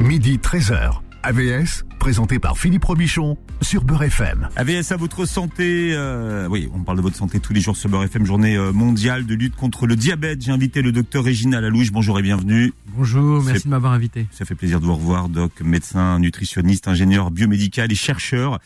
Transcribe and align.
Midi 0.00 0.38
13h. 0.38 1.00
AVS, 1.22 1.84
présenté 1.98 2.38
par 2.38 2.56
Philippe 2.56 2.84
Robichon 2.84 3.36
sur 3.60 3.84
Beurre 3.84 4.04
FM. 4.04 4.48
AVS 4.56 4.92
à 4.92 4.96
votre 4.96 5.26
santé. 5.26 5.90
euh, 5.92 6.48
oui, 6.48 6.70
on 6.74 6.82
parle 6.82 6.96
de 6.96 7.02
votre 7.02 7.16
santé 7.16 7.40
tous 7.40 7.52
les 7.52 7.60
jours 7.60 7.76
sur 7.76 7.90
Beurre 7.90 8.04
FM, 8.04 8.24
journée 8.24 8.56
euh, 8.56 8.72
mondiale 8.72 9.26
de 9.26 9.34
lutte 9.34 9.54
contre 9.54 9.86
le 9.86 9.96
diabète. 9.96 10.40
J'ai 10.42 10.50
invité 10.52 10.80
le 10.80 10.92
docteur 10.92 11.22
Régina 11.24 11.60
Lalouche. 11.60 11.92
Bonjour 11.92 12.18
et 12.18 12.22
bienvenue. 12.22 12.72
Bonjour, 12.96 13.42
merci 13.42 13.64
de 13.64 13.70
m'avoir 13.70 13.92
invité. 13.92 14.26
Ça 14.30 14.46
fait 14.46 14.54
plaisir 14.54 14.80
de 14.80 14.86
vous 14.86 14.94
revoir, 14.94 15.28
doc, 15.28 15.60
médecin, 15.60 16.18
nutritionniste, 16.18 16.88
ingénieur 16.88 17.30
biomédical 17.30 17.92
et 17.92 17.96
chercheur. 17.96 18.58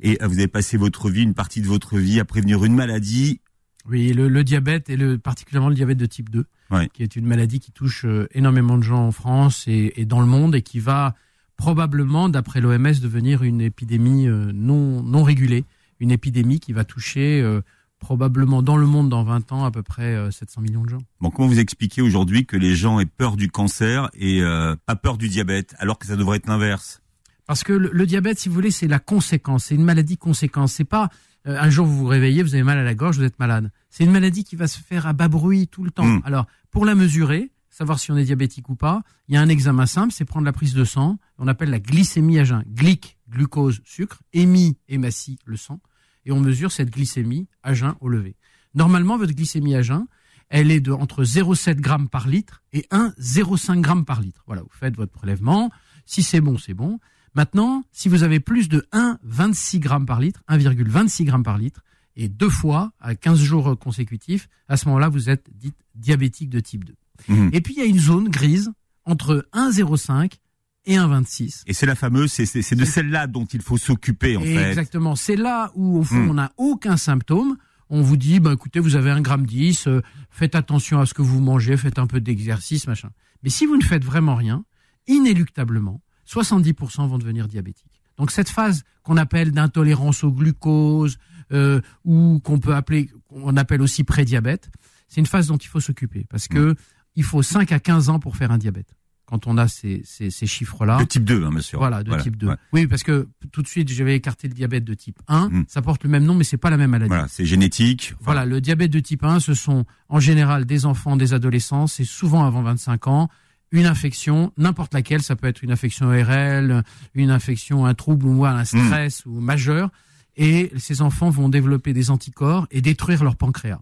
Et 0.00 0.18
euh, 0.22 0.26
vous 0.26 0.34
avez 0.34 0.48
passé 0.48 0.76
votre 0.76 1.08
vie, 1.08 1.22
une 1.22 1.34
partie 1.34 1.62
de 1.62 1.66
votre 1.66 1.96
vie 1.98 2.20
à 2.20 2.26
prévenir 2.26 2.62
une 2.64 2.74
maladie. 2.74 3.40
Oui, 3.88 4.12
le, 4.12 4.28
le 4.28 4.44
diabète 4.44 4.90
et 4.90 4.96
le, 4.96 5.16
particulièrement 5.18 5.70
le 5.70 5.74
diabète 5.74 5.98
de 5.98 6.06
type 6.06 6.28
2, 6.30 6.44
Qui 6.92 7.02
est 7.02 7.16
une 7.16 7.26
maladie 7.26 7.60
qui 7.60 7.72
touche 7.72 8.04
euh, 8.04 8.28
énormément 8.32 8.78
de 8.78 8.82
gens 8.82 9.06
en 9.06 9.12
France 9.12 9.64
et, 9.66 9.92
et 9.96 10.04
dans 10.04 10.20
le 10.20 10.26
monde 10.26 10.54
et 10.54 10.62
qui 10.62 10.80
va 10.80 11.14
probablement, 11.56 12.28
d'après 12.28 12.60
l'OMS, 12.60 13.00
devenir 13.00 13.42
une 13.42 13.60
épidémie 13.60 14.26
euh, 14.26 14.50
non, 14.52 15.02
non 15.02 15.22
régulée, 15.22 15.64
une 16.00 16.10
épidémie 16.10 16.60
qui 16.60 16.72
va 16.72 16.84
toucher 16.84 17.40
euh, 17.40 17.60
probablement 18.02 18.62
dans 18.62 18.76
le 18.76 18.86
monde 18.86 19.08
dans 19.08 19.22
20 19.22 19.52
ans 19.52 19.64
à 19.64 19.70
peu 19.70 19.82
près 19.82 20.14
euh, 20.14 20.30
700 20.30 20.60
millions 20.60 20.82
de 20.82 20.88
gens. 20.88 21.02
Bon, 21.20 21.30
comment 21.30 21.48
vous 21.48 21.60
expliquez 21.60 22.02
aujourd'hui 22.02 22.44
que 22.44 22.56
les 22.56 22.74
gens 22.74 22.98
aient 22.98 23.06
peur 23.06 23.36
du 23.36 23.48
cancer 23.48 24.10
et 24.14 24.42
euh, 24.42 24.74
pas 24.86 24.96
peur 24.96 25.16
du 25.16 25.28
diabète, 25.28 25.74
alors 25.78 25.98
que 25.98 26.06
ça 26.06 26.16
devrait 26.16 26.38
être 26.38 26.48
l'inverse? 26.48 27.00
Parce 27.46 27.62
que 27.62 27.72
le, 27.72 27.90
le 27.92 28.06
diabète, 28.06 28.40
si 28.40 28.48
vous 28.48 28.54
voulez, 28.56 28.72
c'est 28.72 28.88
la 28.88 28.98
conséquence, 28.98 29.66
c'est 29.66 29.76
une 29.76 29.84
maladie 29.84 30.16
conséquence. 30.16 30.72
C'est 30.72 30.84
pas 30.84 31.10
un 31.44 31.70
jour 31.70 31.86
vous 31.86 31.96
vous 31.96 32.06
réveillez, 32.06 32.42
vous 32.42 32.54
avez 32.54 32.62
mal 32.62 32.78
à 32.78 32.84
la 32.84 32.94
gorge, 32.94 33.18
vous 33.18 33.24
êtes 33.24 33.38
malade. 33.38 33.70
C'est 33.90 34.04
une 34.04 34.10
maladie 34.10 34.44
qui 34.44 34.56
va 34.56 34.66
se 34.66 34.78
faire 34.78 35.06
à 35.06 35.12
bas 35.12 35.28
bruit 35.28 35.68
tout 35.68 35.84
le 35.84 35.90
temps. 35.90 36.06
Mm. 36.06 36.22
Alors, 36.24 36.46
pour 36.70 36.84
la 36.84 36.94
mesurer, 36.94 37.50
savoir 37.70 37.98
si 37.98 38.12
on 38.12 38.16
est 38.16 38.24
diabétique 38.24 38.68
ou 38.68 38.76
pas, 38.76 39.02
il 39.28 39.34
y 39.34 39.36
a 39.36 39.40
un 39.40 39.48
examen 39.48 39.86
simple, 39.86 40.12
c'est 40.12 40.24
prendre 40.24 40.44
la 40.44 40.52
prise 40.52 40.74
de 40.74 40.84
sang. 40.84 41.18
On 41.38 41.48
appelle 41.48 41.70
la 41.70 41.80
glycémie 41.80 42.38
à 42.38 42.44
jeun. 42.44 42.64
Glyc, 42.68 43.18
glucose, 43.28 43.80
sucre. 43.84 44.22
Émi, 44.32 44.76
hématie, 44.88 45.38
le 45.44 45.56
sang. 45.56 45.80
Et 46.24 46.32
on 46.32 46.40
mesure 46.40 46.70
cette 46.70 46.90
glycémie 46.90 47.48
à 47.62 47.74
jeun 47.74 47.94
au 48.00 48.08
lever. 48.08 48.36
Normalement, 48.74 49.18
votre 49.18 49.32
glycémie 49.32 49.74
à 49.74 49.82
jeun, 49.82 50.06
elle 50.48 50.70
est 50.70 50.80
de 50.80 50.92
entre 50.92 51.24
0,7 51.24 51.76
grammes 51.76 52.08
par 52.08 52.28
litre 52.28 52.62
et 52.72 52.86
1,05 52.92 53.80
grammes 53.80 54.04
par 54.04 54.20
litre. 54.20 54.42
Voilà, 54.46 54.62
vous 54.62 54.68
faites 54.70 54.94
votre 54.96 55.12
prélèvement. 55.12 55.70
Si 56.04 56.22
c'est 56.22 56.40
bon, 56.40 56.58
c'est 56.58 56.74
bon. 56.74 57.00
Maintenant, 57.34 57.84
si 57.92 58.08
vous 58.08 58.22
avez 58.24 58.40
plus 58.40 58.68
de 58.68 58.86
1,26 58.92 59.78
grammes 59.78 60.06
par 60.06 60.20
litre, 60.20 60.42
1,26 60.48 61.24
grammes 61.24 61.42
par 61.42 61.58
litre, 61.58 61.82
et 62.14 62.28
deux 62.28 62.50
fois 62.50 62.92
à 63.00 63.14
15 63.14 63.40
jours 63.40 63.78
consécutifs, 63.78 64.48
à 64.68 64.76
ce 64.76 64.86
moment-là, 64.88 65.08
vous 65.08 65.30
êtes 65.30 65.46
dit 65.54 65.72
diabétique 65.94 66.50
de 66.50 66.60
type 66.60 66.84
2. 66.84 66.94
Mhm. 67.28 67.50
Et 67.52 67.60
puis, 67.62 67.74
il 67.74 67.78
y 67.78 67.82
a 67.82 67.86
une 67.86 67.98
zone 67.98 68.28
grise 68.28 68.70
entre 69.06 69.46
1,05 69.52 70.38
et 70.84 70.96
1,26. 70.96 71.62
Et 71.66 71.72
c'est 71.72 71.86
la 71.86 71.94
fameuse, 71.94 72.30
c'est- 72.32 72.74
de 72.74 72.84
celle-là 72.84 73.26
dont 73.28 73.46
il 73.46 73.62
faut 73.62 73.78
s'occuper 73.78 74.36
en 74.36 74.42
Et 74.42 74.54
fait. 74.54 74.68
Exactement. 74.68 75.16
C'est 75.16 75.36
là 75.36 75.70
où, 75.74 75.98
au 75.98 76.02
fond, 76.02 76.16
Hmm. 76.26 76.30
on 76.30 76.34
n'a 76.34 76.52
aucun 76.58 76.96
symptôme. 76.98 77.56
On 77.88 78.02
vous 78.02 78.16
dit, 78.16 78.40
bah, 78.40 78.52
écoutez, 78.52 78.80
vous 78.80 78.96
avez 78.96 79.10
un 79.10 79.20
gramme 79.20 79.46
10, 79.46 79.86
euh, 79.86 80.02
faites 80.30 80.54
attention 80.54 81.00
à 81.00 81.06
ce 81.06 81.14
que 81.14 81.22
vous 81.22 81.40
mangez, 81.40 81.76
faites 81.76 81.98
un 81.98 82.06
peu 82.06 82.20
d'exercice, 82.20 82.86
machin. 82.86 83.10
Mais 83.42 83.48
si 83.50 83.64
vous 83.66 83.76
ne 83.76 83.82
faites 83.82 84.04
vraiment 84.04 84.34
rien, 84.34 84.64
inéluctablement, 85.06 86.00
70% 86.28 87.08
vont 87.08 87.18
devenir 87.18 87.48
diabétiques. 87.48 88.00
Donc 88.16 88.30
cette 88.30 88.48
phase 88.48 88.84
qu'on 89.02 89.16
appelle 89.16 89.52
d'intolérance 89.52 90.22
au 90.24 90.30
glucose, 90.32 91.18
euh, 91.52 91.80
ou 92.04 92.40
qu'on 92.42 92.58
peut 92.58 92.74
appeler, 92.74 93.10
qu'on 93.28 93.56
appelle 93.56 93.82
aussi 93.82 94.04
prédiabète, 94.04 94.70
c'est 95.08 95.20
une 95.20 95.26
phase 95.26 95.48
dont 95.48 95.56
il 95.56 95.68
faut 95.68 95.80
s'occuper. 95.80 96.26
Parce 96.30 96.48
que 96.48 96.74
il 97.14 97.24
faut 97.24 97.42
5 97.42 97.70
à 97.72 97.78
15 97.78 98.08
ans 98.08 98.18
pour 98.18 98.36
faire 98.36 98.50
un 98.50 98.58
diabète. 98.58 98.94
Quand 99.26 99.46
on 99.46 99.56
a 99.56 99.66
ces, 99.68 100.02
ces, 100.04 100.30
ces 100.30 100.46
chiffres-là. 100.46 100.98
De 100.98 101.04
type 101.04 101.24
2, 101.24 101.44
hein, 101.44 101.50
bien 101.50 101.60
sûr. 101.60 101.78
Voilà, 101.78 102.02
de 102.02 102.14
type 102.20 102.36
2. 102.36 102.48
ouais. 102.48 102.56
Oui, 102.72 102.86
parce 102.86 103.02
que 103.02 103.28
tout 103.50 103.62
de 103.62 103.66
suite, 103.68 103.88
j'avais 103.88 104.14
écarté 104.14 104.46
le 104.48 104.52
diabète 104.54 104.84
de 104.84 104.92
type 104.94 105.18
1. 105.28 105.48
Mm. 105.48 105.64
Ça 105.68 105.80
porte 105.80 106.04
le 106.04 106.10
même 106.10 106.24
nom, 106.24 106.34
mais 106.34 106.44
c'est 106.44 106.58
pas 106.58 106.70
la 106.70 106.76
même 106.76 106.90
maladie. 106.90 107.08
Voilà, 107.08 107.28
c'est 107.28 107.46
génétique. 107.46 108.12
Enfin, 108.14 108.24
Voilà, 108.24 108.44
le 108.46 108.60
diabète 108.60 108.90
de 108.90 109.00
type 109.00 109.24
1, 109.24 109.40
ce 109.40 109.54
sont 109.54 109.84
en 110.08 110.20
général 110.20 110.66
des 110.66 110.84
enfants, 110.86 111.16
des 111.16 111.32
adolescents, 111.32 111.86
c'est 111.86 112.04
souvent 112.04 112.44
avant 112.44 112.62
25 112.62 113.06
ans, 113.06 113.28
une 113.72 113.86
infection, 113.86 114.52
n'importe 114.56 114.94
laquelle, 114.94 115.22
ça 115.22 115.34
peut 115.34 115.48
être 115.48 115.62
une 115.62 115.72
infection 115.72 116.06
ORL, 116.06 116.84
une 117.14 117.30
infection, 117.30 117.86
un 117.86 117.94
trouble 117.94 118.26
ou 118.26 118.44
un 118.44 118.64
stress 118.64 119.24
ou 119.26 119.40
majeur, 119.40 119.90
et 120.36 120.70
ces 120.78 121.02
enfants 121.02 121.30
vont 121.30 121.48
développer 121.48 121.92
des 121.92 122.10
anticorps 122.10 122.66
et 122.70 122.80
détruire 122.80 123.24
leur 123.24 123.36
pancréas. 123.36 123.80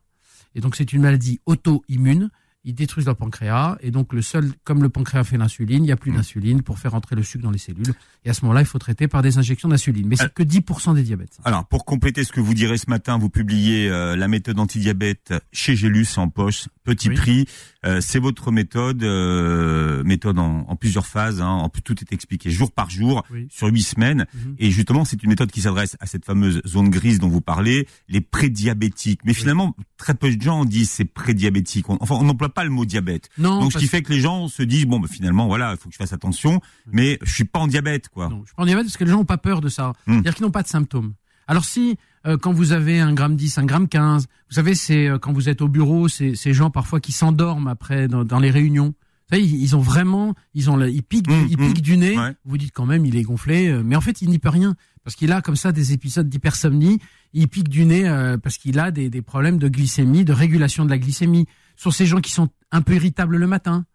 Et 0.54 0.60
donc 0.60 0.76
c'est 0.76 0.92
une 0.92 1.02
maladie 1.02 1.40
auto-immune, 1.46 2.30
ils 2.64 2.74
détruisent 2.74 3.06
leur 3.06 3.16
pancréas, 3.16 3.76
et 3.80 3.90
donc 3.90 4.12
le 4.12 4.20
seul, 4.22 4.52
comme 4.64 4.82
le 4.82 4.88
pancréas 4.90 5.24
fait 5.24 5.38
l'insuline, 5.38 5.82
il 5.82 5.86
n'y 5.86 5.92
a 5.92 5.96
plus 5.96 6.12
d'insuline 6.12 6.62
pour 6.62 6.78
faire 6.78 6.94
entrer 6.94 7.16
le 7.16 7.22
sucre 7.22 7.42
dans 7.42 7.50
les 7.50 7.58
cellules, 7.58 7.94
et 8.24 8.30
à 8.30 8.34
ce 8.34 8.42
moment-là, 8.44 8.60
il 8.60 8.66
faut 8.66 8.78
traiter 8.78 9.08
par 9.08 9.22
des 9.22 9.38
injections 9.38 9.68
d'insuline. 9.68 10.06
Mais 10.06 10.16
c'est 10.16 10.32
que 10.32 10.42
10% 10.42 10.94
des 10.94 11.02
diabètes. 11.02 11.34
ça. 11.34 11.42
Alors, 11.46 11.66
pour 11.66 11.84
compléter 11.86 12.22
ce 12.24 12.32
que 12.32 12.40
vous 12.40 12.52
direz 12.54 12.76
ce 12.76 12.90
matin, 12.90 13.16
vous 13.18 13.30
publiez 13.30 13.88
euh, 13.88 14.14
la 14.16 14.28
méthode 14.28 14.58
antidiabète 14.58 15.32
chez 15.52 15.74
Gélus 15.74 16.06
en 16.18 16.28
poche, 16.28 16.68
petit 16.84 17.08
Oui. 17.08 17.14
prix. 17.14 17.46
Euh, 17.86 18.02
c'est 18.02 18.18
votre 18.18 18.50
méthode, 18.52 19.02
euh, 19.02 20.02
méthode 20.04 20.38
en, 20.38 20.66
en 20.68 20.76
plusieurs 20.76 21.06
phases. 21.06 21.40
Hein, 21.40 21.48
en, 21.48 21.68
tout 21.70 21.96
est 22.02 22.12
expliqué 22.12 22.50
jour 22.50 22.72
par 22.72 22.90
jour 22.90 23.24
Oui. 23.32 23.46
sur 23.50 23.68
huit 23.68 23.82
semaines. 23.82 24.26
Mhm. 24.34 24.56
Et 24.58 24.70
justement, 24.70 25.06
c'est 25.06 25.22
une 25.22 25.30
méthode 25.30 25.50
qui 25.50 25.62
s'adresse 25.62 25.96
à 26.00 26.04
cette 26.04 26.26
fameuse 26.26 26.60
zone 26.66 26.90
grise 26.90 27.20
dont 27.20 27.28
vous 27.28 27.40
parlez, 27.40 27.88
les 28.08 28.20
prédiabétiques. 28.20 29.20
Mais 29.24 29.32
finalement, 29.32 29.74
très 29.96 30.12
peu 30.14 30.30
de 30.34 30.42
gens 30.42 30.66
disent 30.66 30.90
c'est 30.90 31.06
prédiabétique. 31.06 31.86
Enfin, 31.88 32.16
on 32.16 32.24
n'emploie 32.24 32.49
pas 32.50 32.64
le 32.64 32.70
mot 32.70 32.84
diabète. 32.84 33.28
Non, 33.38 33.60
Donc, 33.60 33.72
ce 33.72 33.78
qui 33.78 33.86
fait 33.88 34.02
que 34.02 34.12
les 34.12 34.20
gens 34.20 34.48
se 34.48 34.62
disent 34.62 34.86
bon, 34.86 35.00
bah, 35.00 35.08
finalement, 35.10 35.46
voilà, 35.46 35.72
il 35.72 35.76
faut 35.78 35.88
que 35.88 35.94
je 35.94 35.98
fasse 35.98 36.12
attention, 36.12 36.60
mais 36.92 37.18
je 37.22 37.32
suis 37.32 37.44
pas 37.44 37.60
en 37.60 37.66
diabète, 37.66 38.08
quoi. 38.08 38.28
Non, 38.28 38.42
je 38.46 38.52
prends 38.52 38.64
diabète 38.66 38.84
parce 38.86 38.96
que 38.96 39.04
les 39.04 39.10
gens 39.10 39.18
n'ont 39.18 39.24
pas 39.24 39.38
peur 39.38 39.60
de 39.60 39.68
ça. 39.68 39.92
Hmm. 40.06 40.12
C'est-à-dire 40.14 40.34
qu'ils 40.34 40.44
n'ont 40.44 40.50
pas 40.50 40.62
de 40.62 40.68
symptômes. 40.68 41.14
Alors 41.46 41.64
si, 41.64 41.96
euh, 42.26 42.36
quand 42.38 42.52
vous 42.52 42.70
avez 42.72 43.00
un 43.00 43.12
gramme 43.12 43.34
10, 43.34 43.58
un 43.58 43.64
gramme 43.64 43.88
15, 43.88 44.26
vous 44.50 44.54
savez, 44.54 44.74
c'est 44.76 45.08
euh, 45.08 45.18
quand 45.18 45.32
vous 45.32 45.48
êtes 45.48 45.62
au 45.62 45.68
bureau, 45.68 46.06
c'est 46.06 46.36
ces 46.36 46.52
gens 46.52 46.70
parfois 46.70 47.00
qui 47.00 47.10
s'endorment 47.10 47.66
après 47.68 48.06
dans, 48.06 48.24
dans 48.24 48.38
les 48.38 48.50
réunions. 48.50 48.94
Vous 49.30 49.36
savez, 49.36 49.44
ils, 49.44 49.60
ils 49.62 49.74
ont 49.76 49.80
vraiment, 49.80 50.34
ils 50.54 50.70
ont, 50.70 50.76
le- 50.76 50.90
ils 50.90 51.02
piquent, 51.02 51.26
du- 51.26 51.34
Hmm, 51.34 51.46
ils 51.50 51.56
hmm. 51.58 51.72
piquent 51.72 51.82
du 51.82 51.96
nez. 51.96 52.16
Ouais. 52.16 52.34
Vous 52.44 52.56
dites 52.56 52.72
quand 52.72 52.86
même, 52.86 53.04
il 53.04 53.16
est 53.16 53.22
gonflé, 53.22 53.68
euh, 53.68 53.82
mais 53.84 53.96
en 53.96 54.00
fait, 54.00 54.22
il 54.22 54.28
n'y 54.30 54.38
peut 54.38 54.48
rien 54.48 54.76
parce 55.02 55.16
qu'il 55.16 55.32
a 55.32 55.40
comme 55.40 55.56
ça 55.56 55.72
des 55.72 55.92
épisodes 55.92 56.28
d'hypersomnie. 56.28 57.00
Il 57.32 57.48
pique 57.48 57.68
du 57.68 57.84
nez 57.86 58.04
parce 58.42 58.58
qu'il 58.58 58.78
a 58.78 58.90
des, 58.90 59.08
des 59.08 59.22
problèmes 59.22 59.56
de 59.58 59.68
glycémie, 59.68 60.24
de 60.24 60.32
régulation 60.32 60.84
de 60.84 60.90
la 60.90 60.98
glycémie. 60.98 61.46
Sur 61.80 61.94
ces 61.94 62.04
gens 62.04 62.20
qui 62.20 62.30
sont 62.30 62.50
un 62.72 62.82
peu 62.82 62.94
irritables 62.94 63.38
le 63.38 63.46
matin. 63.46 63.86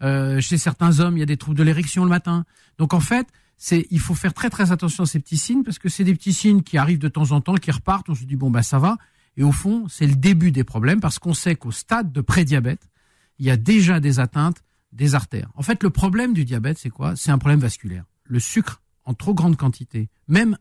Euh, 0.00 0.40
chez 0.40 0.56
certains 0.56 1.00
hommes, 1.00 1.18
il 1.18 1.20
y 1.20 1.22
a 1.22 1.26
des 1.26 1.36
troubles 1.36 1.58
de 1.58 1.62
l'érection 1.62 2.02
le 2.02 2.08
matin. 2.08 2.46
Donc 2.78 2.94
en 2.94 3.00
fait, 3.00 3.28
il 3.70 4.00
faut 4.00 4.14
faire 4.14 4.32
très 4.32 4.48
très 4.48 4.72
attention 4.72 5.02
à 5.02 5.06
ces 5.06 5.20
petits 5.20 5.36
signes 5.36 5.62
parce 5.62 5.78
que 5.78 5.90
c'est 5.90 6.04
des 6.04 6.14
petits 6.14 6.32
signes 6.32 6.62
qui 6.62 6.78
arrivent 6.78 6.98
de 6.98 7.08
temps 7.08 7.32
en 7.32 7.42
temps, 7.42 7.56
qui 7.56 7.70
repartent. 7.70 8.08
On 8.08 8.14
se 8.14 8.24
dit 8.24 8.36
bon 8.36 8.50
bah 8.50 8.62
ça 8.62 8.78
va. 8.78 8.96
Et 9.36 9.42
au 9.42 9.52
fond, 9.52 9.84
c'est 9.90 10.06
le 10.06 10.14
début 10.14 10.52
des 10.52 10.64
problèmes 10.64 11.02
parce 11.02 11.18
qu'on 11.18 11.34
sait 11.34 11.54
qu'au 11.54 11.70
stade 11.70 12.12
de 12.12 12.22
prédiabète, 12.22 12.88
il 13.38 13.44
y 13.44 13.50
a 13.50 13.58
déjà 13.58 14.00
des 14.00 14.20
atteintes 14.20 14.62
des 14.92 15.14
artères. 15.14 15.50
En 15.54 15.62
fait, 15.62 15.82
le 15.82 15.90
problème 15.90 16.32
du 16.32 16.46
diabète, 16.46 16.78
c'est 16.78 16.88
quoi? 16.88 17.14
C'est 17.14 17.30
un 17.30 17.36
problème 17.36 17.60
vasculaire. 17.60 18.04
Le 18.24 18.40
sucre 18.40 18.80
en 19.04 19.12
trop 19.12 19.34
grande 19.34 19.58
quantité, 19.58 20.08
même 20.28 20.56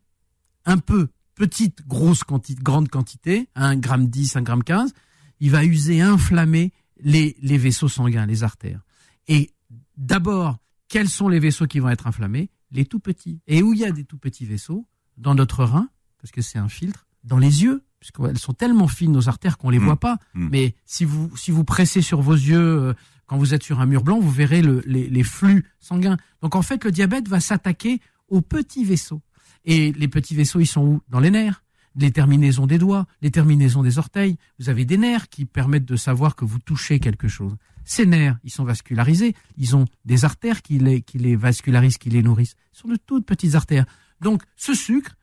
un 0.66 0.80
peu 0.80 1.08
petite, 1.36 1.88
grosse 1.88 2.26
quantité, 2.26 2.62
grande 2.62 2.90
quantité, 2.90 3.48
1 3.56 3.78
gramme 3.78 4.08
10, 4.08 4.36
1 4.36 4.42
gramme 4.42 4.64
15, 4.66 4.94
il 5.44 5.52
va 5.52 5.64
user, 5.66 6.00
inflammer 6.02 6.72
les, 7.02 7.36
les 7.42 7.58
vaisseaux 7.58 7.90
sanguins, 7.90 8.26
les 8.26 8.44
artères. 8.44 8.82
Et 9.28 9.52
d'abord, 9.98 10.58
quels 10.88 11.10
sont 11.10 11.28
les 11.28 11.40
vaisseaux 11.40 11.68
qui 11.68 11.80
vont 11.80 11.90
être 11.90 12.08
inflammés? 12.08 12.50
Les 12.72 12.86
tout 12.86 13.00
petits. 13.00 13.42
Et 13.48 13.62
où 13.62 13.74
il 13.74 13.80
y 13.80 13.86
a 13.86 13.92
des 13.92 14.06
tout 14.06 14.18
petits 14.18 14.46
vaisseaux? 14.46 14.88
Dans 15.18 15.36
notre 15.36 15.64
rein, 15.66 15.90
parce 16.20 16.32
que 16.32 16.42
c'est 16.42 16.58
un 16.60 16.70
filtre, 16.70 17.06
dans 17.24 17.38
les 17.38 17.62
yeux, 17.64 17.84
puisqu'elles 18.00 18.40
sont 18.40 18.54
tellement 18.54 18.88
fines 18.88 19.12
nos 19.12 19.28
artères 19.30 19.58
qu'on 19.58 19.70
les 19.70 19.80
Mm. 19.80 19.84
voit 19.86 20.00
pas. 20.00 20.18
Mm. 20.34 20.48
Mais 20.52 20.76
si 20.86 21.04
vous 21.06 21.36
si 21.38 21.52
vous 21.52 21.64
pressez 21.66 22.02
sur 22.02 22.22
vos 22.22 22.34
yeux 22.34 22.58
euh, 22.90 22.94
quand 23.28 23.38
vous 23.38 23.54
êtes 23.54 23.64
sur 23.64 23.80
un 23.82 23.86
mur 23.86 24.04
blanc, 24.04 24.20
vous 24.20 24.32
verrez 24.32 24.62
le- 24.62 24.82
les, 24.86 25.08
les 25.10 25.24
flux 25.24 25.66
sanguins. 25.80 26.18
Donc 26.42 26.56
en 26.56 26.62
fait, 26.62 26.84
le 26.84 26.92
diabète 26.92 27.28
va 27.28 27.40
s'attaquer 27.40 28.00
aux 28.30 28.42
petits 28.42 28.86
vaisseaux. 28.86 29.22
Et 29.66 29.92
les 29.94 30.08
petits 30.08 30.36
vaisseaux, 30.36 30.60
ils 30.62 30.68
sont 30.68 30.84
où? 30.86 31.02
Dans 31.10 31.20
les 31.20 31.32
nerfs, 31.32 31.64
les 31.96 32.12
terminaisons 32.12 32.68
des 32.68 32.78
doigts, 32.78 33.06
les 33.22 33.32
terminaisons 33.32 33.84
des 33.84 33.98
orteils. 33.98 34.38
Vous 34.60 34.70
avez 34.70 34.86
des 34.86 34.98
nerfs 34.98 35.30
qui 35.30 35.46
permettent 35.46 35.86
de 35.86 35.96
savoir 35.96 36.36
que 36.36 36.46
vous 36.46 36.60
touchez 36.60 37.00
quelque 37.00 37.28
chose. 37.28 37.56
Ces 37.86 38.06
nerfs, 38.06 38.38
ils 38.44 38.52
sont 38.52 38.64
vascularisés. 38.64 39.36
Ils 39.58 39.76
ont 39.76 39.86
des 40.06 40.26
artères 40.26 40.62
qui 40.62 40.80
les, 40.80 41.36
vascularisent, 41.36 41.98
qui 41.98 42.10
les 42.10 42.24
nourrissent. 42.24 42.56
Ce 42.72 42.82
sont 42.82 42.88
de 42.88 42.96
toutes 42.96 43.26
petites 43.26 43.56
artères. 43.56 43.86
Donc, 44.22 44.44
ce 44.56 44.74
sucre, 44.74 45.16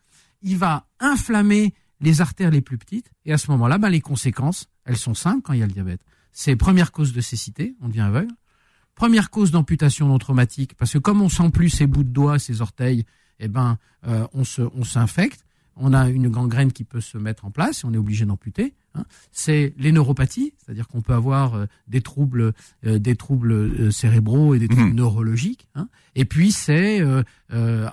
il 0.43 0.57
va 0.59 0.87
inflammer 1.01 1.75
les 2.01 2.21
artères 2.21 2.51
les 2.51 2.61
plus 2.61 2.79
petites. 2.79 3.11
Et 3.25 3.33
à 3.33 3.39
ce 3.39 3.51
moment-là, 3.51 3.79
ben, 3.79 3.89
les 3.89 4.01
conséquences, 4.01 4.69
elles 4.85 4.97
sont 4.97 5.15
simples 5.15 5.43
quand 5.43 5.53
il 5.53 5.61
y 5.61 5.63
a 5.63 5.67
le 5.67 5.73
diabète. 5.73 6.03
C'est 6.33 6.57
première 6.57 6.93
cause 6.93 7.13
de 7.13 7.21
cécité, 7.21 7.75
on 7.81 7.89
devient 7.89 8.01
aveugle. 8.01 8.33
Première 8.95 9.31
cause 9.31 9.51
d'amputation 9.51 10.09
non 10.09 10.19
traumatique, 10.19 10.75
parce 10.75 10.93
que 10.93 10.99
comme 10.99 11.23
on 11.23 11.29
sent 11.29 11.51
plus 11.51 11.71
ses 11.71 11.87
bouts 11.87 12.05
de 12.05 12.11
doigts, 12.11 12.39
ses 12.39 12.61
orteils, 12.61 13.05
eh 13.39 13.49
ben, 13.49 13.79
euh, 14.07 14.27
on 14.35 14.85
s'infecte. 14.85 15.45
On 15.82 15.93
a 15.94 16.09
une 16.11 16.29
gangrène 16.29 16.73
qui 16.73 16.85
peut 16.85 17.00
se 17.00 17.17
mettre 17.19 17.44
en 17.47 17.50
place 17.50 17.82
et 17.82 17.87
on 17.87 17.93
est 17.94 17.99
obligé 17.99 18.27
d'amputer. 18.27 18.75
hein. 18.94 19.05
c'est 19.32 19.73
les 19.79 19.93
neuropathies, 19.93 20.53
c'est-à-dire 20.59 20.87
qu'on 20.88 21.00
peut 21.00 21.15
avoir 21.15 21.55
euh, 21.55 21.67
des 21.88 22.00
troubles, 22.00 22.53
euh, 22.85 22.99
des 22.99 23.15
troubles 23.17 23.53
euh, 23.53 23.91
cérébraux 23.91 24.55
et 24.55 24.59
des 24.59 24.69
troubles 24.69 24.91
Mhm. 24.91 24.94
neurologiques. 24.97 25.69
hein. 25.77 25.88
Et 26.17 26.25
puis 26.25 26.50
c'est 26.53 27.00
euh, 27.00 27.23
euh, 27.53 27.88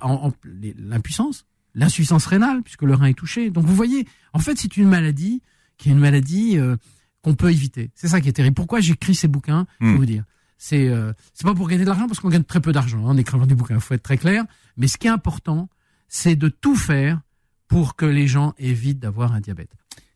l'impuissance, 0.78 1.46
l'insuffisance 1.76 2.26
rénale 2.26 2.64
puisque 2.64 2.84
le 2.84 2.94
rein 2.96 3.06
est 3.08 3.14
touché. 3.14 3.50
Donc 3.50 3.66
vous 3.66 3.76
voyez, 3.76 4.08
en 4.34 4.40
fait, 4.40 4.58
c'est 4.58 4.78
une 4.78 4.90
maladie 4.90 5.42
qui 5.78 5.90
est 5.90 5.92
une 5.92 6.00
maladie 6.00 6.58
euh, 6.58 6.76
qu'on 7.22 7.36
peut 7.36 7.52
éviter. 7.52 7.92
C'est 7.96 8.08
ça 8.08 8.22
qui 8.22 8.30
est 8.30 8.34
terrible. 8.34 8.56
Pourquoi 8.56 8.80
j'écris 8.80 9.16
ces 9.16 9.28
bouquins 9.28 9.66
vais 9.80 9.88
Mhm. 9.88 9.98
vous 9.98 10.06
dire? 10.06 10.24
C'est 10.58 10.88
euh, 10.90 11.14
c'est 11.34 11.46
pas 11.46 11.54
pour 11.54 11.68
gagner 11.68 11.84
de 11.84 11.90
l'argent 11.90 12.08
parce 12.08 12.20
qu'on 12.20 12.30
gagne 12.30 12.44
très 12.44 12.62
peu 12.62 12.72
d'argent 12.72 13.00
hein, 13.06 13.12
en 13.12 13.18
écrivant 13.18 13.46
des 13.46 13.54
bouquins. 13.56 13.76
Il 13.76 13.82
faut 13.82 13.94
être 13.94 14.02
très 14.04 14.18
clair. 14.18 14.44
Mais 14.78 14.88
ce 14.88 14.98
qui 14.98 15.06
est 15.08 15.12
important, 15.12 15.70
c'est 16.08 16.36
de 16.36 16.50
tout 16.50 16.76
faire 16.76 17.22
pour 17.68 17.96
que 17.96 18.06
les 18.06 18.28
gens 18.28 18.54
évitent 18.58 19.00
d'avoir 19.00 19.34
un 19.34 19.40
diabète. 19.40 19.70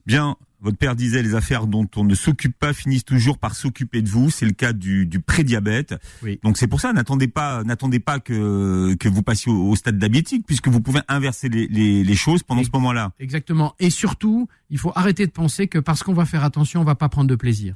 Bien, 0.06 0.36
votre 0.62 0.78
père 0.78 0.96
disait 0.96 1.22
les 1.22 1.36
affaires 1.36 1.68
dont 1.68 1.88
on 1.96 2.04
ne 2.04 2.16
s'occupe 2.16 2.58
pas 2.58 2.74
finissent 2.74 3.06
toujours 3.06 3.38
par 3.38 3.56
s'occuper 3.56 4.02
de 4.02 4.10
vous. 4.10 4.30
C'est 4.32 4.46
le 4.46 4.52
cas 4.52 4.74
du, 4.74 5.06
du 5.06 5.20
prédiabète. 5.20 5.96
Oui. 6.24 6.40
Donc 6.44 6.58
c'est 6.58 6.68
pour 6.68 6.82
ça, 6.82 6.92
n'attendez 6.94 7.28
pas, 7.28 7.64
n'attendez 7.64 8.00
pas 8.00 8.20
que 8.20 8.96
que 8.96 9.08
vous 9.10 9.22
passiez 9.22 9.52
au, 9.52 9.70
au 9.70 9.76
stade 9.76 10.00
diabétique, 10.00 10.46
puisque 10.48 10.70
vous 10.70 10.82
pouvez 10.82 11.02
inverser 11.08 11.50
les, 11.50 11.68
les, 11.68 12.04
les 12.04 12.16
choses 12.16 12.42
pendant 12.44 12.64
ce 12.64 12.70
moment-là. 12.74 13.12
Exactement. 13.20 13.76
Et 13.80 13.90
surtout, 13.90 14.48
il 14.70 14.80
faut 14.80 14.92
arrêter 14.96 15.26
de 15.28 15.32
penser 15.32 15.68
que 15.68 15.78
parce 15.78 16.04
qu'on 16.04 16.14
va 16.14 16.26
faire 16.26 16.44
attention, 16.44 16.82
on 16.82 16.86
va 16.86 16.96
pas 16.96 17.10
prendre 17.10 17.30
de 17.30 17.36
plaisir. 17.36 17.76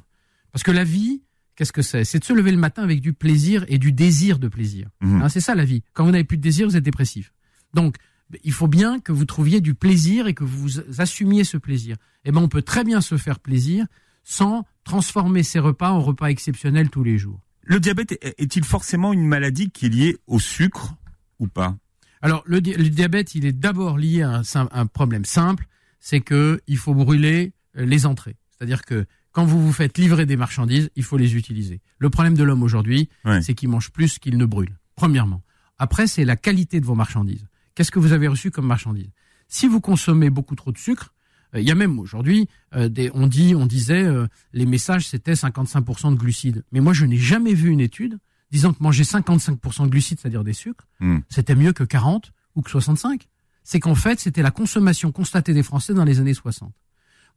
Parce 0.52 0.62
que 0.62 0.70
la 0.72 0.84
vie, 0.84 1.22
qu'est-ce 1.54 1.72
que 1.72 1.82
c'est? 1.82 2.04
C'est 2.04 2.18
de 2.18 2.24
se 2.24 2.32
lever 2.32 2.50
le 2.50 2.58
matin 2.58 2.82
avec 2.82 3.00
du 3.00 3.12
plaisir 3.12 3.64
et 3.68 3.78
du 3.78 3.92
désir 3.92 4.38
de 4.38 4.48
plaisir. 4.48 4.88
Mhm. 5.00 5.22
Hein, 5.22 5.28
c'est 5.28 5.40
ça 5.40 5.54
la 5.54 5.64
vie. 5.64 5.82
Quand 5.92 6.04
vous 6.04 6.10
n'avez 6.10 6.24
plus 6.24 6.38
de 6.38 6.42
désir, 6.42 6.66
vous 6.68 6.76
êtes 6.76 6.84
dépressif. 6.84 7.32
Donc, 7.74 7.96
il 8.44 8.52
faut 8.52 8.68
bien 8.68 8.98
que 9.00 9.12
vous 9.12 9.24
trouviez 9.24 9.60
du 9.60 9.74
plaisir 9.74 10.26
et 10.26 10.34
que 10.34 10.44
vous 10.44 10.80
assumiez 11.00 11.44
ce 11.44 11.56
plaisir. 11.56 11.96
Eh 12.24 12.32
ben, 12.32 12.40
on 12.40 12.48
peut 12.48 12.62
très 12.62 12.84
bien 12.84 13.00
se 13.00 13.16
faire 13.16 13.38
plaisir 13.40 13.86
sans 14.24 14.64
transformer 14.84 15.42
ses 15.42 15.58
repas 15.60 15.90
en 15.90 16.00
repas 16.00 16.26
exceptionnels 16.28 16.90
tous 16.90 17.04
les 17.04 17.18
jours. 17.18 17.40
Le 17.62 17.78
diabète 17.80 18.12
est- 18.12 18.34
est-il 18.38 18.64
forcément 18.64 19.12
une 19.12 19.26
maladie 19.26 19.70
qui 19.70 19.86
est 19.86 19.88
liée 19.90 20.16
au 20.26 20.38
sucre 20.40 20.94
ou 21.38 21.46
pas? 21.48 21.76
Alors, 22.22 22.42
le, 22.46 22.60
di- 22.60 22.72
le 22.74 22.88
diabète, 22.88 23.34
il 23.34 23.44
est 23.46 23.52
d'abord 23.52 23.98
lié 23.98 24.22
à 24.22 24.42
un, 24.72 24.86
problème 24.86 25.24
simple, 25.24 25.66
c'est 26.00 26.20
que 26.20 26.60
il 26.66 26.78
faut 26.78 26.94
brûler 26.94 27.52
euh, 27.76 27.84
les 27.84 28.06
entrées. 28.06 28.36
C'est-à-dire 28.50 28.84
que 28.84 29.04
quand 29.32 29.44
vous 29.44 29.60
vous 29.64 29.72
faites 29.72 29.98
livrer 29.98 30.26
des 30.26 30.36
marchandises, 30.36 30.90
il 30.96 31.02
faut 31.04 31.18
les 31.18 31.36
utiliser. 31.36 31.80
Le 31.98 32.08
problème 32.10 32.34
de 32.34 32.42
l'homme 32.42 32.62
aujourd'hui, 32.62 33.08
Ouais. 33.24 33.42
c'est 33.42 33.54
qu'il 33.54 33.68
mange 33.68 33.90
plus 33.90 34.18
qu'il 34.18 34.38
ne 34.38 34.46
brûle. 34.46 34.76
Premièrement. 34.96 35.42
Après, 35.78 36.06
c'est 36.06 36.24
la 36.24 36.36
qualité 36.36 36.80
de 36.80 36.86
vos 36.86 36.94
marchandises. 36.94 37.46
Qu'est-ce 37.76 37.90
que 37.92 37.98
vous 38.00 38.12
avez 38.12 38.26
reçu 38.26 38.50
comme 38.50 38.66
marchandises 38.66 39.10
Si 39.48 39.68
vous 39.68 39.80
consommez 39.80 40.30
beaucoup 40.30 40.56
trop 40.56 40.72
de 40.72 40.78
sucre, 40.78 41.12
euh, 41.54 41.60
il 41.60 41.68
y 41.68 41.70
a 41.70 41.74
même 41.74 42.00
aujourd'hui, 42.00 42.48
euh, 42.74 42.88
des, 42.88 43.10
on 43.14 43.26
dit, 43.26 43.54
on 43.54 43.66
disait, 43.66 44.02
euh, 44.02 44.26
les 44.52 44.66
messages 44.66 45.06
c'était 45.06 45.34
55% 45.34 46.10
de 46.10 46.16
glucides. 46.16 46.64
Mais 46.72 46.80
moi, 46.80 46.94
je 46.94 47.04
n'ai 47.04 47.18
jamais 47.18 47.54
vu 47.54 47.68
une 47.70 47.80
étude 47.80 48.18
disant 48.50 48.72
que 48.72 48.82
manger 48.82 49.04
55% 49.04 49.84
de 49.84 49.90
glucides, 49.90 50.18
c'est-à-dire 50.18 50.42
des 50.42 50.54
sucres, 50.54 50.88
Hmm. 51.00 51.18
c'était 51.28 51.54
mieux 51.54 51.72
que 51.72 51.84
40 51.84 52.32
ou 52.54 52.62
que 52.62 52.70
65. 52.70 53.28
C'est 53.62 53.80
qu'en 53.80 53.94
fait, 53.94 54.20
c'était 54.20 54.42
la 54.42 54.50
consommation 54.50 55.12
constatée 55.12 55.52
des 55.52 55.62
Français 55.62 55.92
dans 55.92 56.04
les 56.04 56.18
années 56.20 56.34
60. 56.34 56.72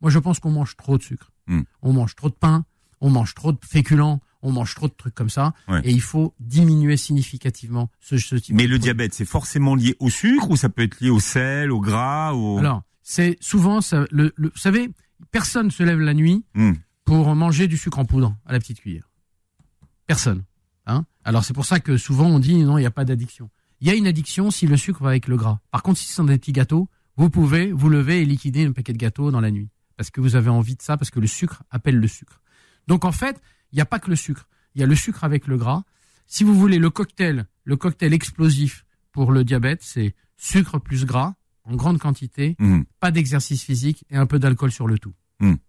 Moi, 0.02 0.10
je 0.10 0.20
pense 0.20 0.40
qu'on 0.40 0.52
mange 0.52 0.78
trop 0.78 0.98
de 0.98 1.04
sucre. 1.04 1.32
Hmm. 1.48 1.64
On 1.82 1.92
mange 1.92 2.16
trop 2.16 2.30
de 2.30 2.36
pain, 2.36 2.64
on 3.02 3.10
mange 3.10 3.34
trop 3.36 3.52
de 3.52 3.58
féculents, 3.66 4.20
on 4.42 4.52
mange 4.52 4.74
trop 4.76 4.88
de 4.88 4.94
trucs 4.94 5.16
comme 5.16 5.30
ça. 5.30 5.54
Ouais. 5.68 5.82
Et 5.84 5.92
il 5.92 6.02
faut 6.02 6.34
diminuer 6.40 6.98
significativement 6.98 7.90
ce, 8.00 8.18
ce 8.18 8.36
type 8.36 8.56
Mais 8.56 8.64
de 8.64 8.68
le 8.70 8.74
produit. 8.76 8.84
diabète, 8.84 9.14
c'est 9.14 9.26
forcément 9.26 9.76
lié 9.76 9.96
au 10.00 10.10
sucre 10.10 10.50
ou 10.50 10.56
ça 10.56 10.70
peut 10.70 10.84
être 10.84 11.00
lié 11.02 11.10
au 11.10 11.20
sel, 11.20 11.72
au 11.72 11.80
gras, 11.82 12.34
au... 12.34 12.58
Alors, 12.58 12.84
c'est 13.04 13.38
souvent, 13.42 13.82
ça, 13.82 14.06
le, 14.12 14.32
le- 14.36 14.50
vous 14.50 14.58
savez, 14.60 14.90
personne 15.32 15.72
se 15.72 15.84
lève 15.84 16.00
la 16.00 16.14
nuit 16.14 16.44
Hmm. 16.54 16.74
pour 17.06 17.36
manger 17.36 17.68
du 17.68 17.76
sucre 17.78 18.00
en 18.00 18.06
poudre 18.06 18.36
à 18.46 18.54
la 18.54 18.60
petite 18.60 18.80
cuillère. 18.82 19.10
Personne. 20.08 20.44
Hein 20.86 21.06
Alors 21.24 21.44
c'est 21.44 21.54
pour 21.54 21.66
ça 21.66 21.80
que 21.80 21.98
souvent 21.98 22.28
on 22.28 22.40
dit 22.40 22.64
non, 22.64 22.78
il 22.78 22.82
n'y 22.82 22.88
a 22.88 22.92
pas 22.92 23.06
d'addiction. 23.06 23.50
Il 23.82 23.88
y 23.88 23.92
a 23.92 23.96
une 23.96 24.08
addiction 24.08 24.52
si 24.52 24.68
le 24.68 24.76
sucre 24.78 25.04
va 25.04 25.10
avec 25.10 25.28
le 25.28 25.38
gras. 25.38 25.60
Par 25.72 25.84
contre, 25.84 26.00
si 26.00 26.08
c'est 26.08 26.22
dans 26.22 26.28
des 26.28 26.38
petits 26.38 26.52
gâteaux, 26.52 26.90
vous 27.16 27.30
pouvez 27.30 27.72
vous 27.72 27.90
lever 27.90 28.22
et 28.22 28.26
liquider 28.26 28.66
un 28.66 28.72
paquet 28.72 28.94
de 28.94 28.98
gâteaux 28.98 29.32
dans 29.32 29.40
la 29.42 29.52
nuit. 29.52 29.70
Parce 29.98 30.10
que 30.10 30.22
vous 30.22 30.36
avez 30.36 30.50
envie 30.50 30.76
de 30.76 30.82
ça, 30.82 30.98
parce 30.98 31.12
que 31.12 31.20
le 31.20 31.28
sucre 31.28 31.64
appelle 31.70 31.98
le 31.98 32.08
sucre. 32.08 32.42
Donc 32.90 33.06
en 33.06 33.12
fait, 33.14 33.42
il 33.72 33.76
n'y 33.76 33.82
a 33.82 33.86
pas 33.86 34.00
que 34.00 34.10
le 34.10 34.18
sucre. 34.18 34.48
Il 34.76 34.82
y 34.82 34.84
a 34.84 34.88
le 34.88 34.96
sucre 34.96 35.24
avec 35.24 35.48
le 35.48 35.58
gras. 35.58 35.84
Si 36.28 36.44
vous 36.44 36.54
voulez 36.54 36.78
le 36.80 36.90
cocktail, 36.90 37.46
le 37.64 37.78
cocktail 37.78 38.14
explosif 38.14 38.86
pour 39.14 39.32
le 39.32 39.44
diabète, 39.46 39.80
c'est 39.82 40.14
sucre 40.38 40.78
plus 40.80 41.06
gras 41.06 41.36
en 41.64 41.76
grande 41.76 42.00
quantité, 42.00 42.56
Hmm. 42.60 42.82
pas 43.00 43.12
d'exercice 43.12 43.64
physique 43.64 44.04
et 44.10 44.18
un 44.18 44.26
peu 44.26 44.40
d'alcool 44.40 44.72
sur 44.72 44.88
le 44.88 44.98
tout. 45.00 45.14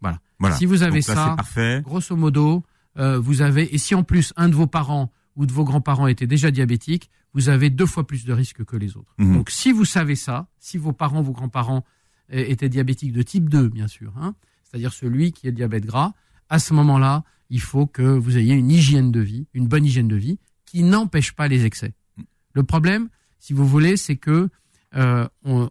Voilà. 0.00 0.20
Si 0.56 0.64
vous 0.67 0.82
avez 0.82 1.00
Donc 1.00 1.02
ça, 1.17 1.34
parfait. 1.37 1.82
grosso 1.84 2.17
modo, 2.17 2.64
euh, 2.96 3.19
vous 3.20 3.43
avez, 3.43 3.72
et 3.75 3.78
si 3.78 3.94
en 3.94 4.02
plus 4.02 4.32
un 4.37 4.49
de 4.49 4.55
vos 4.55 4.67
parents 4.67 5.12
ou 5.37 5.44
de 5.46 5.52
vos 5.52 5.64
grands-parents 5.64 6.06
était 6.08 6.26
déjà 6.26 6.50
diabétique, 6.50 7.11
vous 7.34 7.49
avez 7.50 7.69
deux 7.70 7.87
fois 7.87 8.06
plus 8.06 8.25
de 8.25 8.32
risques 8.32 8.64
que 8.64 8.76
les 8.76 8.96
autres. 8.96 9.14
Mhm. 9.19 9.34
Donc 9.34 9.50
si 9.50 9.70
vous 9.72 9.84
savez 9.84 10.17
ça, 10.17 10.49
si 10.58 10.78
vos 10.78 10.93
parents, 10.94 11.20
vos 11.22 11.32
grands-parents 11.32 11.84
euh, 12.32 12.44
étaient 12.49 12.69
diabétiques 12.70 13.12
de 13.12 13.22
type 13.22 13.49
2, 13.50 13.69
bien 13.69 13.87
sûr, 13.87 14.12
hein, 14.17 14.34
c'est-à-dire 14.64 14.93
celui 14.94 15.32
qui 15.32 15.46
est 15.46 15.52
diabète 15.52 15.84
gras, 15.84 16.14
à 16.50 16.58
ce 16.58 16.75
moment-là, 16.75 17.25
il 17.49 17.61
faut 17.61 17.87
que 17.87 18.02
vous 18.02 18.37
ayez 18.37 18.55
une 18.55 18.70
hygiène 18.70 19.11
de 19.11 19.20
vie, 19.20 19.47
une 19.55 19.67
bonne 19.67 19.85
hygiène 19.87 20.08
de 20.08 20.17
vie, 20.17 20.38
qui 20.67 20.82
n'empêche 20.82 21.32
pas 21.32 21.49
les 21.49 21.64
excès. 21.64 21.94
Le 22.52 22.62
problème, 22.62 23.08
si 23.38 23.52
vous 23.55 23.67
voulez, 23.67 23.97
c'est 23.97 24.17
que 24.17 24.49
euh, 24.94 25.26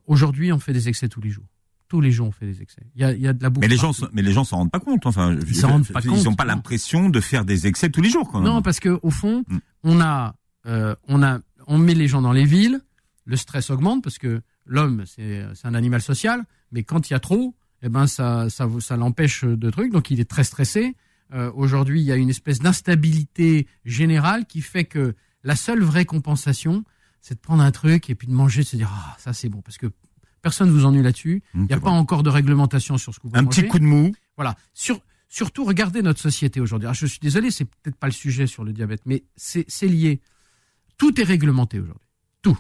aujourd'hui, 0.08 0.52
on 0.52 0.60
fait 0.60 0.74
des 0.74 0.88
excès 0.90 1.08
tous 1.10 1.22
les 1.22 1.30
jours. 1.30 1.46
Tous 1.88 2.02
les 2.02 2.12
jours, 2.12 2.28
on 2.28 2.31
fait 2.31 2.46
des 2.46 2.62
excès. 2.62 2.81
Il 2.96 3.02
y 3.02 3.04
a, 3.04 3.12
il 3.14 3.22
y 3.22 3.28
a 3.28 3.34
de 3.34 3.42
la 3.42 3.50
bouffe. 3.50 3.62
Mais 3.62 3.68
les 3.68 3.78
gens, 3.78 3.94
partout. 3.94 4.10
mais 4.14 4.22
les 4.22 4.31
gens 4.31 4.44
s'en 4.44 4.58
rendent 4.58 4.72
pas 4.72 4.80
compte. 4.80 5.06
Enfin, 5.06 5.36
Ils 5.48 5.56
s'en 5.56 5.70
rendent 5.70 5.88
pas 5.88 6.02
ils 6.04 6.10
compte, 6.10 6.24
n'ont 6.24 6.36
pas 6.36 6.46
l'impression 6.46 7.10
de 7.10 7.20
faire 7.20 7.46
des 7.46 7.66
excès 7.68 7.90
tous 7.90 8.02
les 8.02 8.10
jours. 8.10 8.30
Quand 8.32 8.40
même. 8.42 8.50
Non, 8.52 8.62
parce 8.62 8.80
que 8.80 9.00
au 9.02 9.10
fond, 9.10 9.44
Mm. 9.48 9.58
on 9.84 10.02
a, 10.02 10.36
euh, 10.68 10.96
on 11.08 11.24
a, 11.24 11.40
on 11.68 11.78
met 11.78 11.96
les 11.96 12.08
gens 12.08 12.22
dans 12.22 12.32
les 12.34 12.46
villes, 12.46 12.80
le 13.25 13.36
stress 13.36 13.70
augmente 13.70 14.04
parce 14.04 14.18
que 14.18 14.42
l'homme 14.66 15.04
c'est 15.06 15.44
un 15.64 15.74
animal 15.74 16.02
social, 16.02 16.44
mais 16.72 16.84
quand 16.84 17.10
il 17.10 17.14
y 17.14 17.16
a 17.16 17.20
trop, 17.20 17.56
eh 17.81 17.90
ben 17.90 18.08
ça 18.08 18.50
ça 18.50 18.68
ça 18.80 18.98
l'empêche 18.98 19.44
de 19.44 19.70
trucs, 19.70 19.92
donc 19.92 20.12
il 20.12 20.20
est 20.20 20.30
très 20.30 20.44
stressé. 20.44 20.96
Euh, 21.34 21.52
Aujourd'hui, 21.54 22.02
il 22.02 22.06
y 22.06 22.12
a 22.12 22.16
une 22.16 22.30
espèce 22.30 22.60
d'instabilité 22.60 23.68
générale 23.86 24.46
qui 24.46 24.62
fait 24.62 24.86
que 24.86 25.16
la 25.44 25.56
seule 25.56 25.81
vraie 25.84 26.06
compensation, 26.06 26.84
c'est 27.22 27.36
de 27.36 27.40
prendre 27.40 27.62
un 27.64 27.72
truc 27.72 28.10
et 28.10 28.16
puis 28.16 28.28
de 28.28 28.34
manger, 28.34 28.64
de 28.64 28.68
se 28.68 28.76
dire 28.76 28.90
ah 28.92 29.16
ça 29.20 29.31
c'est 29.34 29.50
bon 29.50 29.62
parce 29.62 29.78
que 29.78 29.88
personne 30.42 30.70
vous 30.72 30.86
ennuie 30.86 31.04
là-dessus. 31.04 31.44
Hum, 31.54 31.64
Il 31.64 31.68
n'y 31.68 31.74
a 31.74 31.80
pas 31.80 31.90
bon. 31.92 31.98
encore 31.98 32.24
de 32.24 32.30
réglementation 32.30 32.98
sur 32.98 33.14
ce 33.14 33.20
que 33.20 33.28
vous 33.28 33.36
un 33.36 33.44
mangez. 33.44 33.62
petit 33.62 33.70
coup 33.70 33.80
de 33.80 33.84
mou. 33.86 34.14
Voilà. 34.38 34.56
Sur, 34.74 35.02
surtout, 35.28 35.66
regardez 35.66 36.02
notre 36.02 36.20
société 36.20 36.60
aujourd'hui. 36.62 36.88
Alors, 36.88 36.96
je 36.96 37.06
suis 37.06 37.20
désolé, 37.20 37.52
c'est 37.52 37.66
peut-être 37.66 37.98
pas 37.98 38.08
le 38.08 38.14
sujet 38.14 38.48
sur 38.48 38.64
le 38.64 38.74
diabète, 38.74 39.02
mais 39.06 39.24
c'est 39.36 39.66
c'est 39.68 39.88
lié. 39.88 40.22
Tout 40.98 41.20
est 41.22 41.24
réglementé 41.24 41.80
aujourd'hui. 41.80 42.08
Tout. 42.42 42.58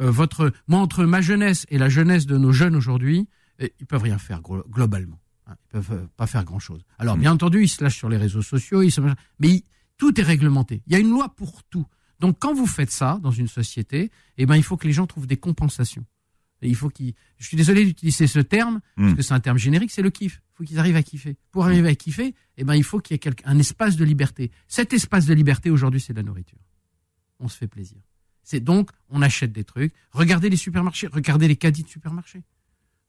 Euh, 0.00 0.10
votre, 0.10 0.52
moi, 0.68 0.80
entre 0.80 1.04
ma 1.04 1.20
jeunesse 1.20 1.66
et 1.68 1.78
la 1.78 1.88
jeunesse 1.88 2.26
de 2.26 2.38
nos 2.38 2.52
jeunes 2.52 2.74
aujourd'hui, 2.76 3.28
euh, 3.62 3.68
ils 3.80 3.86
peuvent 3.86 4.02
rien 4.02 4.18
faire 4.18 4.40
globalement. 4.42 5.20
Hein, 5.46 5.54
Ils 5.64 5.68
peuvent 5.72 5.92
euh, 5.92 6.06
pas 6.16 6.26
faire 6.26 6.44
grand-chose. 6.44 6.82
Alors, 6.98 7.16
Mm. 7.16 7.20
bien 7.20 7.32
entendu, 7.32 7.62
ils 7.62 7.68
se 7.68 7.82
lâchent 7.82 7.98
sur 7.98 8.08
les 8.08 8.16
réseaux 8.16 8.42
sociaux, 8.42 8.82
ils 8.82 8.90
se... 8.90 9.00
mais 9.00 9.48
ils- 9.48 9.64
tout 9.96 10.18
est 10.20 10.24
réglementé. 10.24 10.82
Il 10.86 10.92
y 10.92 10.96
a 10.96 10.98
une 10.98 11.10
loi 11.10 11.28
pour 11.34 11.62
tout. 11.64 11.86
Donc, 12.20 12.38
quand 12.38 12.54
vous 12.54 12.66
faites 12.66 12.90
ça 12.90 13.18
dans 13.22 13.30
une 13.30 13.48
société, 13.48 14.10
eh 14.38 14.46
ben, 14.46 14.56
il 14.56 14.62
faut 14.62 14.76
que 14.76 14.86
les 14.86 14.92
gens 14.92 15.06
trouvent 15.06 15.26
des 15.26 15.36
compensations. 15.36 16.04
Et 16.62 16.68
il 16.68 16.74
faut 16.76 16.88
qu'ils. 16.88 17.14
Je 17.36 17.46
suis 17.46 17.56
désolé 17.56 17.84
d'utiliser 17.84 18.26
ce 18.26 18.38
terme 18.38 18.80
parce 18.96 19.12
Mm. 19.12 19.14
que 19.16 19.22
c'est 19.22 19.34
un 19.34 19.40
terme 19.40 19.58
générique, 19.58 19.90
c'est 19.90 20.02
le 20.02 20.10
kiff. 20.10 20.40
Il 20.52 20.56
faut 20.56 20.64
qu'ils 20.64 20.78
arrivent 20.78 20.96
à 20.96 21.02
kiffer. 21.02 21.36
Pour 21.50 21.64
arriver 21.66 21.88
à 21.90 21.94
kiffer, 21.94 22.34
eh 22.56 22.64
ben, 22.64 22.74
il 22.74 22.84
faut 22.84 23.00
qu'il 23.00 23.16
y 23.16 23.20
ait 23.28 23.32
un 23.44 23.58
espace 23.58 23.96
de 23.96 24.04
liberté. 24.04 24.50
Cet 24.68 24.92
espace 24.94 25.26
de 25.26 25.34
liberté 25.34 25.68
aujourd'hui, 25.70 26.00
c'est 26.00 26.12
la 26.14 26.22
nourriture. 26.22 26.58
On 27.40 27.48
se 27.48 27.56
fait 27.58 27.66
plaisir. 27.68 27.98
C'est 28.42 28.60
donc, 28.60 28.90
on 29.10 29.20
achète 29.20 29.52
des 29.52 29.64
trucs. 29.64 29.92
Regardez 30.12 30.48
les 30.48 30.56
supermarchés, 30.56 31.08
regardez 31.08 31.48
les 31.48 31.56
caddies 31.56 31.82
de 31.82 31.88
supermarchés. 31.88 32.42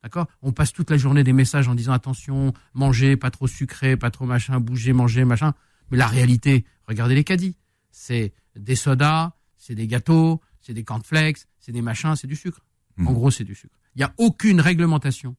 D'accord? 0.06 0.28
On 0.44 0.52
passe 0.52 0.72
toute 0.72 0.92
la 0.92 0.98
journée 0.98 1.24
des 1.24 1.34
messages 1.34 1.68
en 1.68 1.74
disant 1.74 1.92
attention, 1.92 2.54
mangez, 2.76 3.18
pas 3.18 3.32
trop 3.32 3.48
sucré, 3.48 3.98
pas 3.98 4.12
trop 4.12 4.28
machin, 4.28 4.60
bougez, 4.60 4.94
mangez, 4.94 5.26
machin. 5.26 5.56
Mais 5.90 5.98
la 5.98 6.06
réalité, 6.06 6.64
regardez 6.88 7.16
les 7.16 7.24
caddies. 7.24 7.58
C'est 7.90 8.32
des 8.56 8.76
sodas, 8.76 9.32
c'est 9.58 9.74
des 9.74 9.88
gâteaux, 9.88 10.42
c'est 10.62 10.76
des 10.76 10.84
cornflakes, 10.84 11.40
c'est 11.60 11.72
des 11.72 11.82
machins, 11.82 12.16
c'est 12.16 12.28
du 12.28 12.36
sucre. 12.36 12.60
En 13.00 13.02
Mhm. 13.10 13.14
gros, 13.16 13.32
c'est 13.32 13.44
du 13.44 13.56
sucre. 13.56 13.76
Il 13.96 14.00
n'y 14.00 14.04
a 14.04 14.14
aucune 14.20 14.62
réglementation 14.62 15.36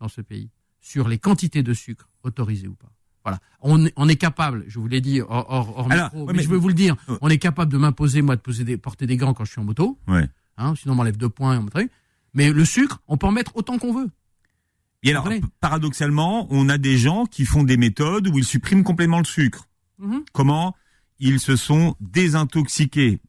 dans 0.00 0.08
ce 0.08 0.20
pays 0.20 0.50
sur 0.80 1.06
les 1.06 1.18
quantités 1.18 1.62
de 1.62 1.72
sucre 1.72 2.08
autorisées 2.24 2.66
ou 2.66 2.74
pas. 2.74 2.90
Voilà. 3.24 3.38
On, 3.60 3.86
est- 3.86 3.92
on 3.94 4.08
est 4.08 4.16
capable, 4.16 4.64
je 4.66 4.80
vous 4.80 4.88
l'ai 4.88 5.00
dit 5.00 5.20
hors, 5.20 5.46
hors, 5.48 5.78
hors 5.78 5.92
Alors, 5.92 6.06
micro, 6.06 6.18
ouais, 6.22 6.26
mais, 6.32 6.38
mais- 6.38 6.42
je 6.42 6.48
veux 6.48 6.56
vous 6.56 6.68
le 6.68 6.74
dire, 6.74 6.96
on 7.20 7.28
est 7.28 7.38
capable 7.38 7.70
de 7.70 7.78
m'imposer, 7.78 8.20
moi, 8.22 8.34
de 8.34 8.40
poser 8.40 8.64
des, 8.64 8.78
porter 8.78 9.06
des 9.06 9.16
gants 9.16 9.32
quand 9.32 9.44
je 9.44 9.52
suis 9.52 9.60
en 9.60 9.64
moto. 9.64 9.96
Ouais. 10.08 10.28
Hein, 10.56 10.74
sinon, 10.74 10.94
on 10.94 10.96
m'enlève 10.96 11.16
deux 11.16 11.28
points 11.28 11.54
et 11.54 11.58
on 11.58 11.62
me. 11.62 11.70
Mais 12.34 12.52
le 12.52 12.64
sucre, 12.64 13.00
on 13.08 13.16
peut 13.16 13.26
en 13.26 13.32
mettre 13.32 13.56
autant 13.56 13.78
qu'on 13.78 13.92
veut. 13.92 14.10
Et 15.02 15.10
alors, 15.10 15.28
paradoxalement, 15.60 16.46
on 16.50 16.68
a 16.68 16.76
des 16.78 16.98
gens 16.98 17.24
qui 17.26 17.44
font 17.44 17.62
des 17.62 17.76
méthodes 17.76 18.28
où 18.28 18.38
ils 18.38 18.44
suppriment 18.44 18.82
complètement 18.82 19.18
le 19.18 19.24
sucre. 19.24 19.68
Mhm. 19.98 20.24
Comment 20.32 20.74
ils 21.20 21.40
se 21.40 21.56
sont 21.56 21.94
désintoxiqués? 22.00 23.20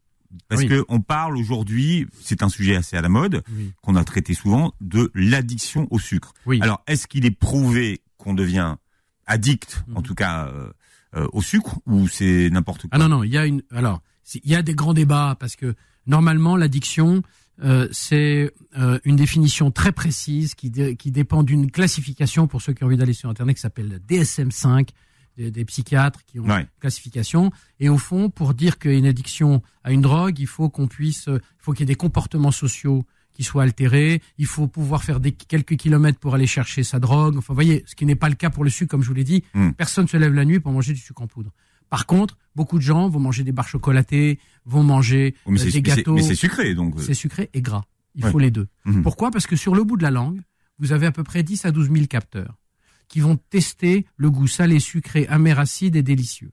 Parce 0.48 0.62
Oui. 0.62 0.68
que 0.68 0.86
on 0.89 1.00
parle 1.00 1.38
aujourd'hui, 1.38 2.06
c'est 2.22 2.44
un 2.44 2.50
sujet 2.50 2.75
assez 2.75 2.96
à 2.96 3.01
la 3.01 3.10
mode, 3.10 3.44
Oui. 3.56 3.72
qu'on 3.82 3.96
a 3.96 4.03
traité 4.03 4.34
souvent, 4.36 4.74
de 4.79 5.12
l'addiction 5.15 5.88
au 5.89 5.98
sucre. 6.00 6.34
Oui. 6.46 6.60
Alors, 6.62 6.84
est-ce 6.88 7.08
qu'il 7.08 7.25
est 7.25 7.32
prouvé 7.32 8.01
qu'on 8.18 8.34
devient 8.36 8.75
addict, 9.25 9.84
en 9.96 10.00
Mhm. 10.00 10.03
tout 10.06 10.15
cas 10.15 10.48
euh, 10.48 10.72
euh, 11.15 11.27
au 11.34 11.41
sucre, 11.41 11.79
ou 11.88 12.08
c'est 12.08 12.50
n'importe 12.51 12.82
quoi? 12.84 12.89
Ah 12.91 12.98
non 13.00 13.10
non, 13.10 13.24
il 13.24 13.32
y 13.32 13.38
a 13.38 13.46
une 13.46 13.63
alors 13.72 14.01
il 14.36 14.50
y 14.51 14.56
a 14.56 14.62
des 14.62 14.75
grands 14.75 14.94
débats 14.94 15.36
parce 15.39 15.56
que 15.56 15.74
normalement 16.06 16.56
l'addiction 16.56 17.24
euh, 17.63 17.87
c'est 17.91 18.51
euh, 18.77 18.99
une 19.03 19.15
définition 19.15 19.71
très 19.71 19.91
précise 19.91 20.55
qui 20.55 20.69
dé- 20.69 20.95
qui 20.95 21.11
dépend 21.11 21.43
d'une 21.43 21.69
classification 21.71 22.47
pour 22.47 22.61
ceux 22.61 22.73
qui 22.73 22.83
ont 22.83 22.87
envie 22.87 22.97
d'aller 22.97 23.13
sur 23.13 23.29
internet 23.29 23.55
qui 23.55 23.61
s'appelle 23.61 23.99
DSM5 24.07 24.89
des, 25.37 25.51
des 25.51 25.65
psychiatres 25.65 26.23
qui 26.25 26.39
ont 26.39 26.45
Ouais. 26.47 26.61
une 26.61 26.67
classification 26.79 27.51
et 27.79 27.89
au 27.89 27.97
fond 27.97 28.29
pour 28.29 28.53
dire 28.53 28.77
qu'une 28.79 29.05
addiction 29.05 29.61
à 29.83 29.91
une 29.91 30.01
drogue, 30.01 30.39
il 30.39 30.47
faut 30.47 30.69
qu'on 30.69 30.87
puisse 30.87 31.27
euh, 31.27 31.39
il 31.41 31.63
faut 31.63 31.71
qu'il 31.73 31.81
y 31.81 31.83
ait 31.83 31.87
des 31.87 31.95
comportements 31.95 32.51
sociaux 32.51 33.05
qui 33.33 33.43
soient 33.45 33.63
altérés, 33.63 34.21
il 34.37 34.45
faut 34.47 34.67
pouvoir 34.67 35.01
faire 35.03 35.21
des 35.21 35.31
quelques 35.31 35.77
kilomètres 35.77 36.19
pour 36.19 36.35
aller 36.35 36.47
chercher 36.47 36.83
sa 36.83 36.99
drogue. 36.99 37.37
Enfin, 37.37 37.53
vous 37.53 37.55
voyez, 37.55 37.83
ce 37.87 37.95
qui 37.95 38.05
n'est 38.05 38.15
pas 38.15 38.27
le 38.27 38.35
cas 38.35 38.49
pour 38.49 38.65
le 38.65 38.69
sucre, 38.69 38.91
comme 38.91 39.01
je 39.01 39.07
vous 39.07 39.13
l'ai 39.13 39.23
dit. 39.23 39.45
Mm. 39.53 39.69
Personne 39.77 40.09
se 40.09 40.17
lève 40.17 40.33
la 40.33 40.43
nuit 40.43 40.59
pour 40.59 40.73
manger 40.73 40.91
du 40.91 40.99
sucre 40.99 41.21
en 41.21 41.27
poudre. 41.27 41.51
Par 41.89 42.05
contre, 42.05 42.38
beaucoup 42.55 42.77
de 42.77 42.84
gens 42.84 43.10
vont 43.10 43.19
manger 43.19 43.43
des 43.43 43.51
barres 43.51 43.67
chocolatées, 43.67 44.39
vont 44.65 44.84
manger 44.84 45.36
Oh, 45.46 45.51
mais 45.51 45.62
euh, 45.62 45.72
des 45.72 45.81
gâteaux. 45.81 46.13
mais 46.15 46.22
c'est 46.22 46.36
sucré, 46.36 46.75
donc. 46.75 46.96
euh, 46.98 47.01
C'est 47.01 47.13
sucré 47.13 47.50
et 47.53 47.62
gras. 47.62 47.84
Il 48.15 48.25
Ouais. 48.25 48.31
faut 48.31 48.39
les 48.39 48.51
deux. 48.51 48.67
Mhm. 48.86 49.01
Pourquoi? 49.03 49.31
Parce 49.31 49.48
que 49.48 49.55
sur 49.55 49.75
le 49.75 49.84
bout 49.84 49.98
de 49.98 50.03
la 50.03 50.12
langue, 50.12 50.41
vous 50.79 50.91
avez 50.91 51.05
à 51.05 51.12
peu 51.12 51.24
près 51.24 51.43
10 51.43 51.65
à 51.65 51.72
12 51.72 51.91
000 51.91 52.05
capteurs 52.08 52.58
qui 53.08 53.19
vont 53.22 53.38
tester 53.38 54.05
le 54.17 54.29
goût 54.29 54.48
salé, 54.48 54.79
sucré, 54.79 55.25
amer, 55.27 55.60
acide 55.60 55.96
et 55.96 56.03
délicieux. 56.03 56.51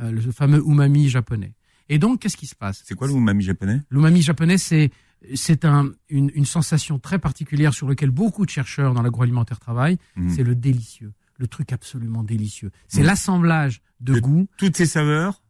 Euh, 0.00 0.10
le 0.10 0.20
fameux 0.32 0.58
umami 0.66 1.08
japonais. 1.08 1.54
Et 1.88 1.98
donc, 1.98 2.20
qu'est-ce 2.20 2.36
qui 2.36 2.46
se 2.46 2.54
passe? 2.56 2.82
C'est 2.84 2.94
quoi 2.96 3.06
le 3.06 3.12
umami 3.14 3.44
japonais? 3.44 3.80
L'umami 3.90 4.22
japonais, 4.22 4.58
c'est 4.58 4.90
c'est 5.34 5.64
un, 5.64 5.90
une, 6.10 6.30
une 6.34 6.44
sensation 6.44 6.98
très 6.98 7.18
particulière 7.18 7.72
sur 7.72 7.88
laquelle 7.88 8.10
beaucoup 8.10 8.44
de 8.44 8.50
chercheurs 8.50 8.92
dans 8.92 9.02
l'agroalimentaire 9.02 9.58
travaillent. 9.60 9.98
Mhm. 10.16 10.30
C'est 10.30 10.42
le 10.42 10.54
délicieux, 10.54 11.12
le 11.36 11.46
truc 11.46 11.72
absolument 11.72 12.22
délicieux. 12.22 12.70
C'est 12.88 13.00
Mhm. 13.00 13.06
l'assemblage 13.06 13.82
de 14.00 14.18
goûts 14.20 14.46
Toutes 14.56 14.76
ces 14.76 14.86
saveurs. 14.86 15.42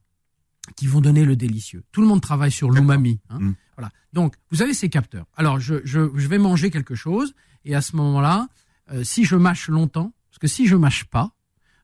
qui 0.76 0.87
vont 0.87 1.00
donner 1.03 1.25
le 1.26 1.37
délicieux. 1.37 1.85
Tout 1.93 2.00
le 2.00 2.07
monde 2.07 2.23
travaille 2.23 2.50
sur 2.50 2.71
l'umami. 2.71 3.21
hein. 3.29 3.38
Mm. 3.38 3.55
Voilà. 3.76 3.91
Donc, 4.14 4.35
vous 4.50 4.62
avez 4.62 4.73
ces 4.73 4.88
capteurs. 4.88 5.26
Alors, 5.37 5.61
je, 5.61 5.75
je, 5.85 6.09
je 6.14 6.26
vais 6.29 6.38
manger 6.38 6.71
quelque 6.71 6.95
chose, 6.95 7.35
et 7.67 7.75
à 7.75 7.83
ce 7.83 7.97
moment-là, 7.97 8.49
euh, 8.93 9.05
si 9.05 9.25
je 9.26 9.37
mâche 9.37 9.69
longtemps, 9.69 10.14
parce 10.31 10.38
que 10.38 10.47
si 10.47 10.67
je 10.67 10.75
mâche 10.76 11.05
pas, 11.05 11.33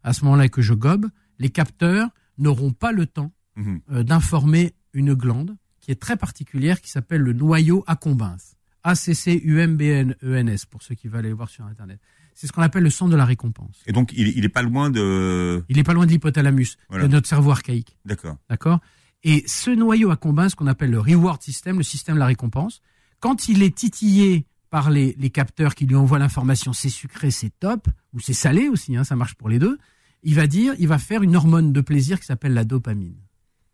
à 0.02 0.12
ce 0.14 0.24
moment-là 0.24 0.46
et 0.46 0.48
que 0.48 0.62
je 0.62 0.72
gobe, 0.72 1.06
les 1.38 1.50
capteurs 1.50 2.08
n'auront 2.38 2.72
pas 2.72 2.92
le 2.92 3.04
temps 3.06 3.32
Mhm. 3.56 3.80
euh, 3.90 4.02
d'informer 4.02 4.74
une 4.94 5.12
glande 5.12 5.56
qui 5.80 5.90
est 5.90 6.00
très 6.00 6.16
particulière, 6.16 6.80
qui 6.80 6.90
s'appelle 6.90 7.20
le 7.20 7.32
noyau 7.34 7.84
accumbens. 7.86 8.54
A-C-C-U-M-B-N-E-N-S, 8.82 10.66
pour 10.66 10.82
ceux 10.82 10.94
qui 10.94 11.08
veulent 11.08 11.20
aller 11.26 11.32
voir 11.32 11.48
sur 11.50 11.64
Internet. 11.66 12.00
C'est 12.40 12.46
ce 12.46 12.52
qu'on 12.52 12.62
appelle 12.62 12.84
le 12.84 12.88
centre 12.88 13.10
de 13.12 13.16
la 13.18 13.26
récompense. 13.26 13.82
Et 13.86 13.92
donc, 13.92 14.14
il, 14.16 14.28
il 14.28 14.46
est 14.46 14.48
pas 14.48 14.62
loin 14.62 14.88
de. 14.88 15.62
Il 15.68 15.78
est 15.78 15.82
pas 15.84 15.92
loin 15.92 16.06
de 16.06 16.10
l'hypothalamus, 16.10 16.78
Voilà. 16.88 17.06
de 17.06 17.12
notre 17.12 17.28
cerveau 17.28 17.50
archaïque. 17.50 17.98
D'accord. 18.06 18.38
D'accord? 18.48 18.80
Et 19.24 19.44
ce 19.46 19.70
noyau 19.70 20.10
accumbens, 20.10 20.48
ce 20.48 20.56
qu'on 20.56 20.66
appelle 20.66 20.90
le 20.90 21.00
reward 21.00 21.42
system, 21.42 21.76
le 21.76 21.82
système 21.82 22.14
de 22.14 22.20
la 22.20 22.24
récompense, 22.24 22.80
quand 23.18 23.48
il 23.48 23.62
est 23.62 23.76
titillé 23.76 24.46
par 24.70 24.88
les, 24.88 25.14
les 25.18 25.28
capteurs 25.28 25.74
qui 25.74 25.84
lui 25.84 25.96
envoient 25.96 26.18
l'information 26.18 26.72
c'est 26.72 26.88
sucré, 26.88 27.30
c'est 27.30 27.50
top, 27.60 27.88
ou 28.14 28.20
c'est 28.20 28.32
salé 28.32 28.68
aussi, 28.68 28.96
hein, 28.96 29.04
ça 29.04 29.16
marche 29.16 29.34
pour 29.34 29.50
les 29.50 29.58
deux, 29.58 29.78
il 30.22 30.34
va 30.34 30.46
dire, 30.46 30.72
il 30.78 30.88
va 30.88 30.96
faire 30.96 31.22
une 31.22 31.36
hormone 31.36 31.74
de 31.74 31.80
plaisir 31.82 32.18
qui 32.20 32.24
s'appelle 32.24 32.54
la 32.54 32.64
dopamine. 32.64 33.18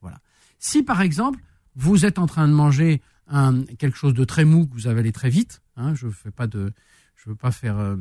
Voilà. 0.01 0.19
Si 0.59 0.83
par 0.83 1.03
exemple, 1.03 1.39
vous 1.77 2.05
êtes 2.05 2.19
en 2.19 2.27
train 2.27 2.49
de 2.49 2.53
manger 2.53 3.01
un, 3.29 3.63
quelque 3.79 3.97
chose 3.97 4.15
de 4.15 4.25
très 4.25 4.45
mou 4.45 4.67
que 4.67 4.75
vous 4.75 4.89
avalez 4.89 5.13
très 5.13 5.31
vite, 5.31 5.63
hein, 5.77 5.95
je 5.95 6.09
fais 6.09 6.33
pas 6.33 6.49
de, 6.49 6.73
je 7.15 7.31
veux 7.31 7.37
pas 7.37 7.53
faire 7.53 7.79
euh, 7.79 7.97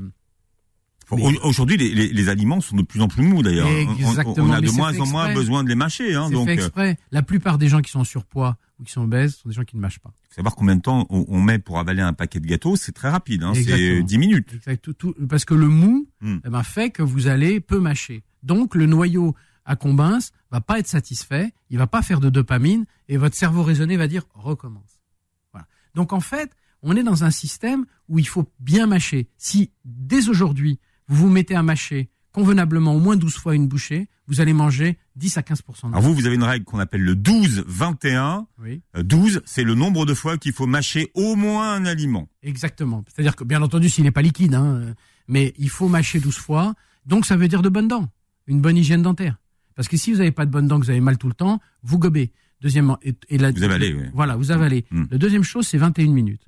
Mais- 1.11 1.39
Aujourd'hui, 1.43 1.77
les, 1.77 1.93
les, 1.93 2.07
les 2.09 2.29
aliments 2.29 2.61
sont 2.61 2.75
de 2.75 2.81
plus 2.81 3.01
en 3.01 3.07
plus 3.07 3.23
mous 3.23 3.43
d'ailleurs. 3.43 3.67
On- 3.67 4.05
on- 4.05 4.51
a 4.51 4.61
de 4.61 4.71
moins 4.71 4.97
en 4.99 5.05
moins 5.07 5.33
besoin 5.33 5.63
de 5.63 5.69
les 5.69 5.75
mâcher. 5.75 6.15
Hein, 6.15 6.29
donc, 6.29 6.45
fait 6.47 6.51
euh, 6.51 6.55
exprès. 6.55 6.97
La 7.11 7.21
plupart 7.21 7.57
des 7.57 7.67
gens 7.67 7.81
qui 7.81 7.91
sont 7.91 7.99
en 7.99 8.03
surpoids 8.05 8.57
ou 8.79 8.83
qui 8.83 8.91
sont 8.91 9.03
obèses 9.03 9.35
sont 9.35 9.49
des 9.49 9.55
gens 9.55 9.63
qui 9.63 9.75
ne 9.75 9.81
mâchent 9.81 9.99
pas. 9.99 10.13
faut 10.29 10.35
savoir 10.35 10.55
combien 10.55 10.75
de 10.75 10.81
temps 10.81 11.05
on, 11.09 11.25
on 11.27 11.41
met 11.41 11.59
pour 11.59 11.79
avaler 11.79 12.01
un 12.01 12.13
paquet 12.13 12.39
de 12.39 12.47
gâteaux, 12.47 12.75
c'est 12.75 12.91
très 12.91 13.09
rapide. 13.09 13.43
Hein, 13.43 13.53
c'est 13.53 13.61
Exactement. 13.61 14.03
10 14.05 14.17
minutes. 14.17 14.53
Exact, 14.53 14.81
tout- 14.83 14.93
tout- 14.93 15.15
parce 15.29 15.45
que 15.45 15.53
le 15.53 15.67
mou 15.67 16.07
Hmm. 16.21 16.37
eh 16.45 16.49
ben, 16.49 16.63
fait 16.63 16.89
que 16.89 17.03
vous 17.03 17.27
allez 17.27 17.59
peu 17.59 17.79
mâcher. 17.79 18.23
Donc 18.43 18.75
le 18.75 18.85
noyau 18.85 19.35
à 19.65 19.75
combins 19.75 20.19
va 20.51 20.61
pas 20.61 20.79
être 20.79 20.87
satisfait, 20.87 21.51
il 21.69 21.77
va 21.77 21.87
pas 21.87 22.01
faire 22.01 22.19
de 22.19 22.29
dopamine 22.29 22.85
et 23.09 23.17
votre 23.17 23.35
cerveau 23.35 23.63
raisonné 23.63 23.95
va 23.97 24.07
dire 24.07 24.23
recommence. 24.33 25.01
Voilà. 25.53 25.67
Donc 25.95 26.13
en 26.13 26.19
fait, 26.19 26.51
on 26.81 26.95
est 26.95 27.03
dans 27.03 27.23
un 27.23 27.31
système 27.31 27.85
où 28.09 28.19
il 28.19 28.27
faut 28.27 28.45
bien 28.59 28.85
mâcher. 28.87 29.27
Si 29.37 29.71
dès 29.85 30.29
aujourd'hui 30.29 30.79
vous 31.07 31.27
vous 31.27 31.29
mettez 31.29 31.55
à 31.55 31.63
mâcher 31.63 32.09
convenablement 32.31 32.93
au 32.93 32.99
moins 32.99 33.15
12 33.15 33.33
fois 33.35 33.55
une 33.55 33.67
bouchée, 33.67 34.07
vous 34.27 34.41
allez 34.41 34.51
manger 34.51 34.97
10 35.15 35.37
à 35.37 35.43
15 35.43 35.61
de 35.61 35.87
Alors 35.87 36.01
vous, 36.01 36.13
vous 36.13 36.25
avez 36.25 36.35
une 36.35 36.43
règle 36.43 36.65
qu'on 36.65 36.79
appelle 36.79 37.01
le 37.01 37.15
12-21. 37.15 38.45
Oui, 38.61 38.81
Euh, 38.97 39.03
12, 39.03 39.41
c'est 39.45 39.63
le 39.63 39.75
nombre 39.75 40.05
de 40.05 40.13
fois 40.13 40.37
qu'il 40.37 40.51
faut 40.53 40.65
mâcher 40.67 41.11
au 41.13 41.35
moins 41.35 41.73
un 41.73 41.85
aliment. 41.85 42.27
exactement. 42.43 43.03
C'est-à-dire 43.07 43.35
que 43.35 43.43
bien 43.43 43.61
entendu 43.61 43.89
s'il 43.89 44.03
n'est 44.03 44.11
pas 44.11 44.21
liquide, 44.21 44.53
hein, 44.55 44.65
euh, 44.81 44.93
mais 45.27 45.53
il 45.57 45.69
faut 45.69 45.87
mâcher 45.87 46.19
12 46.19 46.35
fois. 46.37 46.73
Donc 47.05 47.25
ça 47.25 47.35
veut 47.37 47.47
dire 47.47 47.61
de 47.61 47.69
bonnes 47.69 47.87
dents, 47.87 48.09
une 48.47 48.61
bonne 48.61 48.77
hygiène 48.77 49.01
dentaire. 49.01 49.37
Parce 49.75 49.87
que 49.87 49.97
si 49.97 50.11
vous 50.11 50.17
n'avez 50.19 50.31
pas 50.31 50.45
de 50.45 50.51
bonnes 50.51 50.67
dents, 50.67 50.79
que 50.79 50.85
vous 50.85 50.91
avez 50.91 51.01
mal 51.01 51.17
tout 51.17 51.27
le 51.27 51.33
temps, 51.33 51.59
vous 51.83 51.99
gobez. 51.99 52.31
Deuxièmement, 52.61 52.97
et, 53.03 53.13
et 53.29 53.37
la- 53.37 53.51
Vous 53.51 53.63
avalez, 53.63 53.93
oui. 53.93 54.03
Voilà, 54.13 54.35
vous 54.37 54.51
avalez. 54.51 54.85
Mm. 54.89 55.03
La 55.11 55.17
deuxième 55.17 55.43
chose, 55.43 55.67
c'est 55.67 55.77
21 55.77 56.11
minutes. 56.11 56.41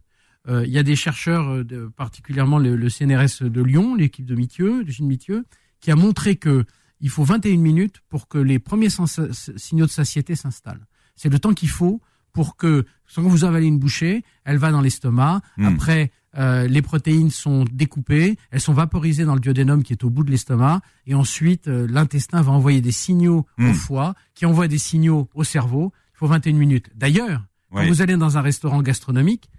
Euh, 0.47 0.65
Il 0.65 0.71
y 0.71 0.77
a 0.77 0.83
des 0.83 0.95
chercheurs, 0.95 1.49
euh, 1.49 1.63
de- 1.63 1.87
particulièrement 1.95 2.57
le, 2.59 2.75
le 2.75 2.89
CNRS 2.89 3.43
de 3.43 3.61
Lyon, 3.61 3.95
l'équipe 3.95 4.25
de 4.25 4.35
Mithieu, 4.35 4.83
de 4.83 4.89
Gilles 4.91 5.05
Mithieu, 5.07 5.45
qui 5.81 5.91
a 5.91 5.95
montré 5.95 6.35
que 6.35 6.65
il 6.99 7.09
faut 7.09 7.23
21 7.23 7.57
minutes 7.57 7.97
pour 8.09 8.27
que 8.27 8.39
les 8.39 8.57
premiers 8.57 8.89
signaux 8.89 9.85
de 9.85 9.91
satiété 9.91 10.35
s'installent. 10.35 10.87
C'est 11.15 11.29
le 11.29 11.37
temps 11.39 11.53
qu'il 11.53 11.69
faut 11.69 12.01
pour 12.33 12.55
que, 12.57 12.85
quand 13.15 13.21
vous 13.23 13.43
avalez 13.45 13.67
une 13.67 13.77
bouchée, 13.79 14.23
elle 14.45 14.57
va 14.57 14.71
dans 14.71 14.81
l'estomac. 14.81 15.41
Mm. 15.57 15.65
Après, 15.65 16.11
euh, 16.37 16.67
les 16.67 16.81
protéines 16.81 17.29
sont 17.31 17.65
découpées, 17.71 18.37
elles 18.51 18.61
sont 18.61 18.73
vaporisées 18.73 19.25
dans 19.25 19.33
le 19.35 19.39
duodénum 19.39 19.81
qui 19.83 19.93
est 19.93 20.03
au 20.03 20.09
bout 20.09 20.23
de 20.23 20.29
l'estomac, 20.31 20.81
et 21.07 21.13
ensuite 21.15 21.67
euh, 21.67 21.87
l'intestin 21.89 22.41
va 22.41 22.51
envoyer 22.51 22.81
des 22.81 22.91
signaux 22.91 23.45
au 23.69 23.73
foie, 23.73 24.13
qui 24.35 24.45
envoie 24.45 24.67
des 24.67 24.77
signaux 24.77 25.29
au 25.35 25.43
cerveau. 25.43 25.91
Il 26.13 26.17
faut 26.17 26.27
21 26.27 26.53
minutes. 26.53 26.89
D'ailleurs, 26.95 27.43
quand 27.71 27.87
vous 27.89 28.01
allez 28.01 28.17
dans 28.17 28.37
un 28.37 28.41
restaurant 28.41 28.81
gastronomique, 28.81 29.49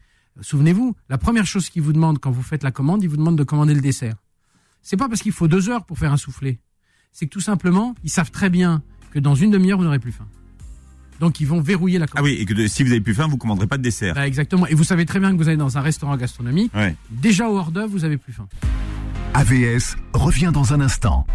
souvenez-vous, 0.40 0.94
la 1.08 1.18
première 1.18 1.46
chose 1.46 1.68
qu'ils 1.70 1.82
vous 1.82 1.92
demandent 1.92 2.18
quand 2.18 2.30
vous 2.30 2.42
faites 2.42 2.62
la 2.62 2.70
commande, 2.70 3.02
ils 3.02 3.08
vous 3.08 3.16
demandent 3.16 3.38
de 3.38 3.44
commander 3.44 3.74
le 3.74 3.80
dessert. 3.80 4.16
C'est 4.82 4.96
pas 4.96 5.08
parce 5.08 5.22
qu'il 5.22 5.32
faut 5.32 5.48
deux 5.48 5.68
heures 5.68 5.84
pour 5.84 5.98
faire 5.98 6.12
un 6.12 6.16
soufflé. 6.16 6.58
C'est 7.12 7.26
que 7.26 7.30
tout 7.30 7.40
simplement, 7.40 7.94
ils 8.04 8.10
savent 8.10 8.30
très 8.30 8.48
bien 8.50 8.82
que 9.10 9.18
dans 9.18 9.34
une 9.34 9.50
demi-heure, 9.50 9.78
vous 9.78 9.84
n'aurez 9.84 9.98
plus 9.98 10.12
faim. 10.12 10.26
Donc, 11.20 11.40
ils 11.40 11.46
vont 11.48 11.60
verrouiller 11.60 11.98
la 11.98 12.04
Ah 12.04 12.08
commande. 12.08 12.26
oui, 12.26 12.36
et 12.38 12.44
que 12.44 12.54
de- 12.54 12.68
si 12.68 12.84
vous 12.84 12.90
avez 12.92 13.00
plus 13.00 13.14
faim, 13.14 13.26
vous 13.26 13.38
commanderez 13.38 13.66
pas 13.66 13.76
de 13.76 13.82
dessert. 13.82 14.14
Bah, 14.14 14.28
exactement. 14.28 14.68
Et 14.68 14.74
vous 14.74 14.84
savez 14.84 15.04
très 15.04 15.18
bien 15.18 15.32
que 15.32 15.36
vous 15.36 15.48
allez 15.48 15.56
dans 15.56 15.76
un 15.76 15.80
restaurant 15.80 16.16
gastronomique. 16.16 16.72
Ouais. 16.74 16.94
Déjà 17.10 17.48
au 17.48 17.56
hors 17.58 17.72
d'œuvre, 17.72 17.88
vous 17.90 18.04
avez 18.04 18.18
plus 18.18 18.32
faim. 18.32 18.46
AVS 19.34 19.96
revient 20.12 20.50
dans 20.54 20.72
un 20.74 20.80
instant. 20.80 21.26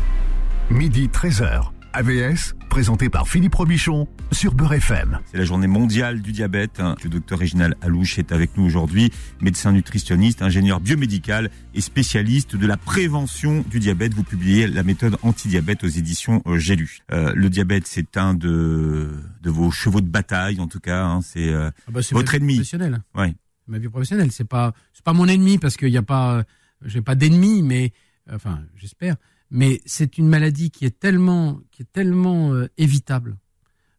Midi 0.70 1.10
13h. 1.10 1.73
AVS, 1.94 2.56
présenté 2.70 3.10
par 3.10 3.28
Philippe 3.28 3.54
Robichon 3.56 4.08
sur 4.32 4.56
Beurre 4.56 4.74
FM. 4.74 5.20
C'est 5.32 5.38
la 5.38 5.46
journée 5.46 5.68
mondiale 5.68 6.22
du 6.22 6.32
diabète. 6.32 6.80
hein. 6.80 6.96
Le 7.04 7.10
docteur 7.10 7.38
Réginal 7.38 7.76
Alouche 7.82 8.18
est 8.18 8.32
avec 8.32 8.58
nous 8.58 8.66
aujourd'hui, 8.66 9.12
médecin 9.42 9.72
nutritionniste, 9.72 10.42
ingénieur 10.42 10.80
biomédical 10.80 11.52
et 11.76 11.82
spécialiste 11.82 12.56
de 12.56 12.66
la 12.66 12.78
prévention 12.78 13.64
du 13.70 13.80
diabète. 13.80 14.14
Vous 14.16 14.24
publiez 14.24 14.66
la 14.68 14.82
méthode 14.84 15.18
anti-diabète 15.22 15.84
aux 15.84 15.88
éditions 15.88 16.42
euh, 16.48 16.58
J'ai 16.58 16.76
lu. 16.76 17.00
Euh, 17.12 17.32
le 17.36 17.50
diabète, 17.50 17.86
c'est 17.86 18.18
un 18.18 18.34
de, 18.34 19.12
de 19.42 19.50
vos 19.52 19.70
chevaux 19.70 20.02
de 20.02 20.10
bataille, 20.10 20.60
en 20.60 20.68
tout 20.68 20.80
cas. 20.80 21.04
hein. 21.06 21.22
C'est 21.22 21.50
euh, 21.50 21.70
Ah 21.88 21.92
bah, 21.92 22.02
c'est 22.02 22.16
Votre 22.16 22.34
ennemi. 22.36 22.56
professionnelle. 22.56 23.04
ouais. 23.16 23.36
Ma 23.68 23.78
vie 23.78 23.88
professionnelle, 23.88 24.32
c'est 24.32 24.44
pas, 24.48 24.74
c'est 24.94 25.04
pas 25.06 25.14
mon 25.14 25.28
ennemi 25.28 25.58
parce 25.58 25.78
qu'il 25.78 25.90
n'y 25.92 25.98
a 25.98 26.02
pas, 26.02 26.44
j'ai 26.84 27.02
pas 27.02 27.16
d'ennemi, 27.16 27.62
mais, 27.62 27.94
enfin, 28.30 28.60
j'espère. 28.76 29.16
Mais 29.54 29.82
c'est 29.86 30.18
une 30.18 30.28
maladie 30.28 30.72
qui 30.72 30.84
est 30.84 31.00
tellement, 31.00 31.62
qui 31.72 31.84
est 31.84 31.92
tellement 31.94 32.54
euh, 32.54 32.68
évitable 32.80 33.38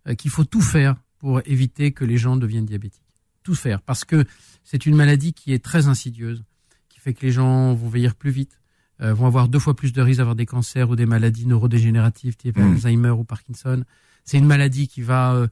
euh, 0.08 0.14
qu'il 0.14 0.32
faut 0.32 0.44
tout 0.44 0.61
faire 0.61 0.96
pour 1.18 1.40
éviter 1.46 1.92
que 1.92 2.04
les 2.04 2.18
gens 2.18 2.37
deviennent 2.37 2.66
diabétiques. 2.66 3.06
Tout 3.44 3.54
faire 3.54 3.80
parce 3.80 4.04
que 4.04 4.25
c'est 4.64 4.84
une 4.84 4.96
maladie 4.96 5.32
qui 5.32 5.54
est 5.54 5.64
très 5.64 5.87
insidieuse, 5.87 6.42
qui 6.88 6.99
fait 6.99 7.14
que 7.14 7.25
les 7.25 7.30
gens 7.30 7.73
vont 7.73 7.88
vieillir 7.88 8.16
plus 8.16 8.32
vite, 8.32 8.58
euh, 9.00 9.14
vont 9.14 9.26
avoir 9.26 9.49
deux 9.49 9.61
fois 9.61 9.76
plus 9.76 9.92
de 9.92 10.02
risques 10.02 10.18
d'avoir 10.18 10.34
des 10.34 10.44
cancers 10.44 10.90
ou 10.90 10.96
des 10.96 11.06
maladies 11.06 11.46
neurodégénératives 11.46 12.34
type 12.34 12.58
Mm. 12.58 12.73
Alzheimer 12.73 13.11
ou 13.11 13.23
Parkinson. 13.23 13.84
C'est 14.25 14.38
une 14.38 14.46
maladie 14.46 14.88
qui 14.88 15.02
va, 15.02 15.46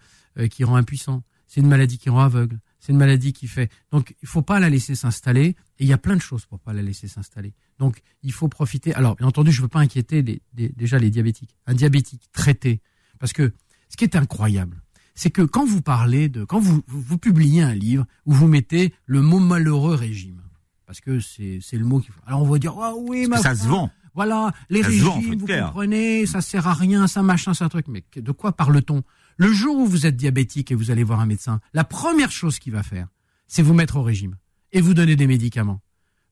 qui 0.51 0.65
rend 0.65 0.77
impuissant. 0.77 1.23
C'est 1.47 1.61
une 1.61 1.69
maladie 1.69 1.99
qui 1.99 2.09
rend 2.09 2.23
aveugle. 2.23 2.59
C'est 2.85 2.91
une 2.91 2.99
maladie 2.99 3.33
qui 3.33 3.47
fait. 3.47 3.71
Donc, 3.93 4.17
il 4.23 4.27
faut 4.27 4.43
pas 4.43 4.59
la 4.59 4.69
laisser 4.69 4.97
s'installer. 4.97 5.55
Et 5.79 5.85
il 5.85 5.87
y 5.87 5.93
a 5.93 5.99
plein 5.99 6.17
de 6.17 6.21
choses 6.21 6.47
pour 6.47 6.59
pas 6.59 6.73
la 6.73 6.83
laisser 6.83 7.07
s'installer. 7.07 7.55
Donc, 7.79 8.03
il 8.25 8.33
faut 8.33 8.49
profiter. 8.49 8.93
Alors, 8.95 9.15
bien 9.15 9.29
entendu, 9.29 9.53
je 9.53 9.63
veux 9.63 9.69
pas 9.69 9.79
inquiéter 9.79 10.21
les- 10.23 10.43
les- 10.57 10.69
déjà 10.71 10.99
les 10.99 11.09
diabétiques. 11.11 11.55
Un 11.67 11.75
diabétique 11.75 12.29
traité, 12.33 12.81
parce 13.21 13.33
que 13.33 13.53
ce 13.89 13.97
qui 13.97 14.03
est 14.03 14.17
incroyable, 14.17 14.83
c'est 15.15 15.31
que 15.31 15.43
quand 15.43 15.65
vous 15.65 15.81
parlez 15.81 16.29
de, 16.29 16.45
quand 16.45 16.59
vous, 16.59 16.83
vous, 16.89 17.01
vous 17.01 17.19
publiez 17.19 17.63
un 17.63 17.75
livre 17.75 18.05
où 18.27 18.33
vous 18.33 18.49
mettez 18.49 18.93
le 19.07 19.23
mot 19.23 19.39
malheureux 19.39 19.95
régime, 19.95 20.43
parce 20.85 21.01
que 21.01 21.21
c'est 21.21 21.61
c'est 21.63 21.77
le 21.79 21.85
mot 21.85 22.01
qu'il 22.01 22.13
faut. 22.13 22.21
Alors, 22.27 22.43
on 22.43 22.49
va 22.49 22.59
dire, 22.59 22.75
ah 22.81 22.95
oui, 22.99 23.29
Parce 23.29 23.45
ma 23.45 23.55
ça 23.55 23.63
se 23.63 23.69
vend. 23.69 23.91
voilà, 24.15 24.53
les 24.71 24.83
Ça 24.83 24.89
vend, 24.89 25.15
régimes, 25.17 25.39
vous 25.39 25.47
clair. 25.47 25.67
comprenez, 25.67 26.27
ça 26.27 26.41
sert 26.41 26.67
à 26.67 26.75
rien, 26.75 27.07
ça 27.07 27.23
machin, 27.23 27.55
ça 27.55 27.69
truc. 27.69 27.87
Mais 27.87 28.03
de 28.17 28.33
quoi 28.33 28.51
parle-t-on? 28.53 29.05
Le 29.39 29.53
jour 29.53 29.77
où 29.79 29.87
vous 29.87 30.07
êtes 30.07 30.17
diabétique 30.17 30.71
et 30.71 30.75
vous 30.75 30.91
allez 30.91 31.05
voir 31.05 31.21
un 31.21 31.27
médecin, 31.27 31.61
la 31.75 31.85
première 31.85 32.31
chose 32.31 32.59
qu'il 32.59 32.73
va 32.73 32.83
faire, 32.83 33.09
c'est 33.47 33.63
vous 33.63 33.75
mettre 33.75 33.97
au 33.97 34.03
régime 34.03 34.37
et 34.73 34.81
vous 34.81 34.95
donner 34.95 35.17
des 35.17 35.27
médicaments. 35.27 35.81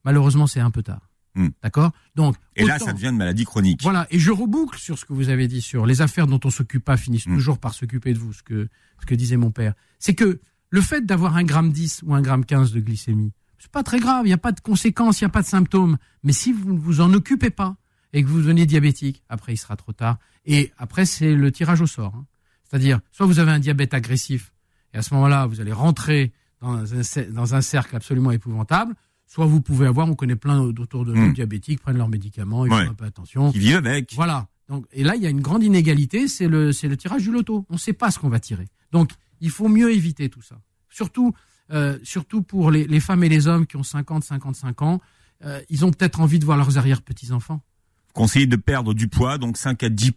Malheureusement, 0.05 0.47
c'est 0.47 0.61
un 0.61 0.71
peu 0.71 0.83
tard. 0.83 1.09
Hmm. 1.35 1.49
D'accord? 1.63 1.93
Donc, 2.17 2.37
Et 2.57 2.65
là, 2.65 2.79
ça 2.79 2.93
devient 2.93 3.09
une 3.09 3.17
maladie 3.17 3.45
chronique. 3.45 3.83
voilà, 3.83 4.07
et 4.11 4.19
je 4.19 4.31
reboucle 4.33 4.79
sur 4.79 4.99
ce 4.99 5.05
que 5.05 5.13
vous 5.13 5.29
avez 5.29 5.47
dit 5.47 5.61
sur 5.61 5.87
les 5.87 6.03
affaires 6.03 6.27
dont 6.27 6.41
on 6.45 6.51
s'occupe 6.51 6.85
pas 6.85 6.97
finissent 6.97 7.27
Mm. 7.27 7.35
toujours 7.37 7.59
par 7.59 7.73
s'occuper 7.75 8.13
de 8.15 8.19
vous, 8.19 8.33
ce 8.33 8.43
que, 8.43 8.69
ce 9.01 9.07
que 9.07 9.15
disait 9.15 9.37
mon 9.37 9.51
père. 9.53 9.75
C'est 10.01 10.15
que 10.15 10.41
le 10.71 10.81
fait 10.81 11.07
d'avoir 11.07 11.37
un 11.37 11.45
gramme 11.45 11.71
10 11.73 12.03
ou 12.05 12.15
un 12.15 12.23
gramme 12.23 12.45
15 12.45 12.73
de 12.73 12.81
glycémie, 12.81 13.33
c'est 13.59 13.71
pas 13.71 13.83
très 13.83 14.01
grave, 14.01 14.25
il 14.25 14.29
n'y 14.31 14.33
a 14.35 14.39
pas 14.39 14.53
de 14.53 14.61
conséquences, 14.61 15.21
il 15.21 15.25
n'y 15.25 15.27
a 15.27 15.31
pas 15.31 15.43
de 15.43 15.47
symptômes. 15.47 15.99
Mais 16.25 16.33
si 16.33 16.53
vous 16.53 16.73
ne 16.73 16.79
vous 16.79 17.01
en 17.01 17.13
occupez 17.13 17.51
pas 17.51 17.77
et 18.13 18.23
que 18.25 18.29
vous 18.29 18.39
devenez 18.39 18.67
diabétique, 18.67 19.23
après 19.29 19.53
il 19.55 19.57
sera 19.59 19.77
trop 19.77 19.93
tard. 19.93 20.19
Et 20.47 20.73
après, 20.79 21.05
c'est 21.05 21.35
le 21.35 21.53
tirage 21.53 21.81
au 21.83 21.87
sort. 21.87 22.15
hein. 22.17 22.27
C'est-à-dire, 22.71 23.01
soit 23.11 23.27
vous 23.27 23.39
avez 23.41 23.51
un 23.51 23.59
diabète 23.59 23.95
agressif, 23.95 24.53
et 24.95 24.99
à 24.99 25.03
ce 25.03 25.13
moment-là, 25.15 25.47
vous 25.47 25.61
allez 25.61 25.73
rentrer 25.73 26.33
dans 26.61 26.75
un, 26.95 27.01
cer- 27.03 27.31
dans 27.33 27.55
un 27.55 27.61
cercle 27.63 27.97
absolument 27.97 28.31
épouvantable, 28.31 28.95
soit 29.27 29.47
vous 29.47 29.61
pouvez 29.61 29.87
avoir, 29.87 30.09
on 30.09 30.15
connaît 30.15 30.37
plein 30.37 30.61
autour 30.61 31.05
de 31.05 31.13
nous, 31.15 31.29
Mm. 31.29 31.33
diabétiques, 31.35 31.81
prennent 31.81 31.99
leurs 31.99 32.09
médicaments, 32.09 32.67
ils 32.67 32.73
Ouais. 32.73 32.85
font 32.85 32.91
un 32.93 32.95
peu 32.95 33.05
attention. 33.05 33.51
Qui 33.53 33.59
vivent 33.59 33.77
avec. 33.77 34.13
Voilà. 34.15 34.47
Donc, 34.69 34.87
et 34.93 35.03
là, 35.03 35.17
il 35.17 35.23
y 35.23 35.27
a 35.27 35.31
une 35.31 35.41
grande 35.41 35.65
inégalité, 35.65 36.29
c'est 36.29 36.47
le, 36.49 36.73
c'est 36.73 36.87
le 36.87 36.97
tirage 36.97 37.23
du 37.23 37.33
loto. 37.33 37.67
On 37.71 37.75
ne 37.75 37.79
sait 37.79 37.93
pas 37.93 38.11
ce 38.13 38.19
qu'on 38.21 38.29
va 38.29 38.39
tirer. 38.39 38.69
Donc, 38.93 39.11
il 39.41 39.51
faut 39.51 39.69
mieux 39.69 39.93
éviter 39.93 40.29
tout 40.29 40.43
ça. 40.43 40.61
Surtout, 40.89 41.33
euh, 41.73 41.99
surtout 42.05 42.43
pour 42.43 42.71
les, 42.71 42.87
les 42.87 43.01
femmes 43.01 43.25
et 43.25 43.29
les 43.29 43.47
hommes 43.49 43.67
qui 43.67 43.77
ont 43.77 43.83
50, 43.83 44.23
55 44.25 44.83
ans, 44.83 45.01
euh, 45.45 45.61
ils 45.71 45.85
ont 45.85 45.91
peut-être 45.91 46.21
envie 46.21 46.39
de 46.39 46.45
voir 46.45 46.57
leurs 46.57 46.79
arrière-petits-enfants. 46.79 47.63
Conseiller 48.13 48.47
de 48.47 48.57
perdre 48.57 48.93
du 48.93 49.07
poids, 49.09 49.39
donc 49.39 49.57
5 49.57 49.83
à 49.85 49.89
10 49.89 50.13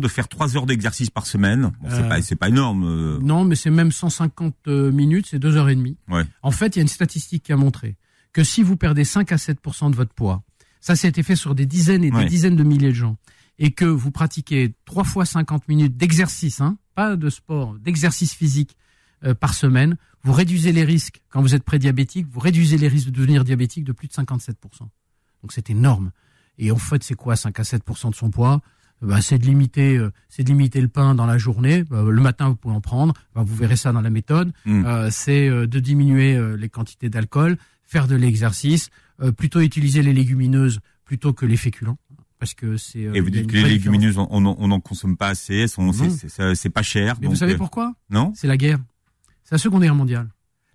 de 0.00 0.08
faire 0.08 0.28
3 0.28 0.56
heures 0.56 0.66
d'exercice 0.66 1.10
par 1.10 1.26
semaine. 1.26 1.72
Bon, 1.82 1.88
c'est 1.90 2.02
Euh, 2.02 2.08
pas, 2.08 2.22
c'est 2.22 2.36
pas 2.36 2.48
énorme. 2.48 2.84
euh, 2.84 3.18
Non, 3.20 3.44
mais 3.44 3.54
c'est 3.54 3.70
même 3.70 3.92
150 3.92 4.54
euh, 4.66 4.90
minutes, 4.90 5.26
c'est 5.30 5.38
deux 5.38 5.56
heures 5.56 5.68
et 5.68 5.74
demie. 5.76 5.96
Ouais. 6.08 6.24
En 6.42 6.50
fait, 6.50 6.74
il 6.74 6.78
y 6.78 6.80
a 6.80 6.82
une 6.82 6.88
statistique 6.88 7.42
qui 7.44 7.52
a 7.52 7.56
montré 7.56 7.96
que 8.32 8.42
si 8.42 8.62
vous 8.62 8.76
perdez 8.76 9.04
5 9.04 9.30
à 9.30 9.36
7% 9.36 9.90
de 9.90 9.96
votre 9.96 10.12
poids, 10.14 10.42
ça, 10.80 10.96
ça 10.96 11.06
a 11.06 11.10
été 11.10 11.22
fait 11.22 11.36
sur 11.36 11.54
des 11.54 11.66
dizaines 11.66 12.02
et 12.04 12.10
Ouais. 12.10 12.24
des 12.24 12.30
dizaines 12.30 12.56
de 12.56 12.64
milliers 12.64 12.88
de 12.88 12.94
gens, 12.94 13.16
et 13.58 13.70
que 13.70 13.84
vous 13.84 14.10
pratiquez 14.10 14.74
trois 14.86 15.04
fois 15.04 15.24
50 15.24 15.68
minutes 15.68 15.96
d'exercice, 15.96 16.60
hein, 16.60 16.76
pas 16.94 17.14
de 17.16 17.28
sport, 17.30 17.74
d'exercice 17.78 18.34
physique 18.34 18.76
euh, 19.24 19.34
par 19.34 19.54
semaine, 19.54 19.96
vous 20.24 20.32
réduisez 20.32 20.72
les 20.72 20.84
risques, 20.84 21.20
quand 21.28 21.42
vous 21.42 21.54
êtes 21.54 21.62
prédiabétique, 21.62 22.26
vous 22.32 22.40
réduisez 22.40 22.78
les 22.78 22.88
risques 22.88 23.06
de 23.06 23.12
devenir 23.12 23.44
diabétique 23.44 23.84
de 23.84 23.92
plus 23.92 24.08
de 24.08 24.12
57 24.14 24.56
Donc 25.42 25.52
c'est 25.52 25.70
énorme. 25.70 26.10
Et 26.58 26.70
en 26.70 26.76
fait, 26.76 27.02
c'est 27.02 27.14
quoi 27.14 27.36
5 27.36 27.58
à 27.58 27.62
7% 27.62 28.10
de 28.10 28.14
son 28.14 28.30
poids? 28.30 28.60
Bah, 29.02 29.20
c'est 29.20 29.38
de 29.38 29.44
limiter, 29.44 29.96
euh, 29.96 30.12
c'est 30.28 30.44
de 30.44 30.48
limiter 30.48 30.80
le 30.80 30.88
pain 30.88 31.14
dans 31.14 31.26
la 31.26 31.36
journée. 31.36 31.82
Bah, 31.84 32.04
le 32.08 32.22
matin, 32.22 32.48
vous 32.48 32.56
pouvez 32.56 32.74
en 32.74 32.80
prendre. 32.80 33.12
Bah, 33.34 33.42
vous 33.44 33.54
verrez 33.54 33.76
ça 33.76 33.92
dans 33.92 34.00
la 34.00 34.08
méthode. 34.10 34.52
Mm. 34.64 34.84
Euh, 34.86 35.08
c'est 35.10 35.48
euh, 35.48 35.66
de 35.66 35.78
diminuer 35.80 36.38
les 36.56 36.68
quantités 36.68 37.08
d'alcool, 37.10 37.58
faire 37.82 38.06
de 38.08 38.14
l'exercice, 38.16 38.90
plutôt 39.36 39.60
utiliser 39.60 40.02
les 40.02 40.12
légumineuses 40.12 40.80
plutôt 41.04 41.32
que 41.34 41.44
les 41.44 41.56
féculents, 41.58 41.98
parce 42.38 42.54
que 42.54 42.76
c'est. 42.78 43.00
et 43.00 43.20
vous 43.20 43.30
dites 43.30 43.46
que 43.46 43.56
les 43.56 43.64
légumineuses, 43.68 44.16
on 44.18 44.40
n'en 44.40 44.80
consomme 44.80 45.16
pas 45.16 45.28
assez, 45.28 45.54
elles 45.54 45.68
sont- 45.68 45.92
c'est- 45.92 46.70
pas 46.70 46.82
cher. 46.82 47.16
Mais 47.20 47.26
vous 47.28 47.36
savez 47.36 47.56
pourquoi? 47.56 47.94
Non? 48.10 48.32
C'est 48.34 48.46
la 48.48 48.56
guerre. 48.56 48.78
C'est 49.44 49.52
la 49.54 49.58
Seconde 49.58 49.82
Guerre 49.82 49.94
mondiale. 49.94 50.28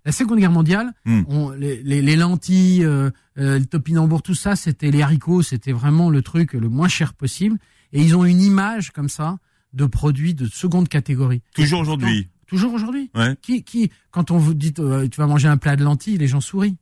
La 0.04 0.12
Seconde 0.12 0.38
Guerre 0.38 0.50
mondiale, 0.50 0.92
Mm. 1.04 1.22
on- 1.28 1.50
les, 1.50 1.82
les- 1.82 2.02
les 2.02 2.16
lentilles, 2.16 2.84
euh, 2.84 3.10
euh, 3.38 3.58
le 3.58 3.66
topinambour, 3.66 4.22
tout 4.22 4.34
ça, 4.34 4.56
c'était 4.56 4.90
les 4.90 5.02
haricots, 5.02 5.42
c'était 5.42 5.72
vraiment 5.72 6.10
le 6.10 6.22
truc 6.22 6.54
le 6.54 6.68
moins 6.68 6.88
cher 6.88 7.14
possible. 7.14 7.58
Et 7.92 8.02
ils 8.02 8.16
ont 8.16 8.24
une 8.24 8.40
image 8.40 8.92
comme 8.92 9.08
ça 9.08 9.38
de 9.72 9.86
produits 9.86 10.34
de 10.34 10.46
seconde 10.46 10.88
catégorie. 10.88 11.42
Toujours 11.54 11.80
aujourd'hui. 11.80 12.28
Toujours 12.46 12.72
aujourd'hui. 12.74 13.10
Ouais. 13.14 13.36
Qui, 13.42 13.62
qui, 13.62 13.90
quand 14.10 14.30
on 14.30 14.38
vous 14.38 14.54
dit 14.54 14.72
euh, 14.78 15.06
tu 15.08 15.20
vas 15.20 15.26
manger 15.26 15.48
un 15.48 15.56
plat 15.56 15.76
de 15.76 15.84
lentilles, 15.84 16.18
les 16.18 16.26
gens 16.28 16.40
sourient. 16.40 16.76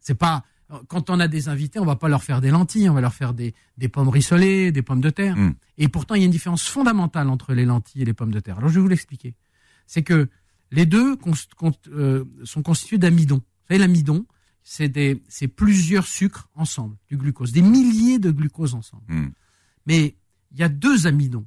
C'est 0.00 0.14
pas 0.14 0.44
quand 0.88 1.10
on 1.10 1.20
a 1.20 1.28
des 1.28 1.48
invités, 1.50 1.78
on 1.80 1.84
va 1.84 1.96
pas 1.96 2.08
leur 2.08 2.22
faire 2.22 2.40
des 2.40 2.50
lentilles, 2.50 2.88
on 2.88 2.94
va 2.94 3.02
leur 3.02 3.12
faire 3.12 3.34
des, 3.34 3.54
des 3.76 3.88
pommes 3.88 4.08
rissolées, 4.08 4.72
des 4.72 4.80
pommes 4.82 5.02
de 5.02 5.10
terre. 5.10 5.36
Mm. 5.36 5.54
Et 5.78 5.88
pourtant, 5.88 6.14
il 6.14 6.20
y 6.20 6.22
a 6.22 6.24
une 6.26 6.30
différence 6.32 6.62
fondamentale 6.66 7.28
entre 7.28 7.52
les 7.52 7.66
lentilles 7.66 8.00
et 8.02 8.04
les 8.06 8.14
pommes 8.14 8.30
de 8.30 8.40
terre. 8.40 8.56
Alors, 8.58 8.70
je 8.70 8.76
vais 8.76 8.80
vous 8.80 8.88
l'expliquer. 8.88 9.34
C'est 9.86 10.02
que 10.02 10.28
les 10.72 10.86
deux 10.86 11.16
euh, 11.88 12.24
sont 12.44 12.62
constitués 12.62 12.98
d'amidon. 12.98 13.36
Vous 13.36 13.68
savez, 13.68 13.78
l'amidon, 13.78 14.26
c'est 14.62 15.48
plusieurs 15.54 16.06
sucres 16.06 16.48
ensemble, 16.54 16.96
du 17.08 17.16
glucose, 17.16 17.52
des 17.52 17.62
milliers 17.62 18.18
de 18.18 18.30
glucose 18.30 18.74
ensemble. 18.74 19.04
Mm. 19.08 19.32
Mais 19.86 20.16
il 20.50 20.58
y 20.58 20.62
a 20.62 20.68
deux 20.68 21.06
amidons. 21.06 21.46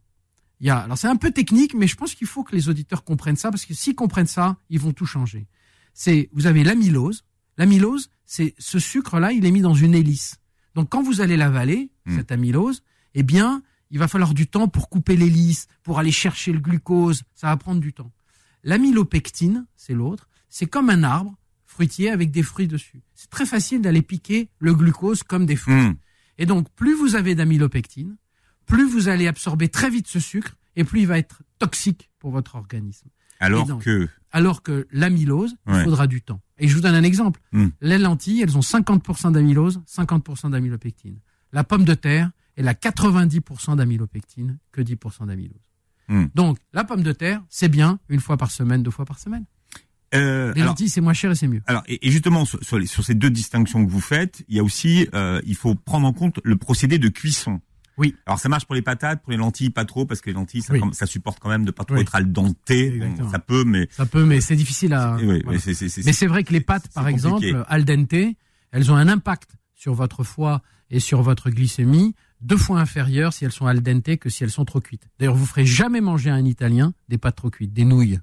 Il 0.62 0.68
y 0.68 0.70
a, 0.70 0.78
alors 0.80 0.98
c'est 0.98 1.08
un 1.08 1.18
peu 1.18 1.32
technique, 1.32 1.74
mais 1.74 1.88
je 1.88 1.96
pense 1.96 2.16
qu'il 2.16 2.28
faut 2.28 2.44
que 2.44 2.56
les 2.56 2.70
auditeurs 2.70 3.04
comprennent 3.04 3.36
ça, 3.36 3.52
parce 3.52 3.66
que 3.66 3.74
s'ils 3.74 3.96
comprennent 3.96 4.26
ça, 4.28 4.58
ils 4.70 4.80
vont 4.80 4.94
tout 4.94 5.06
changer. 5.06 5.48
C'est, 5.94 6.30
vous 6.32 6.48
avez 6.48 6.64
l'amylose. 6.64 7.26
L'amylose, 7.58 8.10
c'est 8.26 8.56
ce 8.58 8.80
sucre-là, 8.80 9.32
il 9.34 9.46
est 9.46 9.52
mis 9.52 9.62
dans 9.62 9.74
une 9.74 9.94
hélice. 9.94 10.38
Donc 10.76 10.90
quand 10.90 11.04
vous 11.04 11.22
allez 11.22 11.38
l'avaler, 11.38 11.90
Hmm. 12.06 12.18
cette 12.18 12.32
amylose, 12.32 12.84
eh 13.16 13.24
bien, 13.24 13.64
il 13.90 14.00
va 14.00 14.08
falloir 14.08 14.34
du 14.34 14.48
temps 14.48 14.68
pour 14.68 14.90
couper 14.90 15.16
l'hélice, 15.16 15.68
pour 15.84 16.00
aller 16.00 16.12
chercher 16.12 16.52
le 16.52 16.60
glucose. 16.60 17.24
Ça 17.34 17.48
va 17.48 17.58
prendre 17.58 17.82
du 17.82 17.94
temps. 17.94 18.12
L'amylopectine, 18.66 19.66
c'est 19.78 19.94
l'autre. 19.94 20.28
C'est 20.50 20.66
comme 20.66 20.90
un 20.90 21.04
arbre 21.04 21.38
fruitier 21.66 22.10
avec 22.10 22.32
des 22.32 22.44
fruits 22.44 22.68
dessus. 22.68 23.02
C'est 23.14 23.30
très 23.30 23.46
facile 23.46 23.82
d'aller 23.82 24.02
piquer 24.02 24.50
le 24.60 24.74
glucose 24.74 25.24
comme 25.24 25.46
des 25.46 25.56
fruits. 25.56 25.76
Mm. 25.76 25.96
Et 26.40 26.46
donc, 26.46 26.70
plus 26.72 26.96
vous 26.96 27.16
avez 27.16 27.36
d'amylopectine, 27.36 28.18
plus 28.66 28.90
vous 28.90 29.08
allez 29.08 29.28
absorber 29.28 29.70
très 29.70 29.90
vite 29.90 30.08
ce 30.08 30.20
sucre, 30.20 30.56
et 30.76 30.84
plus 30.84 31.02
il 31.02 31.08
va 31.08 31.18
être 31.18 31.44
toxique 31.60 32.10
pour 32.20 32.32
votre 32.32 32.56
organisme. 32.56 33.08
Alors 33.40 33.66
donc, 33.66 33.84
que. 33.84 34.08
Alors 34.32 34.64
que 34.64 34.88
l'amylose, 34.92 35.56
il 35.68 35.84
faudra 35.84 36.08
du 36.08 36.22
temps. 36.22 36.42
Et 36.58 36.68
je 36.68 36.76
vous 36.76 36.82
donne 36.82 36.96
un 36.96 37.04
exemple. 37.04 37.42
Hmm. 37.52 37.68
Les 37.82 37.98
lentilles, 37.98 38.42
elles 38.42 38.58
ont 38.58 38.62
50% 38.62 39.32
d'amylose, 39.32 39.82
50% 39.88 40.52
d'amylopectine. 40.52 41.20
La 41.52 41.64
pomme 41.64 41.86
de 41.86 41.94
terre, 41.94 42.32
elle 42.56 42.68
a 42.68 42.74
90% 42.74 43.76
d'amylopectine 43.76 44.58
que 44.72 44.82
10% 44.82 45.28
d'amylose. 45.28 45.62
Hmm. 46.08 46.26
Donc, 46.36 46.58
la 46.74 46.84
pomme 46.84 47.02
de 47.04 47.12
terre, 47.12 47.42
c'est 47.50 47.70
bien 47.70 48.00
une 48.10 48.20
fois 48.20 48.38
par 48.38 48.52
semaine, 48.52 48.84
deux 48.84 48.92
fois 48.92 49.06
par 49.06 49.20
semaine. 49.20 49.46
Euh, 50.14 50.54
Les 50.54 50.62
lentilles, 50.62 50.88
c'est 50.90 51.02
moins 51.02 51.14
cher 51.14 51.32
et 51.32 51.36
c'est 51.36 51.48
mieux. 51.48 51.62
alors, 51.66 51.84
et, 51.88 52.08
et 52.08 52.12
justement, 52.12 52.46
sur, 52.46 52.64
sur 52.64 52.78
les- 52.78 52.86
sur 52.86 53.04
ces 53.04 53.16
deux 53.16 53.30
distinctions 53.30 53.84
que 53.86 53.90
vous 53.92 54.00
faites, 54.00 54.44
il 54.48 54.56
y 54.56 54.60
a 54.60 54.64
aussi, 54.64 55.10
euh, 55.14 55.42
il 55.46 55.56
faut 55.56 55.76
prendre 55.76 56.08
en 56.08 56.14
compte 56.14 56.40
le 56.44 56.56
procédé 56.56 57.00
de 57.00 57.10
cuisson. 57.10 57.60
Oui. 57.98 58.14
Alors 58.26 58.40
ça 58.40 58.48
marche 58.50 58.66
pour 58.66 58.76
les 58.76 58.82
patates, 58.82 59.24
pour 59.24 59.32
les 59.32 59.38
lentilles 59.38 59.70
pas 59.72 59.86
trop 59.86 60.06
parce 60.06 60.20
que 60.22 60.30
les 60.30 60.34
lentilles 60.34 60.62
ça, 60.62 60.74
Oui. 60.74 60.80
quand- 60.82 60.94
ça 60.94 61.06
supporte 61.06 61.40
quand 61.40 61.48
même 61.50 61.64
de 61.66 61.72
pas 61.72 61.86
trop 61.86 61.96
Oui. 61.96 62.02
être 62.02 62.14
al 62.16 62.32
dente. 62.32 62.58
Exactement. 62.70 63.32
ça 63.32 63.40
peut, 63.40 63.64
mais 63.66 63.88
Ça 63.90 64.06
peut, 64.06 64.26
mais 64.26 64.42
c'est 64.42 64.56
difficile 64.58 64.94
à. 64.94 65.16
oui, 65.16 65.26
voilà. 65.26 65.44
mais 65.52 65.60
c'est 65.60 65.74
c'est- 65.74 65.88
c'est- 65.90 66.06
Mais 66.06 66.12
c'est 66.14 66.28
vrai 66.28 66.44
que 66.44 66.52
les 66.54 66.60
pâtes, 66.62 66.90
par 66.94 67.06
compliqué. 67.06 67.48
exemple, 67.48 67.66
al 67.68 67.86
dente, 67.86 68.36
elles 68.72 68.92
ont 68.92 68.96
un 68.98 69.08
impact 69.08 69.52
sur 69.76 69.94
votre 69.94 70.24
foie 70.24 70.62
et 70.92 71.00
sur 71.00 71.22
votre 71.22 71.50
glycémie 71.50 72.16
deux 72.46 72.58
fois 72.58 72.80
inférieur 72.80 73.34
si 73.34 73.44
elles 73.46 73.52
sont 73.52 73.66
al 73.66 73.82
dente 73.82 74.18
que 74.18 74.30
si 74.30 74.44
elles 74.44 74.52
sont 74.52 74.66
trop 74.66 74.80
cuites. 74.82 75.08
D'ailleurs, 75.20 75.36
vous 75.36 75.46
ferez 75.46 75.66
jamais 75.66 76.00
manger 76.02 76.30
à 76.30 76.36
un 76.36 76.46
Italien 76.46 76.94
des 77.10 77.18
pâtes 77.18 77.36
trop 77.36 77.50
cuites, 77.50 77.74
des 77.74 77.86
nouilles. 77.86 78.20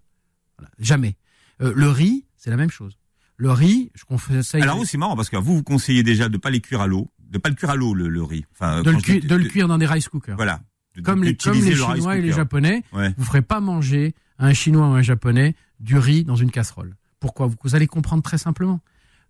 Voilà, 0.58 0.70
jamais. 0.78 1.16
Euh, 1.61 1.72
le 1.74 1.88
riz, 1.88 2.24
c'est 2.37 2.50
la 2.50 2.56
même 2.56 2.70
chose. 2.70 2.98
Le 3.37 3.50
riz, 3.50 3.90
je 3.94 4.04
conseille 4.04 4.62
Alors 4.62 4.85
c'est 4.87 4.98
marrant 4.98 5.16
parce 5.16 5.28
que 5.28 5.37
vous 5.37 5.56
vous 5.56 5.62
conseillez 5.62 6.02
déjà 6.02 6.28
de 6.28 6.37
pas 6.37 6.50
les 6.50 6.61
cuire 6.61 6.80
à 6.80 6.87
l'eau, 6.87 7.11
de 7.18 7.38
pas 7.38 7.48
le 7.48 7.54
cuire 7.56 7.70
à 7.70 7.76
l'eau 7.76 7.94
le, 7.94 8.08
le 8.08 8.22
riz. 8.22 8.44
Enfin, 8.52 8.82
de 8.82 8.90
le, 8.90 8.98
cuire, 8.98 9.20
dis- 9.20 9.26
de 9.26 9.35
le 9.35 9.44
cuire 9.48 9.66
dans 9.68 9.78
des 9.78 9.87
rice 9.87 10.08
cookers. 10.08 10.37
Voilà. 10.37 10.61
De- 10.94 11.00
Comme 11.00 11.24
les, 11.24 11.35
comme 11.35 11.54
les 11.54 11.70
le 11.70 11.76
Chinois 11.76 12.16
et 12.18 12.22
les. 12.22 12.32
Japonais, 12.32 12.85
Ouais. 12.92 13.12
vous 13.16 13.24
ferez 13.24 13.42
pas 13.42 13.61
manger 13.61 14.14
à 14.38 14.46
un 14.46 14.52
Chinois 14.54 14.87
ou 14.88 14.92
un 14.92 15.02
Japonais 15.02 15.54
du 15.80 15.96
riz 15.98 16.22
dans 16.24 16.37
une 16.37 16.50
casserole. 16.50 16.94
Pourquoi? 17.18 17.48
Vous 17.62 17.74
allez 17.74 17.87
comprendre 17.87 18.22
très 18.22 18.38
simplement. 18.38 18.80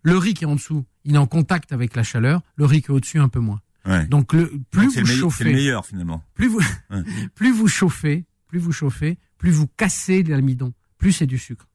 Le 0.03 0.17
riz 0.17 0.33
qui 0.33 0.43
est 0.43 0.47
en 0.47 0.55
dessous, 0.55 0.83
il 1.05 1.15
est 1.15 1.17
en 1.17 1.25
contact 1.27 1.71
avec 1.71 1.95
la 1.95 2.03
chaleur. 2.03 2.41
Le 2.55 2.65
riz 2.65 2.81
qui 2.81 2.87
est 2.91 2.93
au-dessus, 2.93 3.19
un 3.19 3.29
peu 3.29 3.39
moins. 3.39 3.61
Ouais. 3.85 4.05
Donc 4.07 4.33
le, 4.33 4.47
plus 4.71 4.85
Donc, 4.87 4.93
vous 4.95 4.99
le, 5.01 5.07
le 5.13 5.19
chauffez, 5.19 5.43
meilleur 5.45 5.85
finalement. 5.85 6.23
plus 6.35 6.47
vous, 6.47 6.61
Ouais. 6.89 7.03
plus 7.35 7.51
vous 7.51 7.67
chauffez, 7.67 8.25
plus 8.47 8.59
vous 8.59 8.71
chauffez, 8.71 9.17
plus 9.37 9.51
vous 9.51 9.67
cassez 9.67 10.23
l'amidon, 10.23 10.73
plus 10.97 11.11
c'est 11.11 11.25
du 11.27 11.37
sucre. 11.37 11.67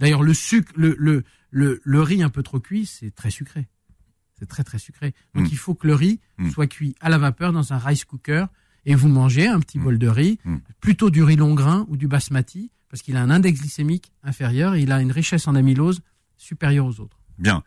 D'ailleurs, 0.00 0.22
le 0.22 0.32
sucre, 0.34 0.72
le, 0.76 0.96
le, 0.98 1.22
le, 1.50 1.80
le 1.84 2.00
riz 2.02 2.22
un 2.22 2.30
peu 2.30 2.42
trop 2.42 2.60
cuit, 2.60 2.86
c'est 2.86 3.14
très 3.14 3.30
sucré. 3.30 3.68
C'est 4.38 4.46
très 4.46 4.64
très 4.64 4.78
sucré. 4.78 5.14
Donc 5.34 5.44
Mm. 5.44 5.48
il 5.52 5.56
faut 5.58 5.74
que 5.74 5.86
le 5.86 5.94
riz 5.94 6.20
Mm. 6.38 6.50
soit 6.50 6.66
cuit 6.66 6.94
à 7.00 7.08
la 7.08 7.18
vapeur 7.18 7.52
dans 7.52 7.72
un 7.72 7.78
rice 7.78 8.04
cooker 8.04 8.46
et 8.86 8.94
vous 8.94 9.08
mangez 9.08 9.46
un 9.46 9.60
petit 9.60 9.78
Mm. 9.78 9.82
bol 9.84 9.98
de 9.98 10.08
riz, 10.08 10.38
plutôt 10.80 11.10
du 11.10 11.22
riz 11.22 11.36
long 11.36 11.54
grain 11.54 11.86
ou 11.88 11.96
du 11.96 12.08
basmati 12.08 12.70
parce 12.88 13.02
qu'il 13.02 13.16
a 13.16 13.22
un 13.22 13.30
index 13.30 13.60
glycémique 13.60 14.12
inférieur 14.22 14.74
et 14.74 14.82
il 14.82 14.92
a 14.92 15.00
une 15.02 15.12
richesse 15.12 15.46
en 15.46 15.54
amylose 15.54 16.00
supérieure 16.36 16.86
aux 16.86 17.00
autres. 17.00 17.18
Bien. 17.38 17.62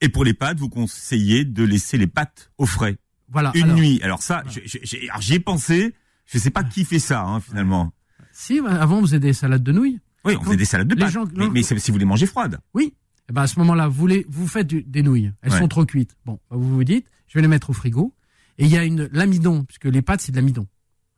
Et 0.00 0.08
pour 0.08 0.24
les 0.24 0.34
pâtes, 0.34 0.58
vous 0.58 0.68
conseillez 0.68 1.44
de 1.44 1.64
laisser 1.64 1.96
les 1.98 2.06
pâtes 2.06 2.50
au 2.58 2.66
frais 2.66 2.98
Voilà. 3.34 3.52
une 3.54 3.64
Alors, 3.64 3.76
nuit. 3.76 4.00
Alors 4.02 4.22
ça, 4.22 4.42
Voilà. 4.46 5.20
j'y 5.20 5.34
ai 5.34 5.40
pensé. 5.40 5.92
Je 6.24 6.38
sais 6.38 6.50
pas 6.50 6.64
qui 6.64 6.86
fait 6.86 6.98
ça 6.98 7.22
hein, 7.22 7.40
finalement. 7.40 7.92
Si 8.32 8.58
avant 8.60 9.00
vous 9.00 9.06
faisait 9.06 9.20
des 9.20 9.34
salades 9.34 9.62
de 9.62 9.72
nouilles. 9.72 10.00
Oui, 10.24 10.34
on 10.40 10.44
fait 10.44 10.56
des 10.56 10.64
salades 10.64 10.88
de 10.88 10.94
pâtes. 10.94 11.10
gens- 11.12 11.26
mais 11.52 11.62
si 11.62 11.90
vous 11.90 11.98
les 11.98 12.06
mangez 12.06 12.24
froides. 12.26 12.58
Oui. 12.72 12.94
Eh 13.28 13.32
ben 13.34 13.42
à 13.42 13.46
ce 13.46 13.58
moment-là, 13.58 13.88
vous, 13.88 14.06
les, 14.06 14.24
vous 14.28 14.46
faites 14.48 14.66
du- 14.66 14.82
des 14.82 15.02
nouilles. 15.02 15.30
Elles 15.42 15.52
Ouais. 15.52 15.58
sont 15.58 15.68
trop 15.68 15.84
cuites. 15.84 16.16
Bon, 16.24 16.40
bah, 16.50 16.56
vous 16.56 16.74
vous 16.74 16.84
dites, 16.84 17.06
je 17.26 17.36
vais 17.38 17.42
les 17.42 17.48
mettre 17.48 17.68
au 17.70 17.72
frigo. 17.74 18.14
Et 18.56 18.64
il 18.64 18.70
y 18.70 18.78
a 18.78 18.84
une 18.84 19.08
l'amidon, 19.12 19.64
puisque 19.64 19.84
les 19.86 20.00
pâtes 20.02 20.20
c'est 20.22 20.32
de 20.32 20.36
l'amidon. 20.36 20.66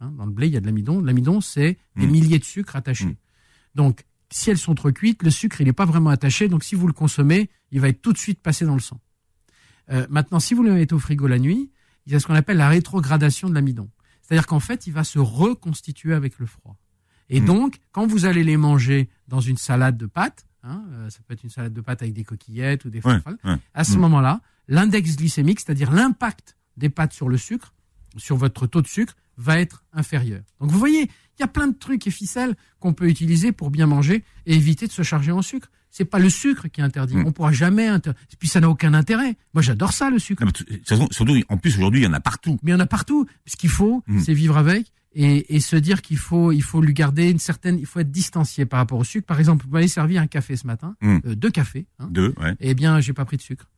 Hein, 0.00 0.11
dans 0.18 0.26
le 0.26 0.33
blé, 0.33 0.46
il 0.48 0.55
y 0.55 0.57
a 0.57 0.61
de 0.61 0.66
l'amidon. 0.66 1.00
L'amidon, 1.00 1.40
c'est 1.40 1.79
des 1.96 2.07
Mm. 2.07 2.11
milliers 2.11 2.38
de 2.38 2.44
sucres 2.44 2.74
attachés. 2.76 3.05
Mm. 3.07 3.16
Donc, 3.76 4.05
si 4.31 4.50
elles 4.50 4.59
sont 4.59 4.74
trop 4.74 4.90
cuites, 4.92 5.22
le 5.22 5.31
sucre, 5.31 5.61
il 5.61 5.64
n'est 5.66 5.72
pas 5.72 5.85
vraiment 5.85 6.11
attaché. 6.11 6.48
Donc, 6.48 6.64
si 6.64 6.74
vous 6.74 6.87
le 6.87 6.92
consommez, 6.92 7.48
il 7.70 7.81
va 7.81 7.88
être 7.88 8.02
tout 8.02 8.12
de 8.12 8.18
suite 8.18 8.40
passé 8.42 8.64
dans 8.64 8.74
le 8.74 8.81
sang. 8.81 9.00
Euh, 9.90 10.07
maintenant, 10.11 10.40
si 10.40 10.55
vous 10.55 10.62
le 10.62 10.72
mettez 10.72 10.94
au 10.94 10.98
frigo 10.98 11.26
la 11.26 11.38
nuit, 11.38 11.70
il 12.07 12.12
y 12.12 12.16
a 12.16 12.21
ce 12.21 12.27
qu'on 12.27 12.35
appelle 12.35 12.57
la 12.57 12.69
rétrogradation 12.69 13.49
de 13.49 13.55
l'amidon. 13.55 13.88
C'est-à-dire 14.23 14.47
qu'en 14.47 14.61
fait, 14.61 14.87
il 14.87 14.92
va 14.92 15.05
se 15.05 15.19
reconstituer 15.19 16.14
avec 16.14 16.38
le 16.38 16.47
froid. 16.47 16.77
Et 17.29 17.40
Mm. 17.40 17.45
donc, 17.47 17.77
quand 17.92 18.07
vous 18.07 18.25
allez 18.25 18.45
les 18.45 18.57
manger 18.57 19.09
dans 19.29 19.40
une 19.40 19.57
salade 19.57 19.97
de 19.97 20.07
pâtes, 20.07 20.47
hein, 20.62 20.85
euh, 20.92 21.11
ça 21.11 21.19
peut 21.27 21.35
être 21.35 21.42
une 21.45 21.51
salade 21.51 21.73
de 21.73 21.81
pâtes 21.81 22.03
avec 22.03 22.14
des 22.14 22.25
coquillettes 22.25 22.85
ou 22.85 22.90
des 22.90 23.01
Ouais, 23.05 23.19
à 23.75 23.85
ce 23.85 23.97
Mm. 23.97 24.01
moment-là, 24.01 24.40
l'index 24.69 25.16
glycémique, 25.16 25.61
c'est-à-dire 25.61 25.90
l'impact 25.92 26.57
des 26.77 26.88
pâtes 26.88 27.12
sur 27.12 27.29
le 27.29 27.37
sucre, 27.38 27.73
sur 28.16 28.37
votre 28.37 28.66
taux 28.66 28.83
de 28.83 28.87
sucre, 28.87 29.14
va 29.37 29.59
être 29.61 29.85
inférieur. 29.92 30.42
Donc 30.61 30.71
vous 30.71 30.79
voyez, 30.79 31.03
il 31.03 31.40
y 31.40 31.42
a 31.42 31.49
plein 31.49 31.66
de 31.69 31.77
trucs 31.77 32.07
et 32.07 32.11
ficelles 32.11 32.57
qu'on 32.81 32.95
peut 32.95 33.09
utiliser 33.09 33.53
pour 33.53 33.71
bien 33.71 33.87
manger 33.87 34.25
et 34.47 34.55
éviter 34.55 34.87
de 34.87 34.92
se 34.92 35.03
charger 35.03 35.31
en 35.33 35.42
sucre. 35.42 35.71
C'est 35.90 36.05
pas 36.05 36.18
le 36.18 36.29
sucre 36.29 36.68
qui 36.68 36.81
est 36.81 36.85
interdit. 36.85 37.16
Mm. 37.16 37.27
On 37.27 37.33
pourra 37.33 37.53
jamais 37.53 37.87
inter... 37.87 38.11
Puis 38.38 38.49
ça 38.49 38.61
n'a 38.61 38.68
aucun 38.68 38.92
intérêt. 38.94 39.37
Moi 39.55 39.62
j'adore 39.62 39.92
ça 39.92 40.11
le 40.11 40.18
sucre. 40.18 40.44
Non, 40.44 40.51
mais 40.70 40.81
surtout, 41.11 41.38
en 41.49 41.57
plus, 41.57 41.77
aujourd'hui, 41.79 42.01
il 42.01 42.05
y 42.05 42.07
en 42.07 42.12
a 42.12 42.20
partout. 42.20 42.59
Mais 42.62 42.70
il 42.72 42.75
y 42.75 42.77
en 42.77 42.81
a 42.81 42.87
partout. 42.87 43.27
Ce 43.46 43.57
qu'il 43.57 43.70
faut, 43.70 44.03
Mm. 44.07 44.20
c'est 44.20 44.35
vivre 44.35 44.57
avec 44.59 44.92
et, 45.14 45.57
et 45.57 45.61
se 45.61 45.77
dire 45.77 46.03
qu'il 46.03 46.18
faut, 46.18 46.53
il 46.53 46.62
faut 46.62 46.83
lui 46.83 46.92
garder 46.92 47.31
une 47.31 47.38
certaine, 47.38 47.79
il 47.79 47.87
faut 47.87 48.01
être 48.01 48.11
distancié 48.11 48.66
par 48.66 48.79
rapport 48.79 48.99
au 48.99 49.05
sucre. 49.05 49.27
Par 49.27 49.38
exemple, 49.38 49.64
vous 49.64 49.72
m'avez 49.72 49.88
servi 49.88 50.18
un 50.18 50.27
café 50.27 50.57
ce 50.57 50.66
matin, 50.66 50.94
Mm. 51.01 51.18
euh, 51.25 51.35
deux 51.35 51.51
cafés. 51.51 51.87
hein. 51.99 52.09
Deux, 52.11 52.35
ouais. 52.38 52.55
Eh 52.61 52.75
bien, 52.75 53.01
j'ai 53.01 53.14
pas 53.14 53.25
pris 53.25 53.38
de 53.38 53.42
sucre. 53.42 53.70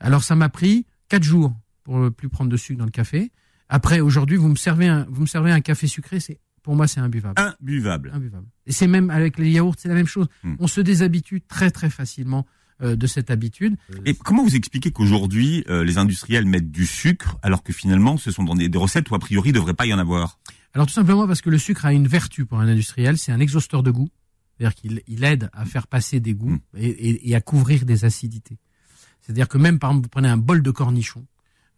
Alors 0.00 0.22
ça 0.24 0.34
m'a 0.36 0.50
pris 0.50 0.84
quatre 1.08 1.22
jours 1.24 1.54
pour 1.84 1.98
ne 1.98 2.08
plus 2.10 2.28
prendre 2.28 2.50
de 2.50 2.56
sucre 2.58 2.78
dans 2.78 2.84
le 2.84 2.90
café. 2.90 3.30
Après, 3.70 4.00
aujourd'hui, 4.00 4.36
vous 4.36 4.48
me 4.48 4.56
servez 4.56 4.88
un, 4.88 5.06
vous 5.08 5.22
me 5.22 5.26
servez 5.26 5.50
un 5.52 5.60
café 5.62 5.86
sucré, 5.86 6.20
c'est 6.20 6.38
pour 6.62 6.74
moi 6.76 6.86
c'est 6.86 7.00
imbuvable. 7.00 7.34
Imbuvable. 7.60 8.10
Imbuvable. 8.14 8.46
Et 8.66 8.72
c'est 8.72 8.86
même 8.86 9.10
avec 9.10 9.38
les 9.38 9.50
yaourts, 9.50 9.74
c'est 9.78 9.88
la 9.88 9.94
même 9.94 10.06
chose. 10.06 10.26
Hmm. 10.44 10.54
On 10.58 10.66
se 10.66 10.80
déshabitue 10.80 11.42
très 11.42 11.70
très 11.70 11.90
facilement 11.90 12.46
euh, 12.82 12.96
de 12.96 13.06
cette 13.06 13.30
habitude. 13.30 13.76
Et 14.06 14.14
comment 14.14 14.42
vous 14.44 14.56
expliquez 14.56 14.90
qu'aujourd'hui, 14.92 15.64
euh, 15.68 15.84
les 15.84 15.98
industriels 15.98 16.46
mettent 16.46 16.70
du 16.70 16.86
sucre, 16.86 17.38
alors 17.42 17.62
que 17.62 17.72
finalement, 17.72 18.16
ce 18.16 18.30
sont 18.30 18.42
dans 18.44 18.54
des, 18.54 18.68
des 18.68 18.78
recettes 18.78 19.10
où, 19.10 19.14
a 19.14 19.18
priori, 19.18 19.50
il 19.50 19.52
ne 19.52 19.58
devrait 19.58 19.74
pas 19.74 19.86
y 19.86 19.92
en 19.94 19.98
avoir? 19.98 20.38
Alors 20.74 20.86
tout 20.86 20.92
simplement 20.94 21.26
parce 21.26 21.42
que 21.42 21.50
le 21.50 21.58
sucre 21.58 21.84
a 21.84 21.92
une 21.92 22.08
vertu 22.08 22.46
pour 22.46 22.58
un 22.60 22.66
industriel, 22.68 23.18
c'est 23.18 23.30
un 23.32 23.40
exhausteur 23.40 23.82
de 23.82 23.90
goût. 23.90 24.08
C'est-à-dire 24.56 24.74
qu'il 24.74 25.02
il 25.06 25.24
aide 25.24 25.50
à 25.52 25.64
faire 25.64 25.86
passer 25.86 26.20
des 26.20 26.34
goûts 26.34 26.50
Hmm. 26.52 26.76
et, 26.76 26.86
et- 26.88 27.30
et 27.30 27.34
à 27.34 27.40
couvrir 27.40 27.84
des 27.84 28.04
acidités. 28.04 28.58
C'est-à-dire 29.20 29.48
que 29.48 29.58
même 29.58 29.78
par 29.78 29.90
exemple, 29.90 30.04
vous 30.06 30.08
prenez 30.10 30.28
un 30.28 30.36
bol 30.36 30.62
de 30.62 30.70
cornichons, 30.70 31.26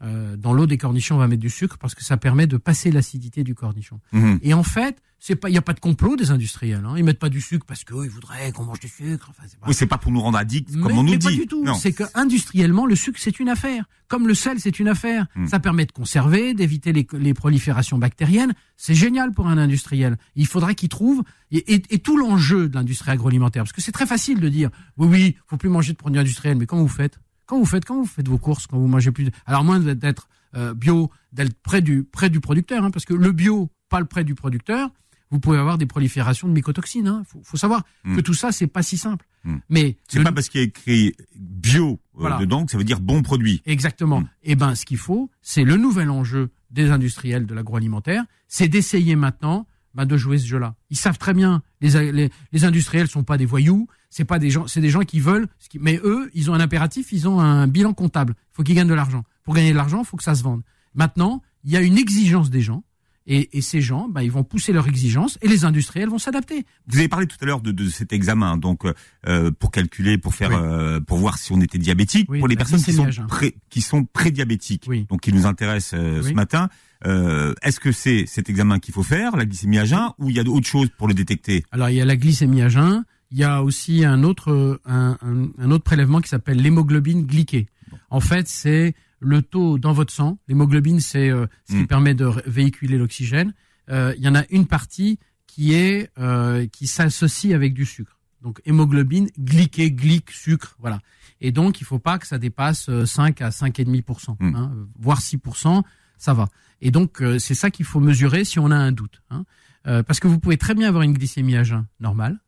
euh, 0.04 0.36
dans 0.36 0.52
l'eau 0.52 0.66
des 0.66 0.76
cornichons, 0.78 1.16
on 1.16 1.18
va 1.18 1.28
mettre 1.28 1.40
du 1.42 1.50
sucre 1.50 1.78
parce 1.78 1.94
que 1.94 2.04
ça 2.04 2.16
permet 2.16 2.46
de 2.46 2.56
passer 2.56 2.90
l'acidité 2.90 3.42
du 3.42 3.54
cornichon. 3.54 4.00
Mhm. 4.12 4.38
Et 4.42 4.52
en 4.54 4.62
fait, 4.62 4.98
c'est 5.18 5.36
pas, 5.36 5.48
il 5.48 5.52
n'y 5.52 5.58
a 5.58 5.62
pas 5.62 5.72
de 5.72 5.80
complot 5.80 6.16
des 6.16 6.30
industriels. 6.30 6.84
Hein. 6.86 6.94
Ils 6.98 7.04
mettent 7.04 7.18
pas 7.18 7.30
du 7.30 7.40
sucre 7.40 7.64
parce 7.66 7.82
qu'ils 7.84 8.10
voudraient 8.10 8.52
qu'on 8.52 8.64
mange 8.64 8.80
du 8.80 8.88
sucre. 8.88 9.28
Enfin, 9.30 9.44
c'est 9.48 9.58
pas. 9.58 9.66
Oui, 9.66 9.72
c'est 9.74 9.86
pas 9.86 9.96
pour 9.96 10.12
nous 10.12 10.20
rendre 10.20 10.36
addicts, 10.36 10.70
comme 10.72 10.92
mais, 10.92 10.98
on 10.98 11.02
nous 11.02 11.12
mais 11.12 11.16
dit. 11.18 11.26
pas 11.26 11.32
du 11.32 11.46
tout. 11.46 11.64
Non. 11.64 11.72
C'est 11.74 11.92
que 11.92 12.04
industriellement, 12.14 12.84
le 12.84 12.94
sucre 12.96 13.18
c'est 13.22 13.40
une 13.40 13.48
affaire. 13.48 13.84
Comme 14.08 14.28
le 14.28 14.34
sel, 14.34 14.60
c'est 14.60 14.78
une 14.78 14.88
affaire. 14.88 15.26
Hmm. 15.34 15.46
Ça 15.46 15.60
permet 15.60 15.86
de 15.86 15.92
conserver, 15.92 16.52
d'éviter 16.52 16.92
les, 16.92 17.06
les 17.14 17.32
proliférations 17.32 17.96
bactériennes. 17.96 18.52
C'est 18.76 18.94
génial 18.94 19.32
pour 19.32 19.46
un 19.48 19.56
industriel. 19.56 20.18
Il 20.36 20.46
faudrait 20.46 20.74
qu'il 20.74 20.90
trouve 20.90 21.22
et, 21.50 21.74
et- 21.74 21.82
et 21.94 21.98
tout 22.00 22.18
l'enjeu 22.18 22.68
de 22.68 22.74
l'industrie 22.74 23.10
agroalimentaire, 23.12 23.62
parce 23.62 23.72
que 23.72 23.80
c'est 23.80 23.92
très 23.92 24.06
facile 24.06 24.40
de 24.40 24.48
dire 24.50 24.68
oui, 24.98 25.08
oui, 25.08 25.36
faut 25.46 25.56
plus 25.56 25.70
manger 25.70 25.92
de 25.92 25.98
produits 25.98 26.20
industriels. 26.20 26.58
Mais 26.58 26.66
comment 26.66 26.82
vous 26.82 26.88
faites? 26.88 27.18
Quand 27.46 27.58
vous 27.58 27.66
faites, 27.66 27.84
quand 27.84 27.96
vous 27.96 28.06
faites 28.06 28.28
vos 28.28 28.38
courses, 28.38 28.66
quand 28.66 28.78
vous 28.78 28.86
mangez 28.88 29.10
plus, 29.12 29.24
de... 29.24 29.30
alors 29.46 29.64
moins 29.64 29.80
d'être 29.80 30.28
euh, 30.56 30.74
bio, 30.74 31.10
d'être 31.32 31.54
près 31.62 31.82
du 31.82 32.04
près 32.04 32.30
du 32.30 32.40
producteur, 32.40 32.84
hein, 32.84 32.90
parce 32.90 33.04
que 33.04 33.14
le 33.14 33.32
bio, 33.32 33.70
pas 33.88 34.00
le 34.00 34.06
près 34.06 34.24
du 34.24 34.34
producteur, 34.34 34.90
vous 35.30 35.40
pouvez 35.40 35.58
avoir 35.58 35.78
des 35.78 35.86
proliférations 35.86 36.46
de 36.48 36.52
mycotoxines. 36.52 37.22
Il 37.22 37.24
faut, 37.26 37.40
faut 37.42 37.56
savoir 37.56 37.82
Hmm. 38.04 38.16
que 38.16 38.20
tout 38.20 38.34
ça, 38.34 38.52
c'est 38.52 38.66
pas 38.68 38.82
si 38.82 38.96
simple. 38.96 39.26
Hmm. 39.44 39.56
Mais 39.68 39.96
C'est 40.08 40.18
le- 40.18 40.24
pas 40.24 40.32
parce 40.32 40.48
qu'il 40.48 40.60
y 40.60 40.64
a 40.64 40.66
écrit 40.66 41.14
bio 41.34 41.92
euh, 41.92 41.96
Voilà. 42.14 42.38
dedans 42.38 42.64
que 42.64 42.70
ça 42.70 42.78
veut 42.78 42.84
dire 42.84 43.00
bon 43.00 43.22
produit. 43.22 43.62
Exactement. 43.66 44.20
Mm. 44.20 44.28
Eh 44.44 44.54
ben, 44.56 44.74
ce 44.74 44.84
qu'il 44.86 44.98
faut, 44.98 45.30
c'est 45.42 45.64
le 45.64 45.76
nouvel 45.76 46.08
enjeu 46.10 46.50
des 46.70 46.90
industriels 46.90 47.46
de 47.46 47.54
l'agroalimentaire, 47.54 48.24
c'est 48.48 48.68
d'essayer 48.68 49.16
maintenant 49.16 49.66
ben, 49.94 50.06
de 50.06 50.16
jouer 50.16 50.38
ce 50.38 50.46
jeu-là. 50.46 50.74
Ils 50.90 50.96
savent 50.96 51.18
très 51.18 51.34
bien, 51.34 51.62
les, 51.80 52.12
les, 52.12 52.30
les 52.52 52.64
industriels 52.64 53.08
sont 53.08 53.24
pas 53.24 53.36
des 53.38 53.46
voyous, 53.46 53.88
c'est 54.16 54.24
pas 54.24 54.38
des 54.38 54.48
gens, 54.50 54.68
c'est 54.68 54.80
des 54.80 54.90
gens 54.90 55.00
qui 55.00 55.18
veulent, 55.18 55.48
mais 55.80 55.98
eux, 56.04 56.30
ils 56.34 56.48
ont 56.50 56.54
un 56.54 56.60
impératif, 56.60 57.10
ils 57.10 57.26
ont 57.26 57.40
un 57.40 57.66
bilan 57.66 57.94
comptable. 57.94 58.34
Il 58.38 58.54
faut 58.56 58.62
qu'ils 58.62 58.76
gagnent 58.76 58.86
de 58.86 58.94
l'argent. 58.94 59.24
Pour 59.42 59.54
gagner 59.54 59.72
de 59.72 59.76
l'argent, 59.76 60.02
il 60.02 60.06
faut 60.06 60.16
que 60.16 60.22
ça 60.22 60.36
se 60.36 60.44
vende. 60.44 60.62
Maintenant, 60.94 61.42
il 61.64 61.72
y 61.72 61.76
a 61.76 61.80
une 61.80 61.98
exigence 61.98 62.48
des 62.48 62.60
gens. 62.60 62.84
Et, 63.26 63.56
et 63.56 63.62
ces 63.62 63.80
gens, 63.80 64.06
ben, 64.08 64.20
ils 64.20 64.30
vont 64.30 64.44
pousser 64.44 64.72
leurs 64.74 64.86
exigences 64.86 65.38
et 65.40 65.48
les 65.48 65.64
industriels 65.64 66.10
vont 66.10 66.18
s'adapter. 66.18 66.66
Vous 66.86 66.98
avez 66.98 67.08
parlé 67.08 67.26
tout 67.26 67.38
à 67.40 67.46
l'heure 67.46 67.62
de, 67.62 67.72
de 67.72 67.88
cet 67.88 68.12
examen, 68.12 68.58
donc 68.58 68.82
euh, 69.26 69.50
pour 69.50 69.70
calculer, 69.70 70.18
pour 70.18 70.34
faire, 70.34 70.50
Oui. 70.50 70.56
euh, 70.60 71.00
pour 71.00 71.16
voir 71.18 71.38
si 71.38 71.50
on 71.52 71.60
était 71.62 71.78
diabétique, 71.78 72.26
Oui, 72.30 72.38
pour 72.38 72.48
les 72.48 72.54
personnes 72.56 72.82
qui 72.82 72.92
sont 72.92 73.10
jeun. 73.10 73.26
pré, 73.26 73.56
qui 73.70 73.80
sont 73.80 74.04
prédiabétiques, 74.04 74.84
Oui. 74.86 75.06
donc 75.08 75.22
qui 75.22 75.32
nous 75.32 75.46
intéressent 75.46 75.98
euh, 75.98 76.22
ce 76.22 76.32
matin. 76.34 76.68
Euh, 77.06 77.54
Est-ce 77.62 77.80
que 77.80 77.92
c'est 77.92 78.26
cet 78.26 78.50
examen 78.50 78.78
qu'il 78.78 78.92
faut 78.92 79.02
faire, 79.02 79.36
la 79.36 79.46
glycémie 79.46 79.78
à 79.78 79.86
jeun, 79.86 80.10
ou 80.18 80.28
il 80.28 80.36
y 80.36 80.38
a 80.40 80.44
d'autres 80.44 80.66
choses 80.68 80.90
pour 80.98 81.08
le 81.08 81.14
détecter? 81.14 81.64
Alors 81.72 81.88
il 81.88 81.96
y 81.96 82.00
a 82.02 82.04
la 82.04 82.16
glycémie 82.16 82.60
à 82.62 82.68
jeun, 82.68 83.04
il 83.34 83.40
y 83.40 83.44
a 83.44 83.62
aussi 83.64 84.04
un 84.04 84.22
autre 84.22 84.52
euh, 84.52 84.78
un, 84.86 85.18
un- 85.20 85.48
un 85.58 85.70
autre 85.72 85.82
prélèvement 85.84 86.20
qui 86.20 86.28
s'appelle 86.28 86.58
l'hémoglobine 86.62 87.26
glyquée. 87.26 87.66
En 88.10 88.20
fait, 88.20 88.46
c'est 88.48 88.94
le 89.20 89.42
taux 89.42 89.78
dans 89.78 89.92
votre 89.92 90.12
sang. 90.12 90.38
L'hémoglobine, 90.48 91.00
c'est 91.00 91.28
euh, 91.30 91.46
ce 91.68 91.74
qui 91.74 91.82
Mm. 91.82 91.86
permet 91.88 92.14
de 92.14 92.30
véhiculer 92.46 92.96
l'oxygène. 92.96 93.52
Euh, 93.90 94.14
il 94.16 94.22
y 94.22 94.28
en 94.28 94.34
a 94.34 94.44
une 94.50 94.66
partie 94.66 95.18
qui 95.46 95.74
est 95.74 96.10
euh, 96.18 96.66
qui 96.68 96.86
s'associe 96.86 97.52
avec 97.54 97.74
du 97.74 97.84
sucre. 97.86 98.18
Donc 98.42 98.60
hémoglobine 98.66 99.28
glyquée, 99.38 99.90
glyque, 99.90 100.30
sucre, 100.30 100.76
voilà. 100.78 101.00
Et 101.40 101.50
donc 101.52 101.80
il 101.80 101.84
faut 101.84 101.98
pas 101.98 102.18
que 102.18 102.26
ça 102.26 102.38
dépasse 102.38 102.88
euh, 102.88 103.04
5 103.06 103.40
à 103.42 103.50
5,5%, 103.50 104.36
Mm. 104.40 104.54
hein, 104.54 104.72
voire 104.98 105.20
6%, 105.20 105.82
ça 106.18 106.34
va. 106.34 106.46
Et 106.80 106.90
donc 106.90 107.20
euh, 107.22 107.38
c'est 107.38 107.54
ça 107.54 107.70
qu'il 107.70 107.84
faut 107.86 108.00
mesurer 108.00 108.44
si 108.44 108.58
on 108.58 108.70
a 108.70 108.76
un 108.76 108.92
doute. 108.92 109.22
Hein. 109.30 109.44
Euh, 109.86 110.02
parce 110.02 110.20
que 110.20 110.28
vous 110.28 110.38
pouvez 110.38 110.56
très 110.56 110.74
bien 110.74 110.88
avoir 110.88 111.02
une 111.02 111.12
glycémie 111.14 111.56
à 111.56 111.62
jeun 111.64 111.84
normale, 112.00 112.38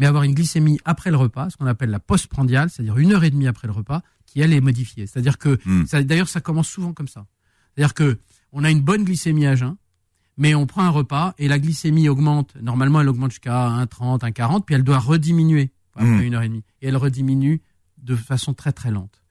mais 0.00 0.06
avoir 0.06 0.22
une 0.24 0.34
glycémie 0.34 0.80
après 0.86 1.10
le 1.10 1.16
repas, 1.18 1.50
ce 1.50 1.56
qu'on 1.58 1.66
appelle 1.66 1.90
la 1.90 2.00
postprandiale, 2.00 2.70
c'est-à-dire 2.70 2.96
une 2.98 3.12
heure 3.12 3.22
et 3.22 3.30
demie 3.30 3.46
après 3.46 3.68
le 3.68 3.72
repas, 3.74 4.02
qui 4.26 4.40
elle 4.40 4.52
est 4.54 4.60
modifiée. 4.62 5.06
C'est-à-dire 5.06 5.36
que, 5.38 5.58
Hmm. 5.66 5.84
d'ailleurs, 6.04 6.28
ça 6.28 6.40
commence 6.40 6.68
souvent 6.68 6.92
comme 6.94 7.06
ça. 7.08 7.26
C'est-à-dire 7.74 7.92
que 7.94 8.18
on 8.52 8.64
a 8.64 8.70
une 8.70 8.80
bonne 8.80 9.04
glycémie 9.04 9.46
à 9.46 9.54
jeun, 9.54 9.76
mais 10.38 10.54
on 10.54 10.66
prend 10.66 10.82
un 10.82 10.88
repas 10.90 11.34
et 11.38 11.48
la 11.48 11.58
glycémie 11.58 12.08
augmente. 12.08 12.54
Normalement, 12.62 13.00
elle 13.02 13.08
augmente 13.08 13.30
jusqu'à 13.32 13.68
1,30, 13.68 14.22
1,40, 14.24 14.64
puis 14.64 14.74
elle 14.74 14.84
doit 14.84 14.98
rediminuer 14.98 15.70
après 15.94 16.08
Hmm. 16.08 16.22
une 16.22 16.34
heure 16.34 16.42
et 16.42 16.48
demie. 16.48 16.64
Et 16.80 16.88
elle 16.88 16.96
rediminue 16.96 17.60
de 17.98 18.16
façon 18.16 18.54
très 18.54 18.72
très 18.72 18.90
lente. 18.90 19.22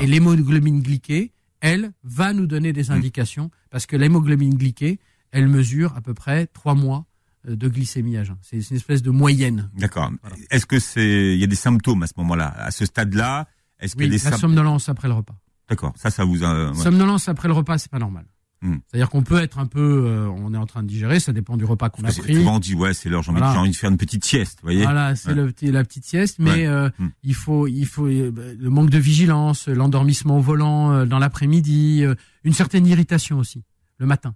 Et 0.00 0.06
l'hémoglobine 0.06 0.82
glyquée, 0.82 1.32
elle, 1.60 1.92
va 2.02 2.32
nous 2.32 2.46
donner 2.46 2.72
des 2.72 2.90
indications, 2.90 3.50
parce 3.70 3.86
que 3.86 3.96
l'hémoglobine 3.96 4.54
glyquée, 4.56 4.98
elle 5.30 5.46
mesure 5.48 5.94
à 5.96 6.00
peu 6.00 6.14
près 6.14 6.46
trois 6.48 6.74
mois 6.74 7.06
de 7.46 7.68
glycémie 7.68 8.16
à 8.16 8.24
jeun. 8.24 8.36
C'est 8.42 8.58
une 8.58 8.76
espèce 8.76 9.02
de 9.02 9.10
moyenne. 9.10 9.70
D'accord. 9.78 10.10
Voilà. 10.22 10.36
Est-ce 10.50 10.66
que 10.66 10.78
c'est, 10.78 11.34
il 11.34 11.38
y 11.40 11.44
a 11.44 11.46
des 11.46 11.54
symptômes 11.56 12.02
à 12.02 12.06
ce 12.06 12.14
moment-là, 12.18 12.48
à 12.58 12.70
ce 12.70 12.84
stade-là? 12.86 13.46
Est-ce 13.78 13.94
qu'il 13.94 14.04
Oui, 14.06 14.10
y 14.10 14.14
a 14.14 14.18
des 14.24 14.30
la 14.30 14.36
somnolence 14.38 14.88
après 14.88 15.08
le 15.08 15.14
repas. 15.14 15.36
D'accord. 15.68 15.92
Ça, 15.96 16.10
ça 16.10 16.24
vous 16.24 16.42
a. 16.44 16.70
ouais. 16.70 16.74
Somnolence 16.74 17.28
après 17.28 17.48
le 17.48 17.54
repas, 17.54 17.78
c'est 17.78 17.90
pas 17.90 17.98
normal. 17.98 18.24
Hmm. 18.62 18.76
C'est-à-dire 18.86 19.10
qu'on 19.10 19.22
peut 19.22 19.42
être 19.42 19.58
un 19.58 19.66
peu, 19.66 20.04
euh, 20.06 20.28
on 20.28 20.54
est 20.54 20.56
en 20.56 20.64
train 20.64 20.82
de 20.82 20.88
digérer, 20.88 21.20
ça 21.20 21.34
dépend 21.34 21.58
du 21.58 21.66
repas 21.66 21.90
qu'on 21.90 22.00
a 22.00 22.04
Parce 22.04 22.16
que 22.16 22.22
pris. 22.22 22.36
Souvent 22.36 22.56
on 22.56 22.58
dit 22.58 22.74
ouais, 22.74 22.94
c'est 22.94 23.10
l'heure, 23.10 23.22
j'ai 23.22 23.30
envie, 23.30 23.40
Voilà. 23.40 23.52
j'ai 23.52 23.60
envie 23.60 23.70
de 23.70 23.76
faire 23.76 23.90
une 23.90 23.98
petite 23.98 24.24
sieste, 24.24 24.60
vous 24.62 24.68
voyez? 24.68 24.82
Voilà, 24.82 25.14
c'est 25.14 25.34
Ouais. 25.34 25.70
la 25.72 25.84
petite 25.84 26.06
sieste, 26.06 26.36
mais 26.38 26.50
Ouais. 26.50 26.66
euh, 26.66 26.88
Hmm. 26.98 27.08
il 27.22 27.34
faut, 27.34 27.66
il 27.66 27.84
faut 27.84 28.06
euh, 28.06 28.32
le 28.58 28.70
manque 28.70 28.88
de 28.88 28.96
vigilance, 28.98 29.68
l'endormissement 29.68 30.38
au 30.38 30.40
volant 30.40 30.90
euh, 30.92 31.04
dans 31.04 31.18
l'après-midi, 31.18 32.02
euh, 32.02 32.14
une 32.44 32.54
certaine 32.54 32.86
irritation 32.86 33.38
aussi 33.38 33.62
le 33.98 34.06
matin. 34.06 34.34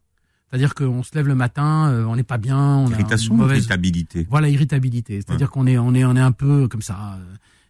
C'est-à-dire 0.50 0.74
qu'on 0.74 1.02
se 1.04 1.14
lève 1.14 1.28
le 1.28 1.34
matin, 1.36 1.90
euh, 1.90 2.04
on 2.06 2.16
n'est 2.16 2.24
pas 2.24 2.38
bien, 2.38 2.58
on 2.58 2.90
Irritation 2.90 3.34
a 3.34 3.36
une 3.36 3.42
mauvaise, 3.42 3.58
irritabilité? 3.58 4.26
Voilà, 4.28 4.48
irritabilité. 4.48 5.20
C'est-à-dire 5.24 5.48
qu'on 5.50 5.66
est, 5.66 5.78
on 5.78 5.94
est, 5.94 6.04
on 6.04 6.16
est 6.16 6.20
un 6.20 6.32
peu 6.32 6.66
comme 6.66 6.82
ça. 6.82 7.18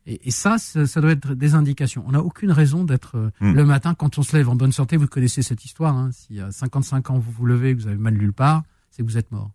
Et, 0.07 0.29
et 0.29 0.31
ça, 0.31 0.57
ça, 0.59 1.01
doit 1.03 1.11
être 1.13 1.35
des 1.35 1.55
indications. 1.55 2.03
On 2.07 2.13
n'a 2.13 2.23
aucune 2.23 2.51
raison 2.53 2.85
d'être 2.85 3.17
euh, 3.17 3.31
Hmm. 3.41 3.53
le 3.53 3.65
matin 3.67 3.95
quand 3.95 4.19
on 4.19 4.23
se 4.23 4.35
lève 4.35 4.49
en 4.49 4.57
bonne 4.57 4.73
santé. 4.73 4.97
Vous 4.97 5.07
connaissez 5.07 5.43
cette 5.43 5.63
histoire. 5.65 5.95
Hein, 5.95 6.11
si 6.13 6.41
à 6.41 6.51
55 6.51 7.11
ans 7.11 7.19
vous 7.19 7.31
vous 7.31 7.45
levez, 7.45 7.77
que 7.77 7.83
vous 7.83 7.87
avez 7.87 7.99
mal 7.99 8.15
nulle 8.15 8.33
part, 8.33 8.63
c'est 8.91 9.03
que 9.03 9.09
vous 9.09 9.19
êtes 9.19 9.31
mort. 9.31 9.51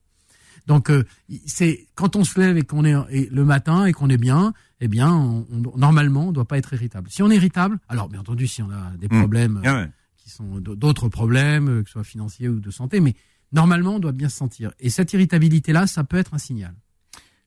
Donc 0.67 0.89
euh, 0.89 1.03
c'est 1.45 1.87
quand 1.95 2.15
on 2.15 2.23
se 2.23 2.39
lève 2.39 2.57
et 2.57 2.63
qu'on 2.63 2.85
est 2.85 2.95
et 3.09 3.27
le 3.31 3.43
matin 3.45 3.85
et 3.85 3.91
qu'on 3.93 4.09
est 4.09 4.17
bien, 4.17 4.53
eh 4.81 4.87
bien 4.87 5.11
on, 5.11 5.45
on- 5.51 5.77
normalement 5.77 6.27
on 6.29 6.31
doit 6.31 6.45
pas 6.45 6.57
être 6.57 6.73
irritable. 6.73 7.07
Si 7.11 7.21
on 7.21 7.29
est 7.29 7.35
irritable, 7.35 7.77
alors 7.89 8.07
bien 8.09 8.19
entendu 8.21 8.47
si 8.47 8.61
on 8.63 8.69
a 8.71 8.91
des 8.99 9.07
Hmm. 9.07 9.19
problèmes 9.19 9.61
Ah 9.65 9.73
ouais. 9.73 9.89
Qui 10.25 10.31
sont 10.31 10.59
d'autres 10.59 11.07
problèmes, 11.07 11.69
euh, 11.69 11.83
que 11.83 11.87
ce 11.87 11.93
soit 11.93 12.03
financiers 12.03 12.49
ou 12.49 12.59
de 12.59 12.71
santé, 12.71 12.99
mais 12.99 13.13
normalement 13.51 13.95
on 13.95 13.99
doit 13.99 14.11
bien 14.11 14.27
se 14.27 14.35
sentir. 14.35 14.71
Et 14.79 14.89
cette 14.89 15.13
irritabilité 15.13 15.71
là, 15.71 15.87
ça 15.87 16.03
peut 16.03 16.17
être 16.17 16.33
un 16.33 16.39
signal. 16.39 16.73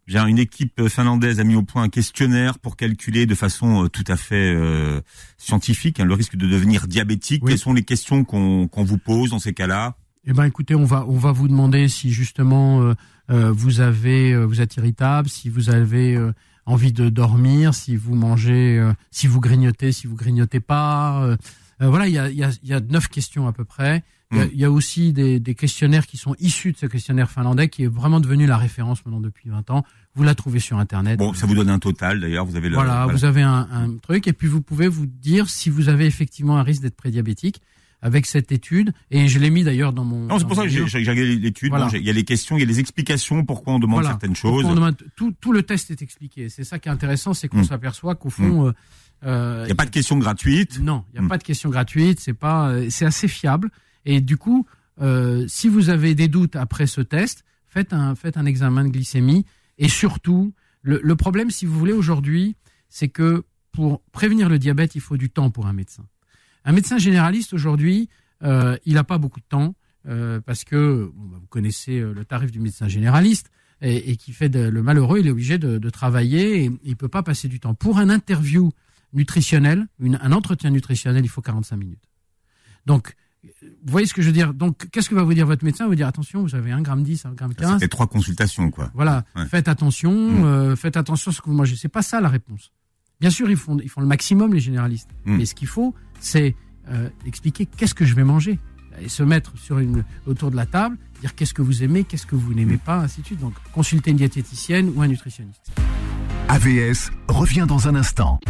Bien, 0.09 0.27
une 0.27 0.39
équipe 0.39 0.89
finlandaise 0.89 1.39
a 1.39 1.45
mis 1.45 1.55
au 1.55 1.63
point 1.63 1.83
un 1.83 1.89
questionnaire 1.91 2.59
pour 2.59 2.77
calculer 2.77 3.27
de 3.27 3.35
façon 3.35 3.85
euh, 3.85 3.89
tout 3.89 4.05
à 4.09 4.17
fait 4.17 4.55
euh, 4.55 5.03
scientifique 5.37 6.01
hein, 6.01 6.07
le 6.07 6.15
risque 6.15 6.35
de 6.35 6.47
devenir 6.47 6.87
diabétique. 6.87 7.43
Oui. 7.45 7.51
Quelles 7.51 7.59
sont 7.59 7.75
les 7.75 7.83
questions 7.83 8.25
qu'on 8.25 8.69
vous 8.73 8.97
pose 8.97 9.31
dans 9.31 9.39
ces 9.39 9.53
cas-là? 9.53 9.97
Eh 10.25 10.33
ben, 10.33 10.45
écoutez, 10.45 10.75
on 10.75 10.85
va 10.85 11.05
on 11.07 11.19
va 11.19 11.33
vous 11.33 11.47
demander 11.47 11.89
si 11.89 12.11
justement 12.11 12.81
euh, 12.81 12.95
euh, 13.31 13.53
vous 13.53 13.81
avez 13.81 14.35
vous 14.47 14.63
êtes 14.63 14.77
irritable, 14.77 15.29
si 15.29 15.51
vous 15.51 15.69
avez 15.69 16.19
envie 16.65 16.93
de 16.93 17.11
dormir, 17.11 17.75
si 17.75 17.95
vous 17.95 18.15
mangez, 18.15 18.83
si 19.11 19.27
vous 19.27 19.41
grignotez, 19.41 19.93
si 19.93 20.07
vous 20.07 20.17
grignotez 20.17 20.61
pas. 20.61 21.37
Euh, 21.81 21.89
voilà, 21.89 22.07
il 22.09 22.15
y 22.15 22.19
a 22.19 22.29
il 22.31 22.37
y 22.37 22.45
a 22.45 22.51
il 22.63 22.69
y 22.69 22.73
a 22.73 22.81
neuf 22.81 23.09
questions 23.09 23.47
à 23.49 23.53
peu 23.53 23.65
près. 23.65 24.03
Il 24.31 24.37
y 24.37 24.41
a- 24.41 24.45
Mm. 24.45 24.51
il 24.53 24.61
y, 24.61 24.65
a 24.67 24.71
aussi 24.71 25.15
des, 25.15 25.41
des 25.41 25.55
questionnaires 25.55 26.07
qui 26.07 26.19
sont 26.19 26.35
issus 26.39 26.73
de 26.73 26.77
ce 26.77 26.85
questionnaire 26.85 27.31
finlandais, 27.31 27.71
qui 27.71 27.85
est 27.85 27.87
vraiment 27.87 28.21
devenu 28.21 28.45
la 28.47 28.59
référence 28.59 29.03
maintenant 29.07 29.21
depuis 29.23 29.49
20 29.49 29.71
ans. 29.71 29.85
Vous 30.15 30.23
la 30.23 30.35
trouvez 30.35 30.61
sur 30.61 30.77
Internet. 30.79 31.19
Bon, 31.19 31.33
ça 31.33 31.47
vous 31.47 31.55
donne 31.55 31.71
un 31.71 31.79
total 31.79 32.21
d'ailleurs. 32.21 32.45
Vous 32.45 32.55
avez 32.57 32.69
le, 32.69 32.75
Voilà, 32.75 33.07
vous 33.07 33.25
avez 33.25 33.41
un, 33.41 33.67
un 33.73 33.97
truc 33.97 34.27
et 34.29 34.35
puis 34.35 34.47
vous 34.47 34.61
pouvez 34.61 34.87
vous 34.87 35.07
dire 35.07 35.49
si 35.49 35.71
vous 35.71 35.89
avez 35.89 36.05
effectivement 36.05 36.59
un 36.59 36.63
risque 36.63 36.83
d'être 36.83 36.97
prédiabétique 36.97 37.63
avec 38.03 38.27
cette 38.27 38.53
étude. 38.53 38.93
Et 39.11 39.29
je 39.29 39.39
l'ai 39.39 39.49
mis 39.49 39.65
d'ailleurs 39.65 39.95
dans 39.95 40.05
mon. 40.05 40.27
Non, 40.27 40.39
c'est 40.39 40.47
pour 40.47 40.57
ça 40.57 40.65
que 40.65 40.69
j'ai 40.69 40.83
regardé 40.83 41.35
l'étude. 41.37 41.71
Voilà. 41.71 41.89
Il 41.95 42.03
y 42.05 42.11
a 42.11 42.13
les 42.13 42.25
questions, 42.25 42.59
il 42.59 42.61
y 42.61 42.65
a 42.65 42.67
les 42.67 42.81
explications 42.81 43.47
pourquoi 43.47 43.73
on 43.73 43.79
demande 43.79 44.01
Voilà. 44.01 44.11
certaines 44.11 44.37
choses. 44.37 44.67
on 44.67 44.75
demande- 44.75 44.97
tout, 45.17 45.33
tout 45.41 45.53
le 45.53 45.63
test 45.63 45.91
est 45.91 46.03
expliqué. 46.03 46.51
C'est 46.51 46.65
ça 46.65 46.79
qui 46.79 46.91
est 46.91 46.93
intéressant, 46.93 47.33
c'est 47.33 47.49
qu'on 47.49 47.61
Mm. 47.61 47.65
s'aperçoit 47.65 48.15
qu'au 48.15 48.29
fond, 48.31 48.67
euh, 48.67 48.69
euh, 48.69 48.73
Il 49.23 49.65
n'y 49.65 49.71
a 49.73 49.75
pas 49.75 49.85
de 49.87 49.91
questions 49.91 50.19
gratuites? 50.19 50.79
non, 50.81 51.05
il 51.11 51.13
n'y 51.15 51.19
a 51.19 51.23
Mm. 51.23 51.29
pas 51.29 51.39
de 51.39 51.43
questions 51.43 51.71
gratuites. 51.71 52.21
C'est 52.21 52.35
pas, 52.35 52.71
euh, 52.71 52.87
c'est 52.91 53.05
assez 53.05 53.29
fiable. 53.29 53.71
Et 54.05 54.21
du 54.21 54.37
coup, 54.37 54.67
euh, 55.01 55.45
si 55.49 55.69
vous 55.69 55.91
avez 55.91 56.15
des 56.15 56.29
doutes 56.29 56.57
après 56.57 56.87
ce 56.87 57.01
test, 57.01 57.45
faites 57.67 57.93
un, 57.93 58.15
faites 58.15 58.37
un 58.37 58.47
examen 58.47 58.85
de 58.85 58.91
glycémie. 58.91 59.45
Et 59.79 59.89
surtout, 59.89 60.53
le, 60.83 61.01
le 61.03 61.17
problème, 61.17 61.51
si 61.51 61.67
vous 61.67 61.79
voulez, 61.79 61.93
aujourd'hui, 61.93 62.57
c'est 62.89 63.09
que 63.09 63.45
pour 63.73 64.03
prévenir 64.13 64.49
le 64.49 64.59
diabète, 64.59 64.95
il 64.95 65.01
faut 65.01 65.17
du 65.17 65.31
temps 65.31 65.51
pour 65.51 65.67
un 65.67 65.73
médecin. 65.73 66.05
Un 66.65 66.73
médecin 66.73 66.99
généraliste 66.99 67.53
aujourd'hui, 67.53 68.09
euh, 68.43 68.77
il 68.87 68.95
n'a 68.95 69.05
pas 69.05 69.19
beaucoup 69.19 69.41
de 69.41 69.45
temps 69.49 69.75
euh, 70.09 70.41
parce 70.41 70.65
que 70.65 71.11
bah, 71.15 71.37
vous 71.41 71.47
connaissez 71.49 71.99
euh, 71.99 72.13
le 72.15 72.25
tarif 72.25 72.51
du 72.51 72.61
médecin 72.61 72.89
généraliste 72.89 73.51
et, 73.83 74.11
et 74.11 74.17
qui 74.17 74.33
fait 74.33 74.49
de- 74.49 74.69
le 74.69 74.83
malheureux, 74.83 75.19
il 75.21 75.27
est 75.27 75.31
obligé 75.31 75.59
de, 75.59 75.79
de 75.79 75.91
travailler 75.91 76.65
et 76.65 76.71
il 76.85 76.97
peut 76.97 77.09
pas 77.09 77.23
passer 77.23 77.47
du 77.49 77.61
temps. 77.61 77.75
Pour 77.75 77.99
un 77.99 78.09
interview 78.11 78.71
nutritionnel, 79.13 79.87
une- 80.01 80.19
un 80.23 80.33
entretien 80.33 80.71
nutritionnel, 80.71 81.25
il 81.25 81.29
faut 81.29 81.41
45 81.43 81.77
minutes. 81.77 82.03
Donc, 82.87 83.15
vous 83.45 83.91
voyez 83.93 84.07
ce 84.07 84.15
que 84.15 84.23
je 84.23 84.27
veux 84.27 84.33
dire? 84.33 84.53
Donc, 84.53 84.89
qu'est-ce 84.91 85.09
que 85.09 85.15
va 85.15 85.23
vous 85.23 85.35
dire 85.35 85.47
votre 85.47 85.65
médecin? 85.65 85.85
Il 85.85 85.87
va 85.87 85.91
vous 85.91 85.95
dire 85.97 86.07
attention, 86.09 86.43
vous 86.43 86.55
avez 86.55 86.73
1 86.73 86.83
gramme 86.83 87.03
10, 87.03 87.25
1 87.25 87.33
gramme 87.35 87.55
15. 87.55 87.75
C'était 87.75 87.89
trois 87.89 88.07
consultations, 88.07 88.71
quoi. 88.71 88.91
Voilà, 88.95 89.25
Ouais. 89.37 89.47
faites 89.47 89.69
attention, 89.69 90.13
Mm. 90.13 90.45
euh, 90.45 90.77
faites 90.77 90.97
attention 90.97 91.31
à 91.31 91.35
ce 91.35 91.41
que 91.41 91.47
vous 91.49 91.57
mangez. 91.57 91.77
C'est 91.77 91.89
pas 91.89 92.03
ça 92.03 92.21
la 92.21 92.29
réponse. 92.29 92.73
Bien 93.21 93.31
sûr, 93.31 93.51
ils 93.51 93.57
font, 93.57 93.79
ils 93.83 93.89
font 93.89 94.01
le 94.01 94.07
maximum 94.07 94.53
les 94.55 94.61
généralistes, 94.61 95.11
Mm. 95.25 95.37
mais 95.37 95.47
ce 95.47 95.55
qu'il 95.55 95.69
faut, 95.69 95.95
c'est 96.21 96.55
euh, 96.91 97.11
expliquer 97.27 97.67
qu'est-ce 97.67 97.95
que 97.95 98.07
je 98.07 98.15
vais 98.15 98.25
manger 98.25 98.59
et 99.01 99.09
se 99.11 99.23
mettre 99.23 99.57
sur 99.59 99.79
une 99.79 100.05
autour 100.27 100.51
de 100.51 100.57
la 100.57 100.65
table, 100.65 100.97
dire 101.21 101.35
qu'est-ce 101.35 101.53
que 101.53 101.61
vous 101.63 101.83
aimez, 101.83 102.05
qu'est-ce 102.05 102.25
que 102.27 102.35
vous 102.35 102.55
n'aimez 102.55 102.77
Mm. 102.77 102.81
pas, 102.81 102.99
ainsi 103.01 103.21
de 103.21 103.27
suite. 103.27 103.41
Donc, 103.41 103.53
consultez 103.73 104.11
une 104.11 104.17
diététicienne 104.17 104.91
ou 104.97 105.03
un 105.03 105.07
nutritionniste. 105.07 105.71
AVS 106.49 107.11
revient 107.29 107.67
dans 107.69 107.89
un 107.89 107.95
instant. 107.95 108.41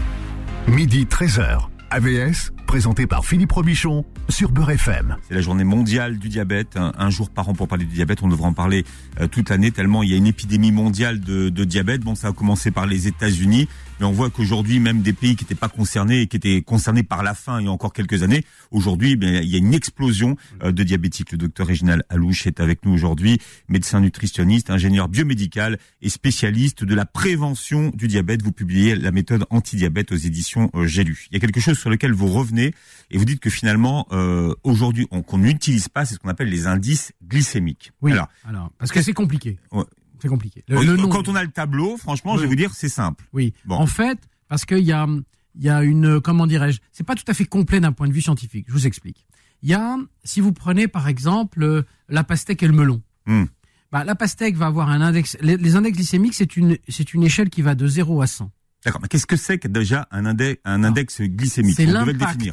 Midi 0.71 1.07
13h. 1.07 1.69
AVS, 1.91 2.53
présenté 2.67 3.07
par 3.07 3.25
Philippe 3.25 3.53
Robichon 3.53 4.05
sur 4.29 4.51
Beurre 4.51 4.73
FM. 4.73 5.17
C'est 5.27 5.35
la 5.35 5.41
journée 5.41 5.65
mondiale 5.65 6.19
du 6.19 6.29
diabète, 6.29 6.77
un, 6.77 6.93
un 6.99 7.09
jour 7.09 7.31
par 7.31 7.49
an 7.49 7.55
pour 7.55 7.67
parler 7.67 7.87
du 7.87 7.95
diabète. 7.95 8.23
On 8.23 8.29
devrait 8.29 8.49
en 8.49 8.53
parler 8.53 8.85
euh, 9.21 9.27
toute 9.27 9.49
l'année 9.49 9.71
tellement 9.71 10.03
il 10.03 10.11
y 10.11 10.15
a 10.15 10.17
une 10.19 10.27
épidémie 10.27 10.71
mondiale 10.71 11.21
de 11.21 11.65
diabète. 11.65 12.03
Bon, 12.03 12.15
ça 12.15 12.29
a 12.29 12.33
commencé 12.33 12.71
par 12.71 12.87
les 12.87 13.09
États-Unis, 13.09 13.69
mais 14.01 14.07
on 14.07 14.13
voit 14.13 14.31
qu'aujourd'hui, 14.31 14.81
même 14.81 15.03
des 15.03 15.13
pays 15.13 15.37
qui 15.37 15.45
n'étaient 15.45 15.55
pas 15.55 15.69
concernés 15.69 16.23
et 16.23 16.27
qui 16.27 16.37
étaient 16.37 16.63
concernés 16.63 17.03
par 17.03 17.23
la 17.23 17.35
faim 17.35 17.61
il 17.61 17.65
y 17.65 17.69
a 17.69 17.71
encore 17.73 17.93
quelques 17.93 18.23
années, 18.23 18.45
aujourd'hui, 18.71 19.17
ben, 19.17 19.43
il 19.43 19.49
y 19.49 19.55
a 19.55 19.59
une 19.59 19.75
explosion 19.75 20.37
euh, 20.63 20.73
de 20.73 20.83
diabétiques. 20.83 21.33
Le 21.33 21.39
docteur 21.39 21.67
Réginal 21.67 22.03
Alouche 22.09 22.47
est 22.47 22.61
avec 22.61 22.85
nous 22.85 22.93
aujourd'hui, 22.93 23.39
médecin 23.69 24.01
nutritionniste, 24.01 24.71
ingénieur 24.71 25.09
biomédical 25.09 25.79
et 26.03 26.09
spécialiste 26.09 26.85
de 26.85 26.95
la 26.95 27.05
prévention 27.07 27.91
du 27.95 28.09
diabète. 28.09 28.43
Vous 28.43 28.53
publiez 28.53 28.95
la 28.97 29.11
méthode 29.11 29.45
anti-diabète 29.51 30.13
aux 30.13 30.17
éditions 30.17 30.71
euh, 30.75 30.87
J'ai 30.87 31.05
lu. 31.05 31.27
Il 31.31 31.35
y 31.35 31.37
a 31.37 31.41
quelque 31.41 31.61
chose 31.61 31.79
sur 31.79 31.91
lequel 31.91 32.13
vous 32.13 32.29
revenez 32.29 32.75
et 33.11 33.19
vous 33.19 33.25
dites 33.25 33.41
que 33.41 33.51
finalement, 33.51 34.07
euh, 34.13 34.55
aujourd'hui, 34.65 35.07
on- 35.11 35.23
qu'on 35.23 35.39
n'utilise 35.39 35.89
pas, 35.89 36.05
c'est 36.05 36.15
ce 36.15 36.19
qu'on 36.19 36.29
appelle 36.29 36.49
les 36.49 36.67
indices 36.67 37.13
glycémiques. 37.27 37.93
Oui. 38.03 38.13
Alors, 38.13 38.29
Alors, 38.49 38.71
parce 38.79 38.93
que 38.93 39.03
c'est 39.03 39.13
compliqué. 39.13 39.59
Ouais. 39.73 39.85
C'est 40.21 40.29
compliqué. 40.29 40.65
Le, 40.69 40.79
oui, 40.79 40.87
le 40.87 40.97
nom- 40.97 41.09
quand 41.09 41.29
on 41.29 41.35
a 41.35 41.43
le 41.45 41.51
tableau, 41.51 41.97
franchement, 41.97 42.33
Oui. 42.33 42.39
je 42.39 42.43
vais 42.43 42.49
vous 42.49 42.57
dire, 42.57 42.73
c'est 42.75 42.89
simple. 42.89 43.25
Oui. 43.33 43.53
Bon. 43.65 43.77
En 43.77 43.87
fait, 43.87 44.19
parce 44.49 44.65
qu'il 44.65 44.79
y 44.85 44.93
a, 44.93 45.07
il 45.55 45.65
y 45.65 45.69
a 45.69 45.83
une, 45.83 46.21
comment 46.21 46.47
dirais-je, 46.47 46.81
c'est 46.93 47.05
pas 47.05 47.15
tout 47.15 47.25
à 47.29 47.35
fait 47.35 47.45
complet 47.45 47.81
d'un 47.81 47.93
point 47.93 48.09
de 48.09 48.13
vue 48.13 48.23
scientifique. 48.23 48.67
Je 48.69 48.73
vous 48.73 48.87
explique. 48.87 49.27
Il 49.63 49.69
y 49.69 49.75
a, 49.75 49.97
si 50.25 50.41
vous 50.41 50.53
prenez 50.53 50.87
par 50.89 51.09
exemple 51.09 51.63
euh, 51.63 51.83
la 52.09 52.23
pastèque 52.25 52.63
et 52.63 52.67
le 52.69 52.73
melon. 52.75 53.03
Hmm. 53.27 53.45
Bah, 53.91 54.05
la 54.05 54.15
pastèque 54.15 54.55
va 54.57 54.67
avoir 54.67 54.89
un 54.91 55.01
index. 55.01 55.37
Les, 55.41 55.57
les 55.57 55.75
index 55.77 55.97
glycémiques, 55.97 56.35
c'est 56.35 56.57
une, 56.57 56.77
c'est 56.89 57.15
une 57.15 57.23
échelle 57.25 57.49
qui 57.51 57.63
va 57.63 57.75
de 57.75 57.87
0 57.87 58.21
à 58.23 58.27
100. 58.27 58.51
D'accord. 58.85 59.01
Mais 59.03 59.09
qu'est-ce 59.09 59.27
que 59.27 59.37
c'est 59.37 59.59
que 59.59 59.67
déjà 59.67 60.07
un 60.11 60.27
index, 60.27 60.61
un 60.65 60.85
index 60.85 61.21
glycémique? 61.23 61.75
C'est 61.77 61.87
l'impact 61.87 62.49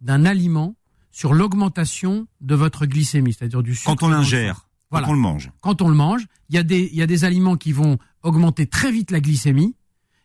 d'un 0.00 0.24
aliment 0.24 0.76
sur 1.10 1.34
l'augmentation 1.34 2.26
de 2.40 2.54
votre 2.54 2.86
glycémie, 2.86 3.34
c'est-à-dire 3.34 3.62
du 3.62 3.74
sucre. 3.74 3.90
Quand 3.94 4.02
on 4.04 4.08
l'ingère, 4.08 4.68
Voilà. 4.90 5.06
quand 5.06 5.12
on 5.12 5.14
le 5.14 5.20
mange. 5.20 5.50
Quand 5.60 5.82
on 5.82 5.88
le 5.88 5.94
mange, 5.94 6.26
il 6.48 6.56
y 6.56 6.58
a 6.58 6.62
des, 6.62 6.88
il 6.92 6.96
y 6.96 7.02
a 7.02 7.06
des 7.06 7.24
aliments 7.24 7.56
qui 7.56 7.72
vont 7.72 7.98
augmenter 8.22 8.66
très 8.66 8.90
vite 8.90 9.10
la 9.10 9.20
glycémie, 9.20 9.76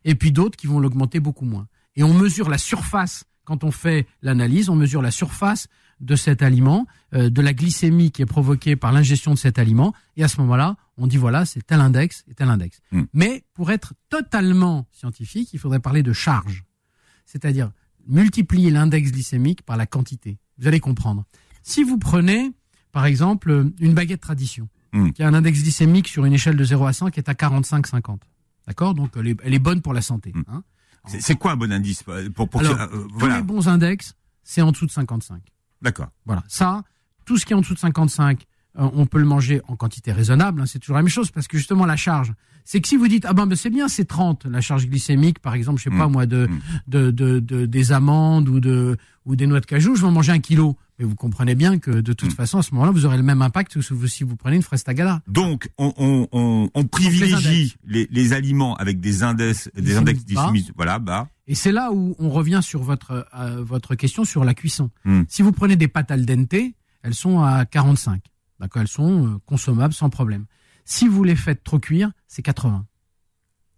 et 0.04 0.15
puis 0.15 0.32
d'autres 0.32 0.58
qui 0.58 0.67
vont 0.67 0.80
l'augmenter 0.80 1.19
beaucoup 1.19 1.45
moins. 1.45 1.67
Et 1.95 2.04
on 2.04 2.13
mesure 2.13 2.49
la 2.49 2.58
surface 2.58 3.25
quand 3.45 3.63
on 3.63 3.71
fait 3.71 4.08
l'analyse, 4.21 4.69
on 4.69 4.75
mesure 4.75 5.01
la 5.01 5.12
surface 5.12 5.67
de 6.01 6.15
cet 6.15 6.41
aliment, 6.41 6.88
euh, 7.13 7.30
de 7.30 7.41
la 7.41 7.54
glycémie 7.54 8.12
qui 8.12 8.21
est 8.21 8.25
provoquée 8.25 8.75
par 8.75 8.91
l'ingestion 8.91 9.34
de 9.34 9.38
cet 9.38 9.60
aliment, 9.60 9.93
et 10.17 10.23
à 10.23 10.28
ce 10.28 10.41
moment-là, 10.41 10.75
on 10.97 11.08
dit 11.08 11.17
voilà, 11.17 11.45
c'est 11.45 11.65
tel 11.65 11.80
index 11.80 12.25
et 12.28 12.34
tel 12.34 12.49
index. 12.49 12.82
Mm. 12.91 13.04
Mais 13.13 13.43
pour 13.54 13.71
être 13.71 13.93
totalement 14.10 14.88
scientifique, 14.91 15.54
il 15.54 15.60
faudrait 15.60 15.80
parler 15.80 16.04
de 16.04 16.12
charge, 16.12 16.65
c'est-à-dire 17.25 17.71
multiplier 18.08 18.71
l'index 18.71 19.12
glycémique 19.12 19.62
par 19.62 19.78
la 19.78 19.86
quantité. 19.86 20.38
Vous 20.58 20.67
allez 20.67 20.80
comprendre. 20.80 21.25
Si 21.63 21.84
vous 21.84 21.97
prenez, 21.97 22.51
par 22.95 23.08
exemple, 23.08 23.71
une 23.81 23.93
baguette 23.93 24.21
tradition, 24.21 24.69
qui 25.13 25.21
a 25.21 25.27
un 25.27 25.34
index 25.34 25.62
glycémique 25.62 26.08
sur 26.08 26.23
une 26.23 26.31
échelle 26.31 26.55
de 26.55 26.63
0 26.63 26.86
à 26.86 26.93
100 26.93 27.10
qui 27.10 27.19
est 27.19 27.27
à 27.27 27.34
45-50. 27.34 28.19
D'accord? 28.65 28.93
Donc 28.93 29.12
elle 29.17 29.27
est, 29.27 29.38
elle 29.43 29.53
est 29.53 29.60
bonne 29.60 29.81
pour 29.81 29.93
la 29.93 30.01
santé. 30.01 30.31
Mm. 30.34 30.43
hein. 30.47 30.63
C'est- 31.19 31.36
quoi 31.36 31.51
un 31.51 31.58
bon 31.58 31.69
indice 31.73 32.05
euh, 32.08 32.29
pour, 32.29 32.47
pour 32.47 32.62
Alors, 32.62 32.77
que- 32.77 32.95
euh, 32.95 33.08
Tous 33.19 33.27
les 33.27 33.41
bons 33.41 33.67
index, 33.67 34.13
c'est 34.45 34.62
en 34.62 34.71
dessous 34.71 34.86
de 34.86 34.91
55. 34.91 35.41
D'accord. 35.81 36.08
Voilà. 36.25 36.45
Ça, 36.47 36.86
tout 37.25 37.38
ce 37.38 37.45
qui 37.45 37.51
est 37.51 37.55
en 37.58 37.60
dessous 37.60 37.73
de 37.73 37.79
55, 37.79 38.43
euh, 38.43 38.45
on 38.78 39.06
peut 39.06 39.20
le 39.20 39.26
manger 39.26 39.62
en 39.68 39.76
quantité 39.76 40.12
raisonnable. 40.12 40.62
hein, 40.62 40.66
c'est 40.66 40.80
toujours 40.80 40.96
la 40.98 41.02
même 41.02 41.10
chose 41.10 41.32
parce 41.32 41.48
que 41.48 41.58
justement 41.58 41.86
la 41.86 41.96
charge, 41.96 42.34
c'est 42.64 42.82
que 42.82 42.88
si 42.88 42.98
vous 42.98 43.08
dites 43.08 43.26
ah 43.28 43.34
ben, 43.34 43.46
ben, 43.46 43.56
c'est 43.56 43.70
bien, 43.70 43.88
c'est 43.88 44.06
30 44.06 44.46
la 44.46 44.60
charge 44.62 44.88
glycémique, 44.88 45.40
par 45.40 45.54
exemple, 45.54 45.78
je 45.80 45.84
sais 45.86 45.90
Mm. 45.96 45.98
pas 45.98 46.08
moi 46.08 46.26
de, 46.26 46.48
Mm. 46.48 46.60
de, 46.88 47.12
de, 47.12 47.40
de- 47.40 47.66
des 47.66 47.92
amandes 47.92 48.50
ou 48.50 48.60
de 48.60 48.98
ou 49.26 49.36
des 49.36 49.48
noix 49.48 49.60
de 49.60 49.66
cajou, 49.66 49.96
je 49.96 50.02
vais 50.02 50.08
en 50.08 50.12
manger 50.12 50.32
un 50.34 50.40
kilo. 50.40 50.78
Mais 51.00 51.04
vous 51.06 51.16
comprenez 51.16 51.56
bien 51.56 51.78
que 51.80 51.92
de 51.92 52.14
toute 52.14 52.30
Mm. 52.32 52.36
façon 52.36 52.58
à 52.60 52.64
ce 52.64 52.74
moment-là, 52.74 52.92
vous 52.92 53.06
aurez 53.06 53.18
le 53.18 53.24
même 53.24 53.42
impact 53.42 53.74
que 53.74 54.08
si 54.08 54.24
vous, 54.24 54.36
prenez 54.36 54.56
une 54.56 54.62
fraise 54.62 54.84
tagada. 54.84 55.22
Donc, 55.28 55.70
on, 55.78 55.94
on, 55.98 56.28
on, 56.32 56.70
on 56.74 56.84
privilégie 56.86 57.76
les, 57.86 58.08
les 58.12 58.34
aliments 58.34 58.76
avec 58.76 59.00
des 59.00 59.24
index, 59.24 59.70
des 59.76 59.98
index 59.98 60.26
glycémiques, 60.26 60.72
voilà, 60.76 61.00
bas. 61.00 61.28
Et 61.48 61.56
c'est 61.56 61.72
là 61.72 61.92
où 61.92 62.16
on 62.20 62.30
revient 62.30 62.62
sur 62.64 62.82
votre 62.84 63.28
euh, 63.38 63.64
votre 63.64 63.96
question 63.96 64.26
sur 64.26 64.44
la 64.46 64.54
cuisson. 64.54 64.90
Si 65.28 65.42
vous 65.42 65.52
prenez 65.52 65.76
des 65.76 65.88
pâtes 65.88 66.12
al 66.12 66.26
dente, 66.26 66.54
elles 67.04 67.14
sont 67.14 67.42
à 67.42 67.66
45. 67.66 68.22
D'accord, 68.60 68.82
elles 68.82 68.88
sont 68.88 69.28
euh, 69.36 69.38
consommables 69.46 69.94
sans 69.94 70.10
problème. 70.10 70.46
Si 70.86 71.08
vous 71.08 71.24
les 71.24 71.36
faites 71.36 71.63
trop 71.63 71.80
cuire, 71.80 72.12
c'est 72.28 72.41
80. 72.41 72.86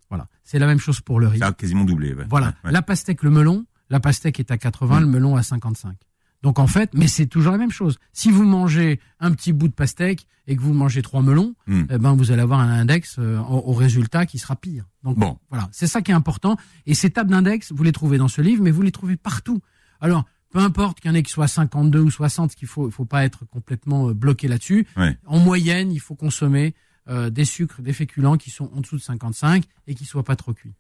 Voilà, 0.10 0.28
c'est 0.44 0.60
la 0.60 0.68
même 0.68 0.80
chose 0.80 1.02
pour 1.02 1.20
le 1.20 1.28
riz. 1.28 1.40
Ça 1.40 1.48
a 1.48 1.54
quasiment 1.54 1.84
doublé. 1.84 2.14
ouais. 2.14 2.26
Voilà, 2.30 2.54
Ouais, 2.64 2.72
la 2.72 2.82
pastèque, 2.82 3.24
le 3.24 3.30
melon, 3.30 3.66
la 3.90 4.00
pastèque 4.00 4.40
est 4.40 4.52
à 4.52 4.58
80, 4.58 5.00
Hmm. 5.00 5.02
le 5.02 5.08
melon 5.08 5.36
à 5.36 5.44
55. 5.44 5.98
Donc 6.44 6.60
en 6.60 6.68
fait, 6.68 6.92
mais 6.94 7.08
c'est 7.08 7.26
toujours 7.26 7.52
la 7.52 7.58
même 7.58 7.72
chose. 7.72 7.98
Si 8.14 8.30
vous 8.32 8.44
mangez 8.46 9.00
un 9.20 9.32
petit 9.32 9.52
bout 9.54 9.68
de 9.68 9.74
pastèque 9.74 10.28
et 10.46 10.56
que 10.56 10.62
vous 10.62 10.72
mangez 10.74 11.02
trois 11.02 11.22
melons, 11.22 11.56
Hmm. 11.66 11.84
eh 11.90 11.98
ben 11.98 12.14
vous 12.16 12.32
allez 12.32 12.42
avoir 12.44 12.60
un 12.60 12.70
index 12.70 13.16
euh, 13.20 13.40
au, 13.40 13.72
au 13.72 13.74
résultat 13.74 14.26
qui 14.26 14.38
sera 14.38 14.56
pire. 14.56 14.86
Donc 15.04 15.18
Bon. 15.18 15.40
voilà, 15.50 15.68
c'est 15.72 15.88
ça 15.88 16.02
qui 16.02 16.12
est 16.12 16.16
important. 16.16 16.56
Et 16.86 16.94
ces 16.94 17.10
tables 17.10 17.32
d'index, 17.32 17.72
vous 17.74 17.84
les 17.84 17.92
trouvez 17.92 18.18
dans 18.18 18.28
ce 18.28 18.42
livre, 18.42 18.62
mais 18.64 18.72
vous 18.72 18.84
les 18.84 18.92
trouvez 18.92 19.18
partout. 19.18 19.62
Alors 20.00 20.26
peu 20.50 20.60
importe 20.60 21.06
ait 21.06 21.24
qui 21.24 21.32
soit 21.32 21.48
52 21.48 22.00
ou 22.00 22.12
60, 22.12 22.56
qu'il 22.56 22.68
faut, 22.68 22.88
il 22.88 22.92
faut 22.92 23.06
pas 23.06 23.26
être 23.26 23.46
complètement 23.46 24.10
euh, 24.10 24.14
bloqué 24.14 24.48
là-dessus. 24.48 24.88
Ouais. 24.96 25.18
En 25.26 25.40
moyenne, 25.40 25.92
il 25.92 26.00
faut 26.00 26.16
consommer 26.16 26.74
euh, 27.10 27.30
des 27.30 27.46
sucres, 27.46 27.82
des 27.82 27.94
féculents 27.94 28.38
qui 28.38 28.50
sont 28.50 28.70
en 28.76 28.82
dessous 28.82 28.98
de 28.98 29.02
55 29.02 29.64
et 29.88 29.96
qui 29.96 30.06
soient 30.06 30.24
pas 30.24 30.36
trop 30.36 30.54
cuits. 30.54 30.74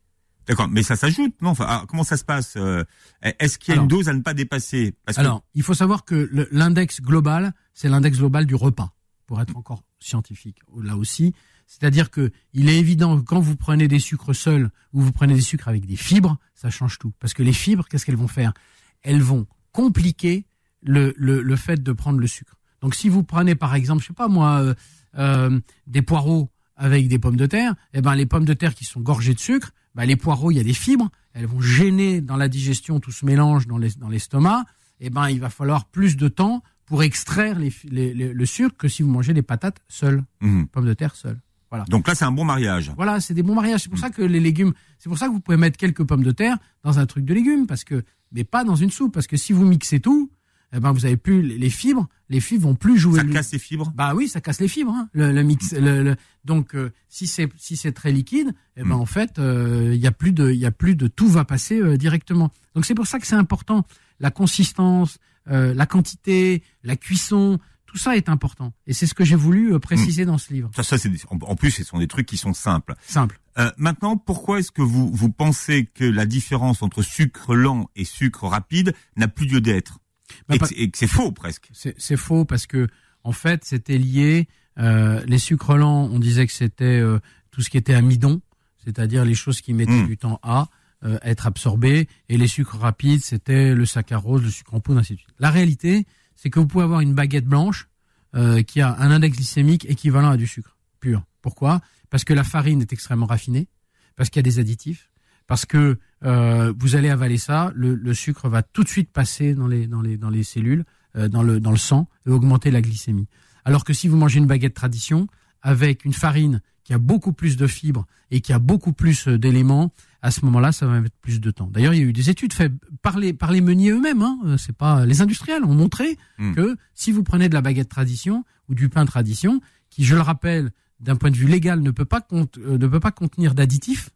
D'accord, 0.48 0.70
mais 0.70 0.82
ça 0.84 0.96
s'ajoute, 0.96 1.34
non? 1.42 1.50
Enfin, 1.50 1.66
ah, 1.68 1.86
Comment 1.90 2.06
ça 2.06 2.16
se 2.16 2.24
passe 2.24 2.54
euh, 2.56 2.86
Est-ce 3.22 3.58
qu'il 3.58 3.70
y 3.70 3.72
a 3.72 3.74
Alors- 3.74 3.84
une 3.84 3.90
dose 3.90 4.08
à 4.08 4.14
ne 4.14 4.22
pas 4.22 4.34
dépasser? 4.34 4.96
Parce 5.06 5.18
que- 5.18 5.22
Alors, 5.22 5.44
il 5.54 5.64
faut 5.64 5.74
savoir 5.74 6.06
que 6.06 6.30
l'index 6.52 7.02
global, 7.02 7.54
c'est 7.74 7.90
l'index 7.90 8.18
global 8.18 8.46
du 8.46 8.56
repas, 8.56 8.94
pour 9.26 9.42
être 9.42 9.58
encore 9.58 9.84
scientifique. 10.00 10.60
Là 10.82 10.96
aussi, 10.96 11.34
C'est-à-dire 11.70 12.10
que 12.12 12.32
il 12.54 12.70
est 12.70 12.78
évident 12.80 13.18
que 13.20 13.24
quand 13.26 13.42
vous 13.42 13.58
prenez 13.58 13.90
des 13.90 14.00
sucres 14.00 14.34
seuls 14.34 14.70
ou 14.94 15.02
vous 15.02 15.12
prenez 15.12 15.34
des 15.34 15.42
sucres 15.42 15.68
avec 15.68 15.86
des 15.86 15.98
fibres, 15.98 16.38
ça 16.56 16.70
change 16.70 16.98
tout. 16.98 17.12
Parce 17.20 17.34
que 17.34 17.44
les 17.44 17.52
fibres, 17.52 17.86
qu'est-ce 17.90 18.06
qu'elles 18.06 18.16
vont 18.16 18.30
faire? 18.30 18.54
Elles 19.02 19.22
vont 19.22 19.48
compliquer 19.78 20.48
le, 20.82 21.13
le, 21.18 21.44
le, 21.44 21.56
fait 21.56 21.84
de 21.84 21.92
prendre 21.92 22.18
le 22.18 22.26
sucre. 22.26 22.56
Donc 22.82 22.96
si 22.96 23.10
vous 23.10 23.22
prenez 23.22 23.54
par 23.54 23.76
exemple, 23.76 24.02
je 24.02 24.08
sais 24.08 24.13
pas 24.13 24.28
moi, 24.28 24.60
euh, 24.60 24.74
euh, 25.20 25.60
des 25.86 26.02
poireaux 26.02 26.50
avec 26.76 27.08
des 27.08 27.20
pommes 27.20 27.36
de 27.36 27.46
terre, 27.46 27.76
eh 27.94 28.02
ben 28.02 28.16
les 28.16 28.26
pommes 28.26 28.46
de 28.46 28.56
terre 28.56 28.74
qui 28.74 28.86
sont 28.86 29.02
gorgées 29.02 29.36
de 29.36 29.40
sucre, 29.40 29.70
ben, 29.94 30.06
les 30.06 30.16
poireaux, 30.16 30.50
il 30.50 30.58
y 30.58 30.60
a 30.60 30.63
des 30.63 30.74
fibres, 30.74 31.10
elles 31.34 31.46
vont 31.46 31.62
gêner 31.62 32.22
dans 32.22 32.38
la 32.38 32.48
digestion 32.48 33.00
tout 33.00 33.12
ce 33.12 33.24
mélange 33.24 33.68
dans 33.68 33.78
l'estomac. 34.10 34.66
Eh 35.00 35.12
ben 35.12 35.30
il 35.30 35.40
va 35.40 35.52
falloir 35.52 35.86
plus 35.86 36.18
de 36.18 36.28
temps 36.28 36.63
pour 36.88 37.04
extraire 37.04 37.60
les, 37.60 37.72
les, 37.84 38.13
le 38.34 38.46
sucre 38.48 38.76
que 38.78 38.88
si 38.88 39.04
vous 39.04 39.12
mangez 39.12 39.36
des 39.36 39.44
patates 39.44 39.78
seules, 39.88 40.24
mmh. 40.42 40.63
pommes 40.72 40.88
de 40.88 40.96
terre 40.96 41.16
seules. 41.16 41.40
Voilà. 41.70 41.86
Donc 41.86 42.08
là, 42.08 42.16
c'est 42.16 42.26
un 42.26 42.32
bon 42.32 42.46
mariage. 42.46 42.92
Voilà, 42.96 43.20
c'est 43.20 43.34
des 43.34 43.44
bons 43.44 43.54
mariages. 43.54 43.82
C'est 43.82 43.90
pour 43.90 44.00
mmh. 44.00 44.02
ça 44.02 44.10
que 44.10 44.22
les 44.22 44.40
légumes, 44.40 44.74
c'est 44.98 45.10
pour 45.10 45.18
ça 45.18 45.28
que 45.28 45.34
vous 45.34 45.42
pouvez 45.42 45.58
mettre 45.58 45.78
quelques 45.78 46.04
pommes 46.04 46.24
de 46.24 46.32
terre 46.32 46.58
dans 46.84 46.98
un 46.98 47.06
truc 47.06 47.26
de 47.26 47.34
légumes, 47.34 47.68
parce 47.68 47.84
que, 47.84 48.04
mais 48.32 48.44
pas 48.44 48.63
dans 48.63 48.76
une 48.76 48.92
soupe, 48.92 49.13
parce 49.13 49.28
que 49.28 49.38
si 49.38 49.54
vous 49.54 49.66
mixez 49.66 50.00
tout, 50.00 50.32
eh 50.74 50.80
ben 50.80 50.92
vous 50.92 51.06
avez 51.06 51.18
plus 51.18 51.42
les 51.42 51.70
fibres, 51.70 52.08
les 52.30 52.42
fibres 52.42 52.63
vont 52.68 52.76
plus 52.76 52.98
jouer. 52.98 53.20
Ça 53.20 53.26
casse 53.26 53.54
les 53.54 53.60
fibres. 53.60 53.92
Bah 53.96 54.13
oui, 54.13 54.28
ça 54.28 54.42
casse 54.42 54.60
les 54.60 54.68
fibres. 54.68 54.92
Hein, 54.92 55.10
le, 55.13 55.32
le, 55.32 55.44
mix. 55.44 55.74
Le, 55.74 56.16
donc 56.44 56.76
euh, 56.76 56.92
si 57.08 57.26
c'est 57.26 57.50
si 57.58 57.78
c'est 57.78 57.94
très 57.94 58.12
liquide, 58.12 58.54
eh 58.76 58.84
ben 58.84 58.90
mm. 58.90 59.02
en 59.02 59.06
fait 59.06 59.40
euh, 59.40 59.92
il 59.94 60.02
y 60.02 60.08
a 60.08 60.12
plus 60.12 60.34
de 60.34 60.52
il 60.52 60.60
y 60.60 60.66
a 60.66 60.72
plus 60.72 60.96
de 60.96 61.08
tout 61.08 61.28
va 61.28 61.46
passer 61.46 61.80
euh, 61.80 61.98
directement. 61.98 62.52
Donc 62.76 62.86
c'est 62.86 62.96
pour 62.96 63.08
ça 63.08 63.20
que 63.20 63.28
c'est 63.28 63.36
important 63.36 63.86
la 64.20 64.32
consistance, 64.32 65.20
la 65.46 65.86
quantité, 65.86 66.63
la 66.84 66.96
cuisson. 66.96 67.60
Tout 67.86 67.98
ça 67.98 68.18
est 68.18 68.28
important 68.28 68.74
et 68.86 68.94
c'est 68.94 69.08
ce 69.08 69.13
que 69.13 69.24
j'ai 69.24 69.38
voulu 69.38 69.80
préciser 69.80 70.24
mm. 70.24 70.28
dans 70.28 70.38
ce 70.38 70.52
livre. 70.52 70.70
Ça, 70.76 70.84
ça 70.84 70.98
c'est 70.98 71.10
en 71.30 71.56
plus 71.56 71.72
ce 71.72 71.86
sont 71.86 72.00
des 72.00 72.08
trucs 72.08 72.26
qui 72.26 72.36
sont 72.36 72.54
simples. 72.54 72.96
Simples. 73.08 73.40
Maintenant, 73.78 74.17
pourquoi 74.17 74.60
est-ce 74.60 74.72
que 74.72 74.82
vous 74.82 75.12
vous 75.12 75.32
pensez 75.32 75.86
que 75.86 76.04
la 76.04 76.26
différence 76.26 76.82
entre 76.84 77.02
sucre 77.02 77.56
lent 77.56 77.89
et 77.96 78.06
sucre 78.06 78.48
rapide 78.48 78.93
n'a 79.15 79.28
plus 79.28 79.48
lieu 79.48 79.62
d'être? 79.62 80.00
Bah, 80.48 80.56
et, 80.76 80.89
que 80.89 80.98
c'est 80.98 81.08
faux 81.08 81.32
presque. 81.32 81.70
C'est 81.74 82.17
faux 82.17 82.46
parce 82.46 82.67
que 82.67 82.88
en 83.24 83.32
fait 83.32 83.63
c'était 83.65 83.98
lié. 83.98 84.48
Euh, 84.78 85.24
les 85.26 85.39
sucres 85.39 85.76
lents, 85.76 86.08
on 86.12 86.20
disait 86.20 86.46
que 86.46 86.54
c'était 86.54 87.00
euh, 87.00 87.20
tout 87.50 87.62
ce 87.62 87.70
qui 87.70 87.78
était 87.78 87.96
amidon, 87.96 88.41
c'est-à-dire 88.86 89.26
les 89.26 89.34
choses 89.34 89.62
qui 89.62 89.74
mettaient 89.74 90.04
hmm. 90.04 90.08
du 90.08 90.17
temps 90.17 90.39
à 90.43 90.67
euh, 91.04 91.20
être 91.22 91.46
absorbées, 91.46 92.08
et 92.28 92.38
les 92.38 92.48
sucres 92.48 92.78
rapides, 92.78 93.24
c'était 93.24 93.76
le 93.76 93.86
saccharose, 93.86 94.41
le 94.41 94.50
sucre 94.50 94.74
en 94.74 94.80
poudre, 94.80 95.00
ainsi 95.00 95.13
de 95.13 95.20
suite. 95.20 95.30
La 95.39 95.52
réalité, 95.52 96.08
c'est 96.36 96.50
que 96.50 96.60
vous 96.60 96.67
pouvez 96.67 96.84
avoir 96.84 97.02
une 97.02 97.13
baguette 97.13 97.46
blanche 97.46 97.88
euh, 98.36 98.63
qui 98.63 98.82
a 98.82 98.96
un 98.98 99.12
index 99.12 99.38
glycémique 99.38 99.86
équivalent 99.89 100.30
à 100.30 100.38
du 100.38 100.48
sucre 100.48 100.76
pur. 101.00 101.24
Pourquoi? 101.41 101.82
Parce 102.10 102.24
que 102.24 102.34
la 102.34 102.43
farine 102.43 102.82
est 102.82 102.93
extrêmement 102.93 103.26
raffinée, 103.26 103.67
parce 104.15 104.30
qu'il 104.30 104.39
y 104.39 104.46
a 104.48 104.50
des 104.50 104.60
additifs, 104.60 105.10
parce 105.48 105.65
que 105.65 105.98
euh, 106.24 106.74
vous 106.78 106.96
allez 106.96 107.10
avaler 107.10 107.38
ça, 107.38 107.72
le, 107.76 107.96
le, 107.96 108.13
sucre 108.13 108.50
va 108.50 108.63
tout 108.63 108.84
de 108.84 108.89
suite 108.89 109.12
passer 109.12 109.54
dans 109.54 109.67
les 109.67 109.88
dans 109.88 110.02
les 110.02 110.17
dans 110.17 110.30
les 110.30 110.43
cellules, 110.43 110.84
euh, 111.15 111.28
dans 111.30 111.43
le 111.43 111.60
dans 111.60 111.72
le 111.72 111.78
sang 111.78 112.10
et 112.26 112.30
augmenter 112.30 112.72
la 112.72 112.82
glycémie. 112.82 113.28
Alors 113.65 113.84
que 113.84 113.93
si 113.93 114.08
vous 114.08 114.17
mangez 114.17 114.39
une 114.39 114.48
baguette 114.48 114.74
tradition 114.74 115.28
avec 115.62 116.06
une 116.06 116.13
farine 116.13 116.62
qui 116.84 116.93
a 116.93 116.98
beaucoup 116.98 117.34
plus 117.34 117.58
de 117.58 117.67
fibres 117.67 118.06
et 118.32 118.39
qui 118.41 118.54
a 118.54 118.60
beaucoup 118.60 118.93
plus 118.93 119.28
euh, 119.28 119.38
d'éléments, 119.38 119.93
à 120.22 120.32
ce 120.32 120.43
moment-là, 120.46 120.72
ça 120.72 120.86
va 120.88 121.00
mettre 121.00 121.15
plus 121.22 121.39
de 121.39 121.52
temps. 121.52 121.67
D'ailleurs, 121.67 121.93
il 121.93 122.00
y 122.00 122.04
a 122.04 122.06
eu 122.06 122.13
des 122.13 122.30
études 122.30 122.54
faites 122.54 122.74
par 123.02 123.17
les 123.17 123.34
par 123.34 123.52
les 123.52 123.62
meuniers 123.62 123.91
eux-mêmes. 123.91 124.22
Hein, 124.22 124.56
c'est 124.58 124.76
pas 124.76 125.06
les 125.06 125.22
industriels 125.22 125.63
ont 125.63 125.76
montré 125.76 126.17
hmm. 126.39 126.54
que 126.54 126.78
si 126.93 127.12
vous 127.12 127.24
prenez 127.24 127.48
de 127.50 127.54
la 127.54 127.62
baguette 127.62 127.89
tradition 127.89 128.43
ou 128.70 128.76
du 128.76 128.89
pain 128.89 129.06
tradition, 129.06 129.62
qui, 129.89 130.04
je 130.04 130.15
le 130.15 130.22
rappelle, 130.22 130.72
d'un 131.00 131.16
point 131.16 131.32
de 131.32 131.38
vue 131.38 131.48
légal, 131.48 131.82
ne 131.82 131.92
peut 131.92 132.06
pas 132.06 132.22
compte, 132.22 132.58
ne 132.58 132.88
peut 132.88 133.00
pas 133.00 133.12
contenir 133.12 133.54
d'additifs, 133.54 134.10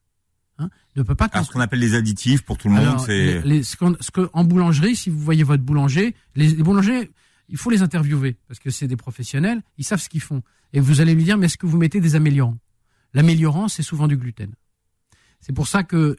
Hein, 0.61 0.69
ne 0.95 1.03
peut 1.03 1.15
pas. 1.15 1.25
Alors, 1.31 1.45
ce 1.45 1.51
qu'on 1.51 1.59
appelle 1.59 1.79
les 1.79 1.95
additifs 1.95 2.43
pour 2.43 2.57
tout 2.57 2.67
le 2.67 2.75
monde, 2.75 2.99
c'est. 2.99 3.41
Ce, 3.63 3.75
ce 3.99 4.11
que 4.11 4.29
en 4.33 4.43
boulangerie, 4.43 4.95
si 4.95 5.09
vous 5.09 5.19
voyez 5.19 5.43
votre 5.43 5.63
boulanger, 5.63 6.15
les, 6.35 6.53
boulangers, 6.55 7.11
il 7.49 7.57
faut 7.57 7.69
les 7.69 7.81
interviewer 7.81 8.37
parce 8.47 8.59
que 8.59 8.69
c'est 8.69 8.87
des 8.87 8.95
professionnels, 8.95 9.61
ils 9.77 9.83
savent 9.83 10.01
ce 10.01 10.09
qu'ils 10.09 10.21
font. 10.21 10.43
Et 10.73 10.79
vous 10.79 11.01
allez 11.01 11.15
lui 11.15 11.23
dire, 11.23 11.37
mais 11.37 11.47
est-ce 11.47 11.57
que 11.57 11.65
vous 11.65 11.77
mettez 11.77 11.99
des 11.99 12.15
améliorants? 12.15 12.57
L'améliorant, 13.13 13.67
c'est 13.67 13.83
souvent 13.83 14.07
du 14.07 14.17
gluten. 14.17 14.53
C'est 15.41 15.53
pour 15.53 15.67
ça 15.67 15.83
que 15.83 16.17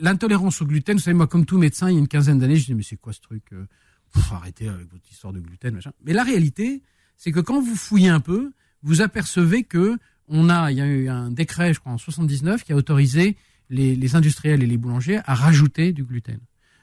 l'intolérance 0.00 0.60
au 0.60 0.66
gluten, 0.66 0.96
vous 0.96 1.02
savez, 1.02 1.14
moi, 1.14 1.28
comme 1.28 1.46
tout 1.46 1.56
médecin, 1.56 1.88
il 1.88 1.94
y 1.94 1.96
a 1.96 2.00
une 2.00 2.08
quinzaine 2.08 2.38
d'années, 2.38 2.56
je 2.56 2.66
dis, 2.66 2.74
mais 2.74 2.82
c'est 2.82 2.96
quoi 2.96 3.12
ce 3.12 3.20
truc 3.20 3.44
euh, 3.52 3.64
Faut 4.10 4.34
arrêter 4.34 4.68
avec 4.68 4.90
votre 4.90 5.08
histoire 5.10 5.32
de 5.32 5.38
gluten, 5.38 5.74
machin. 5.74 5.92
Mais 6.04 6.12
la 6.12 6.24
réalité, 6.24 6.82
c'est 7.16 7.30
que 7.30 7.40
quand 7.40 7.60
vous 7.60 7.76
fouillez 7.76 8.08
un 8.08 8.20
peu, 8.20 8.52
vous 8.86 9.02
apercevez 9.02 9.64
que 9.64 9.98
on 10.28 10.48
a, 10.48 10.70
il 10.70 10.78
y 10.78 10.80
a 10.80 10.86
eu 10.86 11.08
un 11.08 11.30
décret, 11.30 11.74
je 11.74 11.80
crois, 11.80 11.92
en 11.92 11.98
79, 11.98 12.64
qui 12.64 12.72
a 12.72 12.76
autorisé 12.76 13.36
les, 13.68 14.14
industriels 14.14 14.62
et 14.62 14.66
les 14.66 14.76
boulangers 14.76 15.20
à 15.24 15.34
rajouter 15.34 15.92
du 15.92 16.04
gluten, 16.04 16.38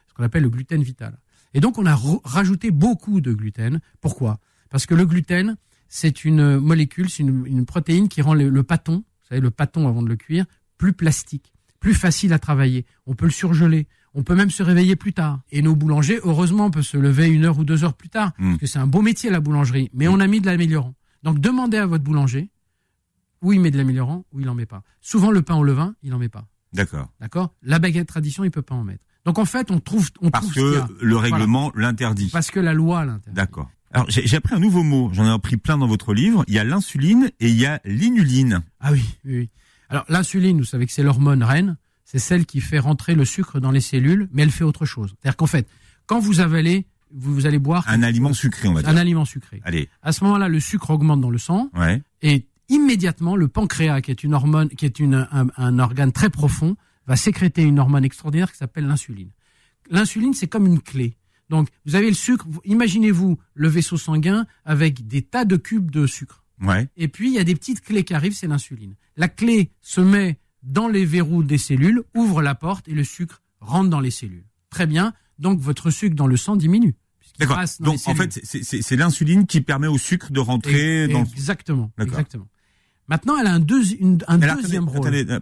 ce 0.07 0.13
qu'on 0.13 0.23
appelle 0.23 0.43
le 0.43 0.49
gluten 0.49 0.83
vital. 0.83 1.17
Et 1.53 1.61
donc 1.61 1.77
on 1.77 1.85
a 1.85 1.97
rajouté 2.23 2.71
beaucoup 2.71 3.21
de 3.21 3.31
gluten. 3.33 3.79
Pourquoi? 4.01 4.39
Parce 4.69 4.85
que 4.85 4.95
le 4.95 5.05
gluten, 5.05 5.55
c'est 5.87 6.25
une 6.25 6.57
molécule, 6.57 7.09
c'est 7.09 7.23
une, 7.23 7.65
protéine 7.65 8.09
qui 8.09 8.21
rend 8.21 8.33
le, 8.33 8.49
le, 8.49 8.63
pâton, 8.63 8.97
vous 8.97 9.27
savez, 9.29 9.41
le 9.41 9.51
pâton 9.51 9.87
avant 9.87 10.01
de 10.01 10.09
le 10.09 10.15
cuire, 10.15 10.45
plus 10.77 10.93
plastique, 10.93 11.53
plus 11.79 11.93
facile 11.93 12.33
à 12.33 12.39
travailler. 12.39 12.85
On 13.05 13.13
peut 13.13 13.25
le 13.25 13.31
surgeler. 13.31 13.87
On 14.15 14.23
peut 14.23 14.35
même 14.35 14.51
se 14.51 14.61
réveiller 14.61 14.95
plus 14.95 15.13
tard. 15.13 15.41
Et 15.51 15.61
nos 15.61 15.75
boulangers, 15.75 16.19
heureusement, 16.23 16.69
peuvent 16.69 16.83
se 16.83 16.97
lever 16.97 17.27
une 17.27 17.45
heure 17.45 17.57
ou 17.57 17.63
deux 17.63 17.83
heures 17.83 17.95
plus 17.95 18.09
tard. 18.09 18.33
Hmm. 18.37 18.49
Parce 18.49 18.59
que 18.59 18.67
c'est 18.67 18.79
un 18.79 18.87
beau 18.87 19.01
métier, 19.01 19.31
la 19.31 19.39
boulangerie. 19.39 19.89
Mais 19.93 20.07
on 20.07 20.19
a 20.19 20.27
mis 20.27 20.39
de 20.39 20.45
l'améliorant. 20.45 20.93
Donc 21.23 21.39
demandez 21.39 21.77
à 21.77 21.85
votre 21.85 22.03
boulanger 22.03 22.49
où 23.41 23.51
il 23.53 23.59
met 23.59 23.71
de 23.71 23.77
l'améliorant, 23.77 24.25
où 24.31 24.39
il 24.39 24.49
en 24.49 24.55
met 24.55 24.65
pas. 24.65 24.83
Souvent, 25.01 25.31
le 25.31 25.41
pain 25.41 25.55
au 25.55 25.63
levain, 25.63 25.95
il 26.01 26.13
en 26.13 26.17
met 26.17 26.29
pas. 26.29 26.47
D'accord. 26.71 27.11
D'accord? 27.19 27.53
La 27.61 27.79
baguette 27.79 28.07
tradition, 28.07 28.43
il 28.43 28.51
peut 28.51 28.61
pas 28.61 28.75
en 28.75 28.83
mettre. 28.83 29.03
Donc 29.25 29.37
en 29.37 29.45
fait, 29.45 29.71
on 29.71 29.79
trouve, 29.79 30.09
on 30.21 30.31
parce 30.31 30.51
que 30.51 30.81
le 31.01 31.17
règlement 31.17 31.71
l'interdit. 31.75 32.29
Parce 32.31 32.51
que 32.51 32.59
la 32.59 32.73
loi 32.73 33.05
l'interdit. 33.05 33.35
D'accord. 33.35 33.69
Alors 33.91 34.09
j'ai 34.09 34.35
appris 34.35 34.55
un 34.55 34.59
nouveau 34.59 34.83
mot. 34.83 35.11
J'en 35.13 35.25
ai 35.25 35.29
appris 35.29 35.57
plein 35.57 35.77
dans 35.77 35.87
votre 35.87 36.13
livre. 36.13 36.43
Il 36.47 36.53
y 36.53 36.59
a 36.59 36.63
l'insuline 36.63 37.29
et 37.39 37.49
il 37.49 37.55
y 37.55 37.65
a 37.65 37.79
l'inuline. 37.85 38.63
Ah 38.79 38.91
oui, 38.91 39.03
oui. 39.23 39.37
oui. 39.37 39.49
Alors 39.89 40.03
l'insuline, 40.09 40.57
vous 40.57 40.65
savez 40.65 40.87
que 40.87 40.91
c'est 40.91 41.03
l'hormone 41.03 41.43
reine. 41.43 41.77
C'est 42.03 42.19
celle 42.19 42.45
qui 42.45 42.59
fait 42.59 42.79
rentrer 42.79 43.15
le 43.15 43.23
sucre 43.23 43.59
dans 43.59 43.71
les 43.71 43.81
cellules, 43.81 44.29
mais 44.31 44.43
elle 44.43 44.51
fait 44.51 44.63
autre 44.63 44.85
chose. 44.85 45.15
C'est-à-dire 45.21 45.37
qu'en 45.37 45.47
fait, 45.47 45.67
quand 46.05 46.19
vous 46.19 46.41
avalez, 46.41 46.85
vous, 47.13 47.33
vous 47.33 47.45
allez 47.45 47.59
boire 47.59 47.85
un 47.87 48.03
aliment 48.03 48.33
sucré, 48.33 48.67
on 48.67 48.73
va 48.73 48.81
dire. 48.81 48.89
Un 48.89 48.97
aliment 48.97 49.25
sucré. 49.25 49.61
Allez. 49.63 49.89
À 50.01 50.11
ce 50.11 50.23
moment-là, 50.23 50.49
le 50.49 50.59
sucre 50.59 50.89
augmente 50.89 51.21
dans 51.21 51.29
le 51.29 51.37
sang. 51.37 51.69
Ouais. 51.75 52.01
Et 52.21 52.47
immédiatement, 52.69 53.35
le 53.35 53.47
pancréas, 53.47 54.01
qui 54.01 54.11
est 54.11 54.23
une 54.23 54.33
hormone, 54.33 54.69
qui 54.69 54.85
est 54.85 54.99
une, 54.99 55.27
un, 55.31 55.47
un 55.55 55.79
organe 55.79 56.11
très 56.11 56.29
profond, 56.29 56.75
va 57.05 57.15
sécréter 57.15 57.63
une 57.63 57.79
hormone 57.79 58.03
extraordinaire 58.05 58.51
qui 58.51 58.57
s'appelle 58.57 58.87
l'insuline. 58.87 59.29
L'insuline, 59.89 60.33
c'est 60.33 60.47
comme 60.47 60.65
une 60.65 60.79
clé. 60.79 61.17
Donc, 61.49 61.67
vous 61.85 61.95
avez 61.95 62.07
le 62.07 62.15
sucre. 62.15 62.47
Imaginez-vous 62.65 63.37
le 63.53 63.67
vaisseau 63.67 63.97
sanguin 63.97 64.47
avec 64.65 65.07
des 65.07 65.21
tas 65.21 65.45
de 65.45 65.57
cubes 65.57 65.91
de 65.91 66.07
sucre. 66.07 66.43
Ouais. 66.61 66.87
Et 66.95 67.09
puis, 67.09 67.29
il 67.29 67.35
y 67.35 67.39
a 67.39 67.43
des 67.43 67.55
petites 67.55 67.81
clés 67.81 68.03
qui 68.03 68.13
arrivent, 68.13 68.33
c'est 68.33 68.47
l'insuline. 68.47 68.95
La 69.17 69.27
clé 69.27 69.71
se 69.81 70.01
met 70.01 70.39
dans 70.63 70.87
les 70.87 71.05
verrous 71.05 71.43
des 71.43 71.57
cellules, 71.57 72.03
ouvre 72.15 72.41
la 72.41 72.55
porte 72.55 72.87
et 72.87 72.93
le 72.93 73.03
sucre 73.03 73.41
rentre 73.59 73.89
dans 73.89 73.99
les 73.99 74.11
cellules. 74.11 74.45
Très 74.69 74.87
bien. 74.87 75.13
Donc, 75.37 75.59
votre 75.59 75.89
sucre 75.89 76.15
dans 76.15 76.27
le 76.27 76.37
sang 76.37 76.55
diminue. 76.55 76.95
D'accord. 77.39 77.59
Donc, 77.79 77.99
en 78.05 78.15
fait, 78.15 78.39
c'est 78.43 78.95
l'insuline 78.95 79.45
qui 79.47 79.61
permet 79.61 79.87
au 79.87 79.97
sucre 79.97 80.31
de 80.31 80.39
rentrer 80.39 81.07
dans. 81.07 81.23
Exactement. 81.23 81.91
Exactement. 81.99 82.47
Maintenant, 83.09 83.37
elle 83.37 83.47
a 83.47 83.53
un, 83.53 83.55
un 83.57 84.37
deuxième 84.37 84.87
rôle. 84.87 85.13
Euh, 85.13 85.39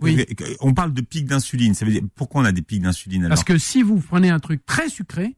on 0.61 0.73
parle 0.73 0.93
de 0.93 1.01
pic 1.01 1.27
d'insuline. 1.27 1.75
Ça 1.75 1.85
veut 1.85 1.91
dire 1.91 2.01
pourquoi 2.15 2.41
on 2.41 2.45
a 2.45 2.51
des 2.51 2.63
pics 2.63 2.81
d'insuline 2.81 3.27
Parce 3.27 3.43
que 3.43 3.57
si 3.57 3.83
vous 3.83 3.99
prenez 3.99 4.29
un 4.29 4.39
truc 4.39 4.65
très 4.65 4.89
sucré, 4.89 5.35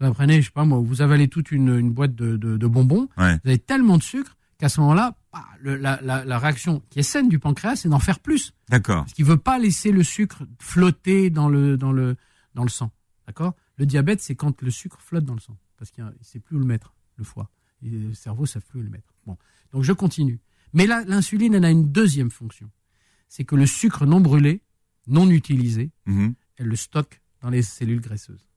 vous 0.00 0.12
prenez, 0.12 0.42
je 0.42 0.46
sais 0.46 0.52
pas 0.52 0.64
moi, 0.64 0.80
vous 0.80 1.00
avalez 1.00 1.28
toute 1.28 1.52
une, 1.52 1.78
une 1.78 1.92
boîte 1.92 2.14
de, 2.14 2.36
de, 2.36 2.56
de 2.56 2.66
bonbons, 2.66 3.08
vous 3.16 3.22
avez 3.22 3.58
tellement 3.58 3.98
de 3.98 4.02
sucre 4.02 4.36
qu'à 4.58 4.68
ce 4.68 4.80
moment-là, 4.80 5.16
bah, 5.32 5.44
la, 5.62 6.00
la, 6.02 6.24
la, 6.24 6.38
réaction 6.38 6.82
qui 6.90 6.98
est 7.00 7.04
saine 7.04 7.28
du 7.28 7.38
pancréas, 7.38 7.76
c'est 7.76 7.88
d'en 7.88 7.98
faire 7.98 8.20
plus. 8.20 8.52
D'accord. 8.68 9.02
Parce 9.02 9.12
qu'il 9.12 9.24
veut 9.24 9.36
pas 9.36 9.58
laisser 9.58 9.92
le 9.92 10.02
sucre 10.02 10.42
flotter 10.60 11.30
dans 11.30 11.48
le 11.48 11.76
dans 11.76 11.92
le 11.92 12.16
dans 12.54 12.64
le 12.64 12.68
sang. 12.68 12.90
D'accord? 13.26 13.54
Le 13.76 13.86
diabète, 13.86 14.20
c'est 14.20 14.34
quand 14.34 14.60
le 14.62 14.70
sucre 14.70 14.98
flotte 15.00 15.24
dans 15.24 15.34
le 15.34 15.40
sang, 15.40 15.56
parce 15.84 15.90
qu'il 15.90 16.04
ne 16.04 16.10
sait 16.22 16.40
plus 16.40 16.56
où 16.56 16.58
le 16.58 16.64
mettre, 16.64 16.94
le 17.16 17.24
foie, 17.24 17.50
et 17.82 17.90
le 17.90 18.14
cerveau 18.14 18.44
ne 18.44 18.46
sait 18.46 18.60
plus 18.60 18.80
où 18.80 18.82
le 18.82 18.88
mettre. 18.88 19.12
Bon, 19.26 19.36
donc 19.70 19.82
je 19.82 19.92
continue. 19.92 20.40
Mais 20.72 20.86
là, 20.86 21.04
l'insuline, 21.06 21.52
elle 21.52 21.64
a 21.66 21.70
une 21.70 21.92
deuxième 21.92 22.30
fonction. 22.30 22.70
C'est 23.28 23.44
que 23.44 23.54
le 23.54 23.66
sucre 23.66 24.06
non 24.06 24.20
brûlé, 24.20 24.62
non 25.06 25.28
utilisé, 25.28 25.90
mhm. 26.06 26.34
elle 26.56 26.66
le 26.68 26.76
stocke 26.76 27.20
dans 27.42 27.50
les 27.50 27.60
cellules 27.60 28.00
graisseuses. 28.00 28.48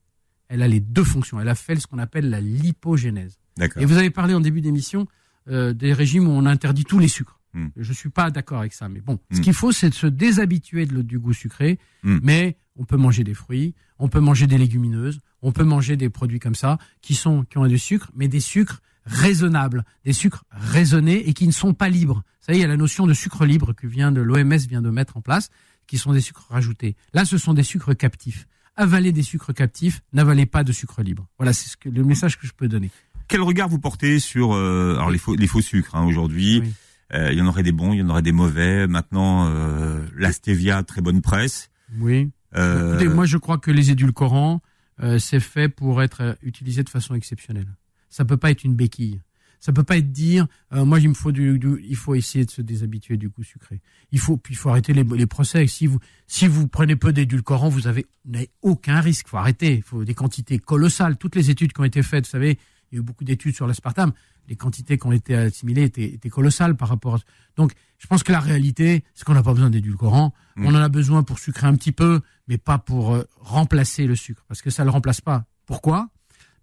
Elle 0.48 0.62
a 0.62 0.70
les 0.70 0.80
deux 0.80 1.04
fonctions. 1.04 1.42
Elle 1.42 1.50
a 1.50 1.56
fait 1.56 1.76
ce 1.76 1.86
qu'on 1.86 1.98
appelle 1.98 2.30
la 2.30 2.40
lipogénèse. 2.40 3.38
Et 3.76 3.84
vous 3.84 3.98
avez 3.98 4.10
parlé 4.10 4.34
en 4.34 4.40
début 4.40 4.62
d'émission 4.62 5.06
euh, 5.50 5.74
des 5.74 5.92
régimes 5.92 6.30
où 6.30 6.32
on 6.32 6.46
interdit 6.46 6.86
tous 6.86 7.00
les 7.00 7.10
sucres. 7.10 7.42
Mhm. 7.54 7.72
Je 7.76 7.92
suis 7.92 8.10
pas 8.10 8.32
d'accord 8.32 8.60
avec 8.60 8.72
ça, 8.72 8.88
mais 8.88 9.02
bon, 9.02 9.20
ce 9.32 9.38
mhm. 9.38 9.44
qu'il 9.44 9.54
faut, 9.54 9.74
c'est 9.74 9.90
de 9.90 9.96
se 9.96 10.08
déshabituer 10.08 10.86
de, 10.86 11.02
du 11.02 11.20
goût 11.20 11.34
sucré. 11.34 11.78
Mais 12.04 12.56
on 12.78 12.86
peut 12.86 12.96
manger 12.96 13.26
des 13.26 13.34
fruits, 13.34 13.76
on 14.00 14.08
peut 14.08 14.22
manger 14.22 14.48
des 14.48 14.58
légumineuses, 14.58 15.20
on 15.42 15.52
peut 15.52 15.64
manger 15.64 15.98
des 15.98 16.10
produits 16.10 16.40
comme 16.40 16.56
ça 16.56 16.78
qui 17.02 17.16
sont 17.16 17.44
qui 17.44 17.58
ont 17.58 17.68
du 17.68 17.78
sucre, 17.78 18.12
mais 18.16 18.28
des 18.28 18.40
sucres 18.40 18.82
raisonnables, 19.06 19.86
des 20.06 20.14
sucres 20.14 20.44
raisonnés 20.52 21.30
et 21.30 21.34
qui 21.34 21.48
ne 21.48 21.52
sont 21.52 21.74
pas 21.74 21.90
libres. 21.90 22.24
Vous 22.26 22.46
savez, 22.46 22.60
il 22.60 22.62
y 22.62 22.66
a 22.66 22.68
la 22.68 22.78
notion 22.78 23.08
de 23.08 23.14
sucre 23.14 23.46
libre 23.46 23.74
que 23.74 23.88
vient 23.88 24.12
de 24.12 24.22
l'OMS 24.22 24.58
vient 24.68 24.82
de 24.82 24.90
mettre 24.90 25.18
en 25.18 25.22
place, 25.22 25.50
qui 25.86 25.98
sont 25.98 26.14
des 26.14 26.22
sucres 26.22 26.48
rajoutés. 26.50 26.96
Là, 27.14 27.26
ce 27.26 27.38
sont 27.38 27.54
des 27.54 27.64
sucres 27.64 27.96
captifs. 27.96 28.48
Avalez 28.76 29.12
des 29.12 29.24
sucres 29.24 29.54
captifs, 29.54 30.02
n'avalez 30.14 30.46
pas 30.46 30.64
de 30.64 30.72
sucre 30.72 31.02
libre. 31.02 31.28
Voilà, 31.38 31.54
c'est 31.54 31.70
ce 31.70 31.78
que, 31.78 31.90
le 31.90 32.04
message 32.04 32.38
que 32.38 32.46
je 32.46 32.54
peux 32.54 32.68
donner. 32.68 32.92
Quel 33.28 33.42
regard 33.42 33.68
vous 33.70 33.80
portez 33.80 34.20
sur 34.20 34.54
euh, 34.54 34.96
alors 34.96 35.10
les 35.10 35.18
faux, 35.18 35.36
les 35.36 35.48
faux 35.48 35.62
sucres 35.62 35.96
hein, 35.96 36.06
aujourd'hui? 36.06 36.62
Oui. 36.64 36.74
Euh, 37.14 37.32
Il 37.32 37.38
y 37.38 37.42
en 37.42 37.48
aurait 37.48 37.64
des 37.64 37.72
bons, 37.72 37.94
il 37.94 38.00
y 38.00 38.02
en 38.04 38.10
aurait 38.10 38.22
des 38.22 38.32
mauvais. 38.32 38.88
Maintenant, 38.88 39.48
euh, 39.50 40.06
la 40.16 40.32
stevia, 40.32 40.84
très 40.84 41.02
bonne 41.02 41.22
presse. 41.22 41.70
Oui. 42.00 42.30
Euh, 42.56 42.94
Écoutez, 42.96 43.10
moi, 43.10 43.26
je 43.26 43.38
crois 43.38 43.58
que 43.58 43.72
les 43.72 43.92
édulcorants, 43.92 44.62
euh, 45.02 45.20
c'est 45.20 45.40
fait 45.40 45.70
pour 45.70 46.02
être 46.02 46.22
euh, 46.22 46.34
utilisé 46.42 46.84
de 46.84 46.90
façon 46.90 47.16
exceptionnelle. 47.16 47.68
Ça 48.10 48.26
peut 48.26 48.38
pas 48.38 48.52
être 48.52 48.64
une 48.64 48.76
béquille. 48.76 49.22
Ça 49.60 49.74
peut 49.74 49.84
pas 49.84 49.98
être 49.98 50.12
dire, 50.12 50.46
euh, 50.72 50.86
moi, 50.86 51.00
il 51.00 51.10
me 51.10 51.14
faut 51.16 51.32
du, 51.32 51.58
du- 51.58 51.84
il 51.84 51.96
faut 51.96 52.14
essayer 52.14 52.46
de 52.46 52.52
se 52.52 52.62
déshabituer 52.62 53.18
du 53.18 53.30
goût 53.30 53.44
sucré. 53.44 53.82
Il 54.12 54.20
faut, 54.20 54.38
puis 54.38 54.54
il 54.54 54.58
faut 54.58 54.70
arrêter 54.70 54.94
les, 54.94 55.04
les 55.04 55.26
procès. 55.26 55.66
Si 55.66 55.88
vous, 55.88 56.00
si 56.28 56.48
vous 56.48 56.68
prenez 56.68 56.96
peu 56.96 57.12
d'édulcorants, 57.12 57.70
vous 57.70 57.88
avez, 57.88 58.06
n'avez 58.26 58.50
aucun 58.62 59.02
risque. 59.02 59.28
Faut 59.28 59.38
arrêter. 59.38 59.82
Faut 59.82 60.06
des 60.06 60.14
quantités 60.14 60.60
colossales. 60.60 61.18
Toutes 61.18 61.36
les 61.36 61.50
études 61.50 61.74
qui 61.74 61.82
ont 61.82 61.86
été 61.86 62.04
faites, 62.04 62.26
vous 62.26 62.32
savez, 62.32 62.60
il 62.92 62.96
y 62.96 62.98
a 62.98 63.02
eu 63.02 63.04
beaucoup 63.04 63.24
d'études 63.24 63.56
sur 63.56 63.68
l'aspartame. 63.68 64.12
Les 64.48 64.56
quantités 64.56 64.98
qui 64.98 65.06
ont 65.08 65.12
été 65.12 65.36
assimilées 65.36 65.84
étaient, 65.84 66.06
étaient 66.14 66.30
colossales 66.30 66.76
par 66.78 66.88
rapport 66.90 67.16
à... 67.16 67.20
Donc, 67.58 67.74
je 67.98 68.08
pense 68.08 68.24
que 68.24 68.32
la 68.32 68.40
réalité, 68.40 69.04
c'est 69.14 69.26
qu'on 69.26 69.34
n'a 69.34 69.44
pas 69.44 69.54
besoin 69.54 69.70
d'édulcorants. 69.70 70.34
On 70.58 70.68
en 70.74 70.76
a 70.76 70.90
besoin 70.90 71.24
pour 71.24 71.38
sucrer 71.40 71.68
un 71.68 71.76
petit 71.76 71.92
peu, 71.92 72.22
mais 72.48 72.58
pas 72.58 72.78
pour 72.78 73.14
euh, 73.14 73.24
remplacer 73.38 74.08
le 74.08 74.16
sucre, 74.16 74.44
parce 74.48 74.62
que 74.62 74.70
ça 74.70 74.84
le 74.86 74.90
remplace 74.90 75.20
pas. 75.22 75.46
Pourquoi? 75.66 76.10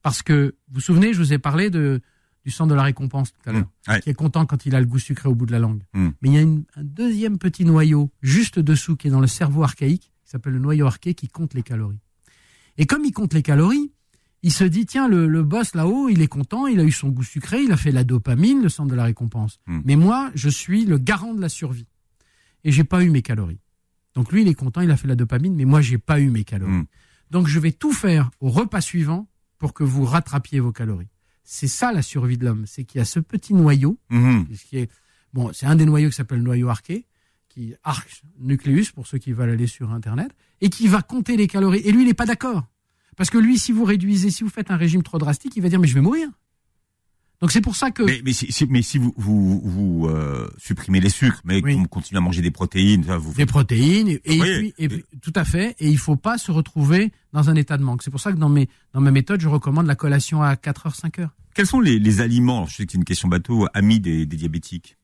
Parce 0.03 0.22
que, 0.22 0.55
vous 0.68 0.75
vous 0.77 0.81
souvenez, 0.81 1.12
je 1.12 1.18
vous 1.18 1.33
ai 1.33 1.39
parlé 1.39 1.68
de, 1.70 2.01
du 2.45 2.51
centre 2.51 2.70
de 2.70 2.75
la 2.75 2.83
récompense 2.85 3.33
tout 3.33 3.51
à 3.51 3.53
l'heure, 3.53 3.68
Mmh, 3.87 3.91
ouais. 3.93 4.01
qui 4.01 4.11
est 4.11 4.14
content 4.14 4.47
quand 4.47 4.64
il 4.66 4.75
a 4.75 4.81
le 4.81 4.87
goût 4.87 4.99
sucré 4.99 5.29
au 5.29 5.35
bout 5.35 5.45
de 5.47 5.53
la 5.53 5.59
langue. 5.59 5.83
Mmh. 5.93 6.09
Mais 6.22 6.29
il 6.31 6.35
y 6.35 6.39
a 6.39 6.43
une- 6.43 6.64
un 6.77 6.85
deuxième 6.85 7.39
petit 7.39 7.64
noyau, 7.66 8.11
juste 8.22 8.59
dessous, 8.59 8.97
qui 8.97 9.09
est 9.09 9.11
dans 9.11 9.20
le 9.20 9.27
cerveau 9.27 9.62
archaïque, 9.62 10.11
qui 10.25 10.31
s'appelle 10.31 10.55
le 10.55 10.59
noyau 10.59 10.87
arché, 10.87 11.14
qui 11.14 11.29
compte 11.29 11.53
les 11.55 11.62
calories. 11.62 12.01
Et 12.79 12.87
comme 12.87 13.05
il 13.05 13.12
compte 13.12 13.35
les 13.35 13.43
calories, 13.43 13.93
il 14.45 14.53
se 14.53 14.62
dit, 14.62 14.84
tiens, 14.84 15.09
le, 15.09 15.26
le 15.26 15.42
boss 15.42 15.74
là-haut, 15.74 16.11
il 16.11 16.20
est 16.20 16.26
content, 16.26 16.66
il 16.66 16.78
a 16.78 16.84
eu 16.84 16.92
son 16.92 17.09
goût 17.09 17.22
sucré, 17.22 17.62
il 17.62 17.72
a 17.72 17.78
fait 17.78 17.90
la 17.90 18.05
dopamine, 18.05 18.62
le 18.62 18.68
centre 18.68 18.90
de 18.90 18.95
la 18.95 19.05
récompense. 19.05 19.59
Hmm. 19.66 19.80
Mais 19.86 19.97
moi, 19.97 20.30
je 20.34 20.51
suis 20.51 20.84
le 20.84 20.99
garant 20.99 21.32
de 21.32 21.40
la 21.40 21.49
survie. 21.49 21.86
Et 22.62 22.70
j'ai 22.70 22.84
pas 22.84 23.03
eu 23.03 23.09
mes 23.09 23.22
calories. 23.22 23.61
Donc 24.14 24.32
lui, 24.32 24.42
il 24.42 24.49
est 24.49 24.55
content, 24.55 24.82
il 24.82 24.90
a 24.90 24.99
fait 24.99 25.09
la 25.09 25.16
dopamine, 25.16 25.55
mais 25.55 25.64
moi, 25.64 25.80
j'ai 25.80 25.97
pas 25.97 26.20
eu 26.20 26.28
mes 26.28 26.45
calories. 26.45 26.72
Hmm. 26.72 26.84
Donc 27.30 27.49
je 27.49 27.59
vais 27.59 27.72
tout 27.72 27.95
faire 27.95 28.30
au 28.38 28.51
repas 28.51 28.82
suivant 28.82 29.26
pour 29.57 29.72
que 29.72 29.82
vous 29.82 30.05
rattrapiez 30.05 30.61
vos 30.61 30.72
calories. 30.72 31.09
C'est 31.42 31.66
ça 31.66 31.90
la 31.90 32.03
survie 32.03 32.36
de 32.36 32.45
l'homme, 32.45 32.66
c'est 32.66 32.84
qu'il 32.84 32.99
y 32.99 33.03
a 33.03 33.07
ce 33.07 33.20
petit 33.20 33.55
noyau, 33.55 33.99
ce 34.11 34.64
qui 34.66 34.76
est 34.76 34.90
bon, 35.32 35.53
c'est 35.55 35.66
un 35.66 35.74
des 35.74 35.86
noyaux 35.86 36.11
qui 36.11 36.16
s'appelle 36.16 36.38
le 36.38 36.45
noyau 36.45 36.68
arché, 36.68 37.07
qui 37.49 37.74
arc 37.82 38.22
nucléus 38.38 38.92
pour 38.92 39.07
ceux 39.07 39.16
qui 39.16 39.32
veulent 39.32 39.51
aller 39.51 39.66
sur 39.66 39.90
internet, 39.90 40.32
et 40.61 40.68
qui 40.68 40.86
va 40.86 41.01
compter 41.01 41.38
les 41.38 41.47
calories. 41.47 41.80
Et 41.80 41.92
lui, 41.92 42.03
il 42.03 42.07
n'est 42.09 42.14
pas 42.14 42.26
d'accord, 42.26 42.66
parce 43.17 43.31
que 43.31 43.39
lui, 43.39 43.59
si 43.59 43.73
vous 43.73 43.85
réduisez, 43.85 44.31
si 44.31 44.43
vous 44.45 44.51
faites 44.51 44.71
un 44.71 44.77
régime 44.77 45.03
trop 45.03 45.19
drastique, 45.19 45.55
il 45.57 45.62
va 45.62 45.69
dire 45.69 45.79
mais 45.81 45.89
je 45.89 45.95
vais 45.95 46.01
mourir. 46.01 46.29
Donc 47.41 47.51
c'est 47.53 47.61
pour 47.61 47.77
ça 47.77 47.91
que 47.91 48.03
Mais, 48.05 48.23
mais 48.25 48.33
si, 48.33 48.51
si- 48.53 48.67
mais 48.67 48.81
si 48.81 48.97
vous, 48.97 49.12
vous, 49.17 49.61
vous 49.61 50.07
euh, 50.09 50.49
supprimez 50.57 51.01
les 51.01 51.11
sucres, 51.11 51.41
mais 51.45 51.61
Oui. 51.62 51.75
que 51.75 51.79
vous 51.81 51.89
continuez 51.89 52.19
à 52.19 52.21
manger 52.21 52.41
des 52.43 52.53
protéines, 52.53 53.05
ça, 53.05 53.19
vous 53.19 53.35
des 53.35 53.45
protéines 53.45 54.09
et, 54.09 54.19
puis, 54.21 54.75
et 54.79 54.89
puis- 54.89 55.05
tout 55.21 55.33
à 55.35 55.45
fait 55.45 55.75
et 55.81 55.91
il 55.91 55.99
faut 55.99 56.17
pas 56.17 56.39
se 56.39 56.53
retrouver 56.53 57.12
dans 57.33 57.51
un 57.51 57.55
état 57.57 57.77
de 57.77 57.83
manque. 57.83 58.03
C'est 58.03 58.11
pour 58.12 58.21
ça 58.21 58.33
que 58.33 58.39
dans 58.39 58.49
mes 58.49 58.69
dans 58.93 59.01
ma 59.01 59.11
méthode, 59.11 59.41
je 59.41 59.49
recommande 59.49 59.87
la 59.87 59.97
collation 59.97 60.43
à 60.43 60.57
4 60.57 60.87
heures 60.87 60.95
5 60.95 61.19
heures. 61.19 61.35
quels 61.55 61.67
sont 61.67 61.81
les, 61.81 61.99
les 61.99 62.21
aliments 62.21 62.67
Je 62.67 62.77
sais 62.77 62.87
que 62.87 62.93
c'est 62.93 62.99
une 62.99 63.05
question 63.05 63.29
bateau, 63.29 63.67
amis 63.75 64.01
des, 64.01 64.25
des 64.27 64.37
diabétiques? 64.37 64.97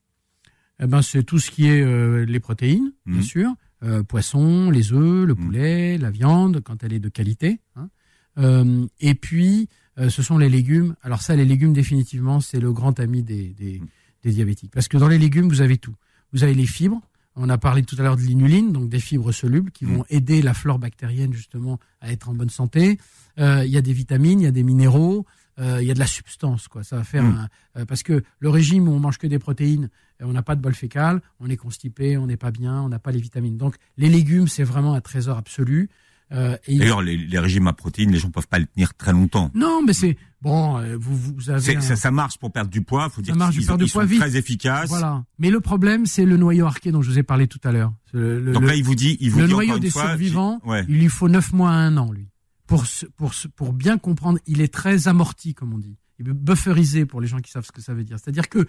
Eh 0.82 0.86
ben, 0.86 1.02
c'est 1.02 1.24
tout 1.24 1.38
ce 1.38 1.50
qui 1.50 1.66
est 1.66 1.82
euh, 1.82 2.24
les 2.24 2.40
protéines, 2.40 2.92
bien 3.04 3.16
Mhm. 3.16 3.22
sûr, 3.22 3.54
euh, 3.82 4.02
poisson, 4.02 4.70
les 4.70 4.92
œufs, 4.94 5.26
le 5.26 5.34
Mhm. 5.34 5.44
poulet, 5.44 5.98
la 5.98 6.10
viande 6.10 6.62
quand 6.64 6.82
elle 6.84 6.94
est 6.94 7.00
de 7.00 7.10
qualité. 7.10 7.60
hein. 7.76 7.90
Euh, 8.38 8.86
et 9.00 9.14
puis, 9.14 9.68
euh, 9.98 10.08
ce 10.08 10.22
sont 10.22 10.38
les 10.38 10.48
légumes. 10.48 10.94
Alors 11.02 11.22
ça, 11.22 11.34
les 11.36 11.44
légumes 11.44 11.72
définitivement, 11.72 12.40
c'est 12.40 12.60
le 12.60 12.72
grand 12.72 12.98
ami 13.00 13.22
des, 13.22 13.48
des, 13.48 13.82
des 14.22 14.30
diabétiques, 14.30 14.70
parce 14.72 14.88
que 14.88 14.96
dans 14.96 15.08
les 15.08 15.18
légumes, 15.18 15.48
vous 15.48 15.60
avez 15.62 15.78
tout. 15.78 15.94
Vous 16.32 16.42
avez 16.44 16.54
les 16.54 16.66
fibres. 16.66 17.00
On 17.36 17.48
a 17.48 17.58
parlé 17.58 17.82
tout 17.82 17.96
à 17.98 18.02
l'heure 18.02 18.16
de 18.16 18.22
l'inuline, 18.22 18.72
donc 18.72 18.88
des 18.88 19.00
fibres 19.00 19.32
solubles 19.32 19.70
qui 19.70 19.86
Mhm. 19.86 19.96
vont 19.96 20.04
aider 20.10 20.42
la 20.42 20.52
flore 20.54 20.78
bactérienne 20.78 21.32
justement 21.32 21.78
à 22.00 22.12
être 22.12 22.28
en 22.28 22.34
bonne 22.34 22.50
santé. 22.50 22.98
Euh, 23.38 23.64
Il 23.64 23.70
y 23.70 23.76
a 23.76 23.82
des 23.82 23.92
vitamines, 23.92 24.40
il 24.40 24.44
y 24.44 24.48
a 24.48 24.50
des 24.52 24.62
minéraux, 24.64 25.24
il 25.58 25.82
y 25.86 25.90
a 25.90 25.94
de 25.94 25.98
la 25.98 26.06
substance, 26.06 26.68
quoi. 26.68 26.82
Ça 26.84 26.96
va 26.96 27.04
faire 27.04 27.22
Mhm. 27.22 27.46
un- 27.74 27.84
parce 27.86 28.02
que 28.02 28.22
le 28.38 28.48
régime 28.48 28.88
où 28.88 28.92
on 28.92 28.98
mange 28.98 29.18
que 29.18 29.26
des 29.26 29.38
protéines, 29.38 29.90
et 30.18 30.24
on 30.24 30.32
n'a 30.32 30.42
pas 30.42 30.56
de 30.56 30.60
bol 30.62 30.74
fécal, 30.74 31.20
on 31.38 31.50
est 31.50 31.56
constipé, 31.56 32.16
on 32.16 32.26
n'est 32.26 32.38
pas 32.38 32.50
bien, 32.50 32.80
on 32.80 32.88
n'a 32.88 32.98
pas 32.98 33.10
les 33.12 33.20
vitamines. 33.20 33.58
Donc 33.58 33.76
les 33.98 34.08
légumes, 34.08 34.48
c'est 34.48 34.64
vraiment 34.64 34.94
un 34.94 35.00
trésor 35.02 35.36
absolu. 35.36 35.90
Euh, 36.32 36.56
D'ailleurs, 36.68 37.02
les, 37.02 37.16
les 37.16 37.38
régimes 37.40 37.66
à 37.66 37.72
protéines, 37.72 38.12
les 38.12 38.18
gens 38.18 38.30
peuvent 38.30 38.46
pas 38.46 38.58
le 38.60 38.66
tenir 38.66 38.94
très 38.94 39.12
longtemps. 39.12 39.50
Non, 39.54 39.82
mais 39.84 39.92
c'est 39.92 40.16
bon. 40.42 40.78
euh, 40.78 40.96
Vous, 40.96 41.16
vous 41.16 41.50
avez 41.50 41.76
un- 41.76 41.80
Ça, 41.80 41.96
ça 41.96 42.10
marche 42.12 42.38
pour 42.38 42.52
perdre 42.52 42.70
du 42.70 42.82
poids, 42.82 43.08
faut 43.10 43.20
dire 43.20 43.34
marche 43.34 43.54
qu'ils 43.56 43.62
ils 43.64 43.76
du 43.76 43.90
poids 43.90 44.02
sont 44.02 44.08
vite. 44.08 44.20
très 44.20 44.36
efficaces. 44.36 44.88
voilà. 44.88 45.24
Mais 45.40 45.50
le 45.50 45.60
problème, 45.60 46.06
c'est 46.06 46.24
le 46.24 46.36
noyau 46.36 46.66
arché 46.66 46.92
dont 46.92 47.02
je 47.02 47.10
vous 47.10 47.18
ai 47.18 47.24
parlé 47.24 47.48
tout 47.48 47.58
à 47.64 47.72
l'heure. 47.72 47.92
Donc 48.14 48.62
là, 48.64 48.76
il 48.76 48.84
vous 48.84 48.94
dit, 48.94 49.16
il 49.20 49.30
vous 49.30 49.40
le 49.40 49.46
dit 49.46 49.52
noyau 49.52 49.78
des 49.80 49.90
fois, 49.90 50.06
survivants, 50.08 50.60
ouais. 50.64 50.84
il 50.88 50.98
lui 50.98 51.08
faut 51.08 51.28
neuf 51.28 51.52
mois 51.52 51.70
à 51.70 51.74
un 51.74 51.96
an, 51.96 52.12
lui, 52.12 52.28
pour 52.66 52.84
pour 53.16 53.32
pour 53.56 53.72
bien 53.72 53.98
comprendre. 53.98 54.38
Il 54.46 54.60
est 54.60 54.72
très 54.72 55.08
amorti, 55.08 55.54
comme 55.54 55.72
on 55.74 55.78
dit. 55.78 55.96
Il 56.20 56.28
est 56.28 56.32
bufferisé 56.32 57.06
pour 57.06 57.20
les 57.20 57.26
gens 57.26 57.38
qui 57.38 57.50
savent 57.50 57.64
ce 57.66 57.72
que 57.72 57.80
ça 57.80 57.92
veut 57.94 58.04
dire. 58.04 58.18
C'est-à-dire 58.22 58.48
que 58.48 58.58
euh, 58.58 58.66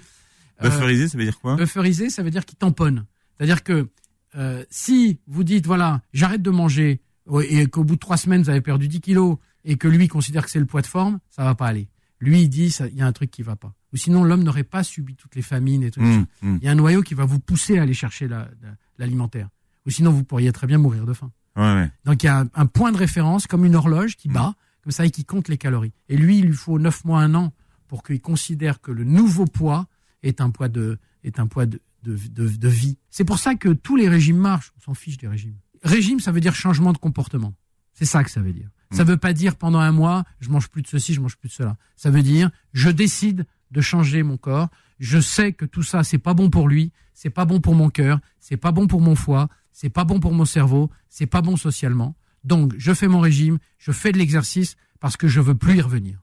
Bufferiser, 0.63 1.07
ça 1.09 1.17
veut 1.17 1.25
dire 1.25 1.39
quoi? 1.39 1.55
Bufferiser, 1.57 2.09
ça 2.09 2.23
veut 2.23 2.31
dire 2.31 2.45
qu'il 2.45 2.57
tamponne. 2.57 3.05
C'est-à-dire 3.37 3.61
que 3.63 3.87
euh, 4.35 4.63
si 4.69 5.19
vous 5.27 5.43
dites, 5.43 5.65
voilà, 5.67 6.01
j'arrête 6.13 6.41
de 6.41 6.49
manger, 6.49 7.01
et 7.47 7.67
qu'au 7.67 7.83
bout 7.83 7.95
de 7.95 7.99
trois 7.99 8.17
semaines, 8.17 8.41
vous 8.43 8.49
avez 8.49 8.61
perdu 8.61 8.87
10 8.87 9.01
kilos, 9.01 9.37
et 9.63 9.77
que 9.77 9.87
lui 9.87 10.07
considère 10.07 10.43
que 10.45 10.51
c'est 10.51 10.59
le 10.59 10.65
poids 10.65 10.81
de 10.81 10.87
forme, 10.87 11.19
ça 11.29 11.43
va 11.43 11.55
pas 11.55 11.67
aller. 11.67 11.87
Lui, 12.19 12.41
il 12.43 12.49
dit, 12.49 12.67
il 12.91 12.97
y 12.97 13.01
a 13.01 13.05
un 13.07 13.11
truc 13.11 13.31
qui 13.31 13.41
va 13.41 13.55
pas. 13.55 13.73
Ou 13.93 13.97
sinon, 13.97 14.23
l'homme 14.23 14.43
n'aurait 14.43 14.63
pas 14.63 14.83
subi 14.83 15.15
toutes 15.15 15.35
les 15.35 15.41
famines 15.41 15.83
et 15.83 15.91
tout 15.91 15.99
ça. 16.01 16.05
Hum, 16.05 16.25
hum. 16.43 16.59
Il 16.61 16.65
y 16.65 16.67
a 16.67 16.71
un 16.71 16.75
noyau 16.75 17.01
qui 17.01 17.13
va 17.13 17.25
vous 17.25 17.39
pousser 17.39 17.77
à 17.79 17.83
aller 17.83 17.93
chercher 17.93 18.27
la- 18.27 18.49
la- 18.61 18.75
l'alimentaire. 18.99 19.49
Ou 19.85 19.89
sinon, 19.89 20.11
vous 20.11 20.23
pourriez 20.23 20.51
très 20.51 20.67
bien 20.67 20.77
mourir 20.77 21.05
de 21.05 21.13
faim. 21.13 21.31
Ouais, 21.55 21.63
ouais. 21.63 21.91
Donc, 22.05 22.21
il 22.23 22.27
y 22.27 22.29
a 22.29 22.41
un, 22.41 22.49
un 22.53 22.65
point 22.67 22.91
de 22.91 22.97
référence, 22.97 23.47
comme 23.47 23.65
une 23.65 23.75
horloge 23.75 24.15
qui 24.17 24.29
Mm. 24.29 24.33
bat, 24.33 24.55
comme 24.83 24.91
ça, 24.91 25.05
et 25.05 25.11
qui 25.11 25.25
compte 25.25 25.47
les 25.47 25.57
calories. 25.57 25.93
Et 26.09 26.15
lui, 26.17 26.39
il 26.39 26.45
lui 26.45 26.53
faut 26.53 26.77
neuf 26.79 27.03
mois, 27.05 27.21
un 27.21 27.33
an, 27.35 27.53
pour 27.87 28.03
qu'il 28.03 28.21
considère 28.21 28.81
que 28.81 28.91
le 28.91 29.03
nouveau 29.03 29.45
poids 29.45 29.87
est 30.23 30.41
un 30.41 30.49
poids 30.51 30.69
de, 30.69 30.97
est 31.23 31.39
un 31.39 31.47
poids 31.47 31.65
de, 31.65 31.81
de, 32.03 32.15
de, 32.29 32.47
de 32.47 32.67
vie. 32.67 32.97
C'est 33.09 33.25
pour 33.25 33.39
ça 33.39 33.55
que 33.55 33.69
tous 33.69 33.95
les 33.95 34.07
régimes 34.07 34.37
marchent. 34.37 34.71
On 34.77 34.81
s'en 34.81 34.93
fiche 34.93 35.17
des 35.17 35.27
régimes. 35.27 35.55
Régime, 35.83 36.19
ça 36.19 36.31
veut 36.31 36.41
dire 36.41 36.55
changement 36.55 36.93
de 36.93 36.97
comportement. 36.97 37.53
C'est 37.93 38.05
ça 38.05 38.23
que 38.23 38.31
ça 38.31 38.41
veut 38.41 38.53
dire. 38.53 38.69
Ça 38.91 39.05
veut 39.05 39.17
pas 39.17 39.31
dire 39.31 39.55
pendant 39.55 39.79
un 39.79 39.93
mois, 39.93 40.25
je 40.41 40.49
mange 40.49 40.67
plus 40.67 40.81
de 40.81 40.87
ceci, 40.87 41.13
je 41.13 41.21
mange 41.21 41.37
plus 41.37 41.47
de 41.47 41.53
cela. 41.53 41.77
Ça 41.95 42.09
veut 42.09 42.23
dire, 42.23 42.51
je 42.73 42.89
décide 42.89 43.45
de 43.71 43.79
changer 43.79 44.21
mon 44.21 44.35
corps. 44.35 44.67
Je 44.99 45.19
sais 45.19 45.53
que 45.53 45.65
tout 45.65 45.83
ça, 45.83 46.03
c'est 46.03 46.17
pas 46.17 46.33
bon 46.33 46.49
pour 46.49 46.67
lui, 46.67 46.91
c'est 47.13 47.29
pas 47.29 47.45
bon 47.45 47.61
pour 47.61 47.73
mon 47.73 47.89
cœur, 47.89 48.19
c'est 48.39 48.57
pas 48.57 48.71
bon 48.71 48.87
pour 48.87 48.99
mon 48.99 49.15
foie, 49.15 49.47
c'est 49.71 49.89
pas 49.89 50.03
bon 50.03 50.19
pour 50.19 50.33
mon 50.33 50.45
cerveau, 50.45 50.89
c'est 51.07 51.25
pas 51.25 51.41
bon 51.41 51.55
socialement. 51.55 52.15
Donc, 52.43 52.73
je 52.77 52.93
fais 52.93 53.07
mon 53.07 53.21
régime, 53.21 53.59
je 53.77 53.91
fais 53.91 54.11
de 54.11 54.17
l'exercice 54.17 54.75
parce 54.99 55.15
que 55.15 55.27
je 55.27 55.39
veux 55.39 55.55
plus 55.55 55.77
y 55.77 55.81
revenir. 55.81 56.21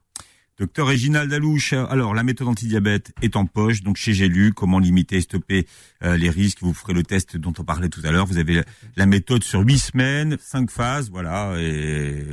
Docteur 0.58 0.88
Réginald 0.88 1.30
Dalouche, 1.30 1.72
alors 1.72 2.14
la 2.14 2.24
méthode 2.24 2.48
antidiabète 2.48 3.12
est 3.22 3.36
en 3.36 3.46
poche, 3.46 3.84
donc 3.84 3.96
chez 3.96 4.12
Gélu, 4.12 4.52
comment 4.52 4.80
limiter 4.80 5.18
et 5.18 5.20
stopper 5.20 5.68
euh, 6.02 6.16
les 6.16 6.30
risques? 6.30 6.58
Vous 6.62 6.74
ferez 6.74 6.94
le 6.94 7.04
test 7.04 7.36
dont 7.36 7.52
on 7.58 7.62
parlait 7.62 7.88
tout 7.88 8.00
à 8.02 8.10
l'heure. 8.10 8.26
Vous 8.26 8.38
avez 8.38 8.54
la, 8.54 8.64
la 8.96 9.06
méthode 9.06 9.44
sur 9.44 9.60
huit 9.60 9.78
semaines, 9.78 10.36
cinq 10.40 10.72
phases, 10.72 11.10
voilà, 11.10 11.54
et 11.60 12.24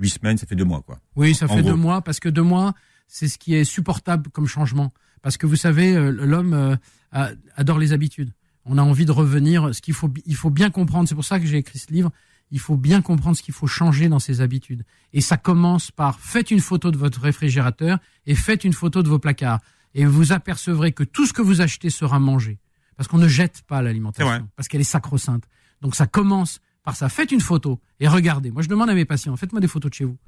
huit 0.00 0.10
semaines, 0.10 0.38
ça 0.38 0.46
fait 0.46 0.56
deux 0.56 0.64
mois, 0.64 0.82
quoi. 0.82 0.98
Oui, 1.14 1.36
ça 1.36 1.46
En 1.46 1.56
fait 1.56 1.62
deux 1.62 1.76
mois 1.76 2.02
parce 2.02 2.18
que 2.18 2.28
deux 2.28 2.42
mois, 2.42 2.74
c'est 3.06 3.28
ce 3.28 3.38
qui 3.38 3.54
est 3.54 3.64
supportable 3.64 4.28
comme 4.30 4.48
changement. 4.48 4.92
Parce 5.22 5.36
que 5.36 5.46
vous 5.46 5.54
savez, 5.54 5.94
euh, 5.94 6.10
l'homme 6.10 6.54
euh, 6.54 7.26
adore 7.54 7.78
les 7.78 7.92
habitudes. 7.92 8.32
On 8.64 8.76
a 8.76 8.82
envie 8.82 9.06
de 9.06 9.12
revenir. 9.12 9.72
Ce 9.72 9.80
qu'il 9.80 9.94
faut, 9.94 10.12
il 10.26 10.34
faut 10.34 10.50
bien 10.50 10.70
comprendre. 10.70 11.08
C'est 11.08 11.14
pour 11.14 11.24
ça 11.24 11.38
que 11.38 11.46
j'ai 11.46 11.58
écrit 11.58 11.78
ce 11.78 11.92
livre. 11.92 12.10
Il 12.52 12.60
faut 12.60 12.76
bien 12.76 13.02
comprendre 13.02 13.36
ce 13.36 13.42
qu'il 13.42 13.54
faut 13.54 13.66
changer 13.66 14.08
dans 14.08 14.18
ses 14.18 14.42
habitudes. 14.42 14.84
Et 15.12 15.20
ça 15.20 15.36
commence 15.38 15.90
par 15.90 16.20
faites 16.20 16.50
une 16.50 16.60
photo 16.60 16.90
de 16.90 16.98
votre 16.98 17.20
réfrigérateur 17.20 17.98
et 18.26 18.34
faites 18.34 18.62
une 18.62 18.74
photo 18.74 19.02
de 19.02 19.08
vos 19.08 19.18
placards. 19.18 19.60
Et 19.94 20.04
vous 20.04 20.32
apercevrez 20.32 20.92
que 20.92 21.02
tout 21.02 21.26
ce 21.26 21.32
que 21.32 21.42
vous 21.42 21.62
achetez 21.62 21.90
sera 21.90 22.20
mangé. 22.20 22.58
Parce 22.96 23.08
qu'on 23.08 23.18
ne 23.18 23.26
jette 23.26 23.62
pas 23.62 23.82
l'alimentation. 23.82 24.48
Parce 24.54 24.68
qu'elle 24.68 24.82
est 24.82 24.84
sacro-sainte. 24.84 25.44
Donc 25.80 25.96
ça 25.96 26.06
commence 26.06 26.60
par 26.84 26.94
ça. 26.94 27.08
Faites 27.08 27.32
une 27.32 27.40
photo 27.40 27.80
et 28.00 28.06
regardez. 28.06 28.50
Moi, 28.50 28.62
je 28.62 28.68
demande 28.68 28.90
à 28.90 28.94
mes 28.94 29.06
patients, 29.06 29.34
faites-moi 29.36 29.60
des 29.60 29.68
photos 29.68 29.90
de 29.90 29.94
chez 29.94 30.04
vous 30.04 30.18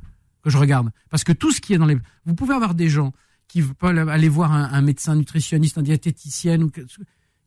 que 0.43 0.51
je 0.51 0.59
regarde. 0.59 0.91
Parce 1.11 1.25
que 1.25 1.33
tout 1.33 1.53
ce 1.53 1.61
qui 1.61 1.75
est 1.75 1.79
dans 1.79 1.87
les... 1.87 1.99
Vous 2.25 2.35
pouvez 2.35 2.55
avoir 2.55 2.75
des 2.75 2.89
gens 2.89 3.13
qui 3.49 3.61
veulent 3.61 4.09
aller 4.09 4.29
voir 4.29 4.53
un, 4.53 4.65
un 4.73 4.83
médecin 4.83 5.15
nutritionniste, 5.15 5.77
un 5.79 5.83
diététicien, 5.83 6.61
ou 6.63 6.71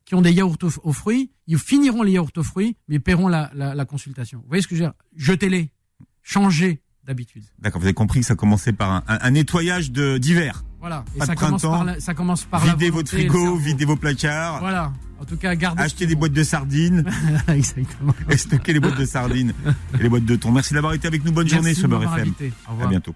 qui 0.08 0.16
ont 0.16 0.22
des 0.22 0.32
yaourts 0.32 0.58
aux, 0.64 0.72
aux 0.89 0.93
fruits, 0.93 1.30
ils 1.47 1.60
finiront 1.60 2.01
les 2.01 2.14
yaourts 2.14 2.32
aux 2.38 2.43
fruits, 2.43 2.78
mais 2.88 2.97
paieront 2.97 3.28
la, 3.28 3.51
la, 3.53 3.76
la 3.76 3.86
consultation. 3.86 4.39
Vous 4.39 4.47
voyez 4.47 4.64
ce 4.64 4.68
que 4.70 4.76
je 4.76 4.82
veux 4.84 4.88
dire? 4.88 4.93
Jetez-les, 5.18 5.70
changez 6.24 6.82
d'habitude. 7.05 7.43
D'accord, 7.60 7.82
vous 7.82 7.88
avez 7.88 7.93
compris 7.93 8.22
que 8.22 8.26
ça 8.26 8.36
commençait 8.36 8.72
par 8.74 8.89
un, 8.91 9.03
un- 9.08 9.20
un 9.22 9.32
nettoyage 9.32 9.91
de 9.91 10.18
d'hiver. 10.18 10.64
Voilà. 10.80 11.03
Et 11.16 11.20
Pas 11.20 11.26
de 11.26 11.30
ça 11.32 11.36
commence 11.36 11.62
printemps. 11.62 11.76
par 11.78 11.84
la, 11.86 11.99
ça 11.99 12.14
commence 12.14 12.43
par 12.45 12.64
Videz 12.66 12.89
votre 12.89 13.10
frigo, 13.10 13.58
videz 13.58 13.84
vos 13.86 13.95
placards, 13.97 14.60
Voilà. 14.62 14.93
En 15.20 15.26
tout 15.26 15.36
cas, 15.36 15.55
gardez. 15.55 15.82
achetez 15.82 16.05
des 16.05 16.16
boîtes 16.16 16.32
de 16.34 16.43
sardines 16.43 17.03
Exactement. 17.49 18.14
et 18.30 18.38
stockez 18.38 18.72
les 18.74 18.80
boîtes 18.80 18.97
de 18.99 19.05
sardines 19.05 19.51
et 19.99 20.03
les 20.03 20.10
boîtes 20.10 20.26
de 20.26 20.36
thon. 20.38 20.51
Merci 20.51 20.74
d'avoir 20.74 20.93
été 20.93 21.08
avec 21.08 21.26
nous. 21.26 21.32
Bonne 21.34 21.47
journée 21.49 21.64
Merci 21.70 21.80
sur 21.82 21.89
de 21.89 21.95
Beurre 21.95 22.03
FM. 22.14 22.20
invité. 22.28 22.53
Au 22.70 22.82
À 22.84 22.88
bientôt. 22.88 23.16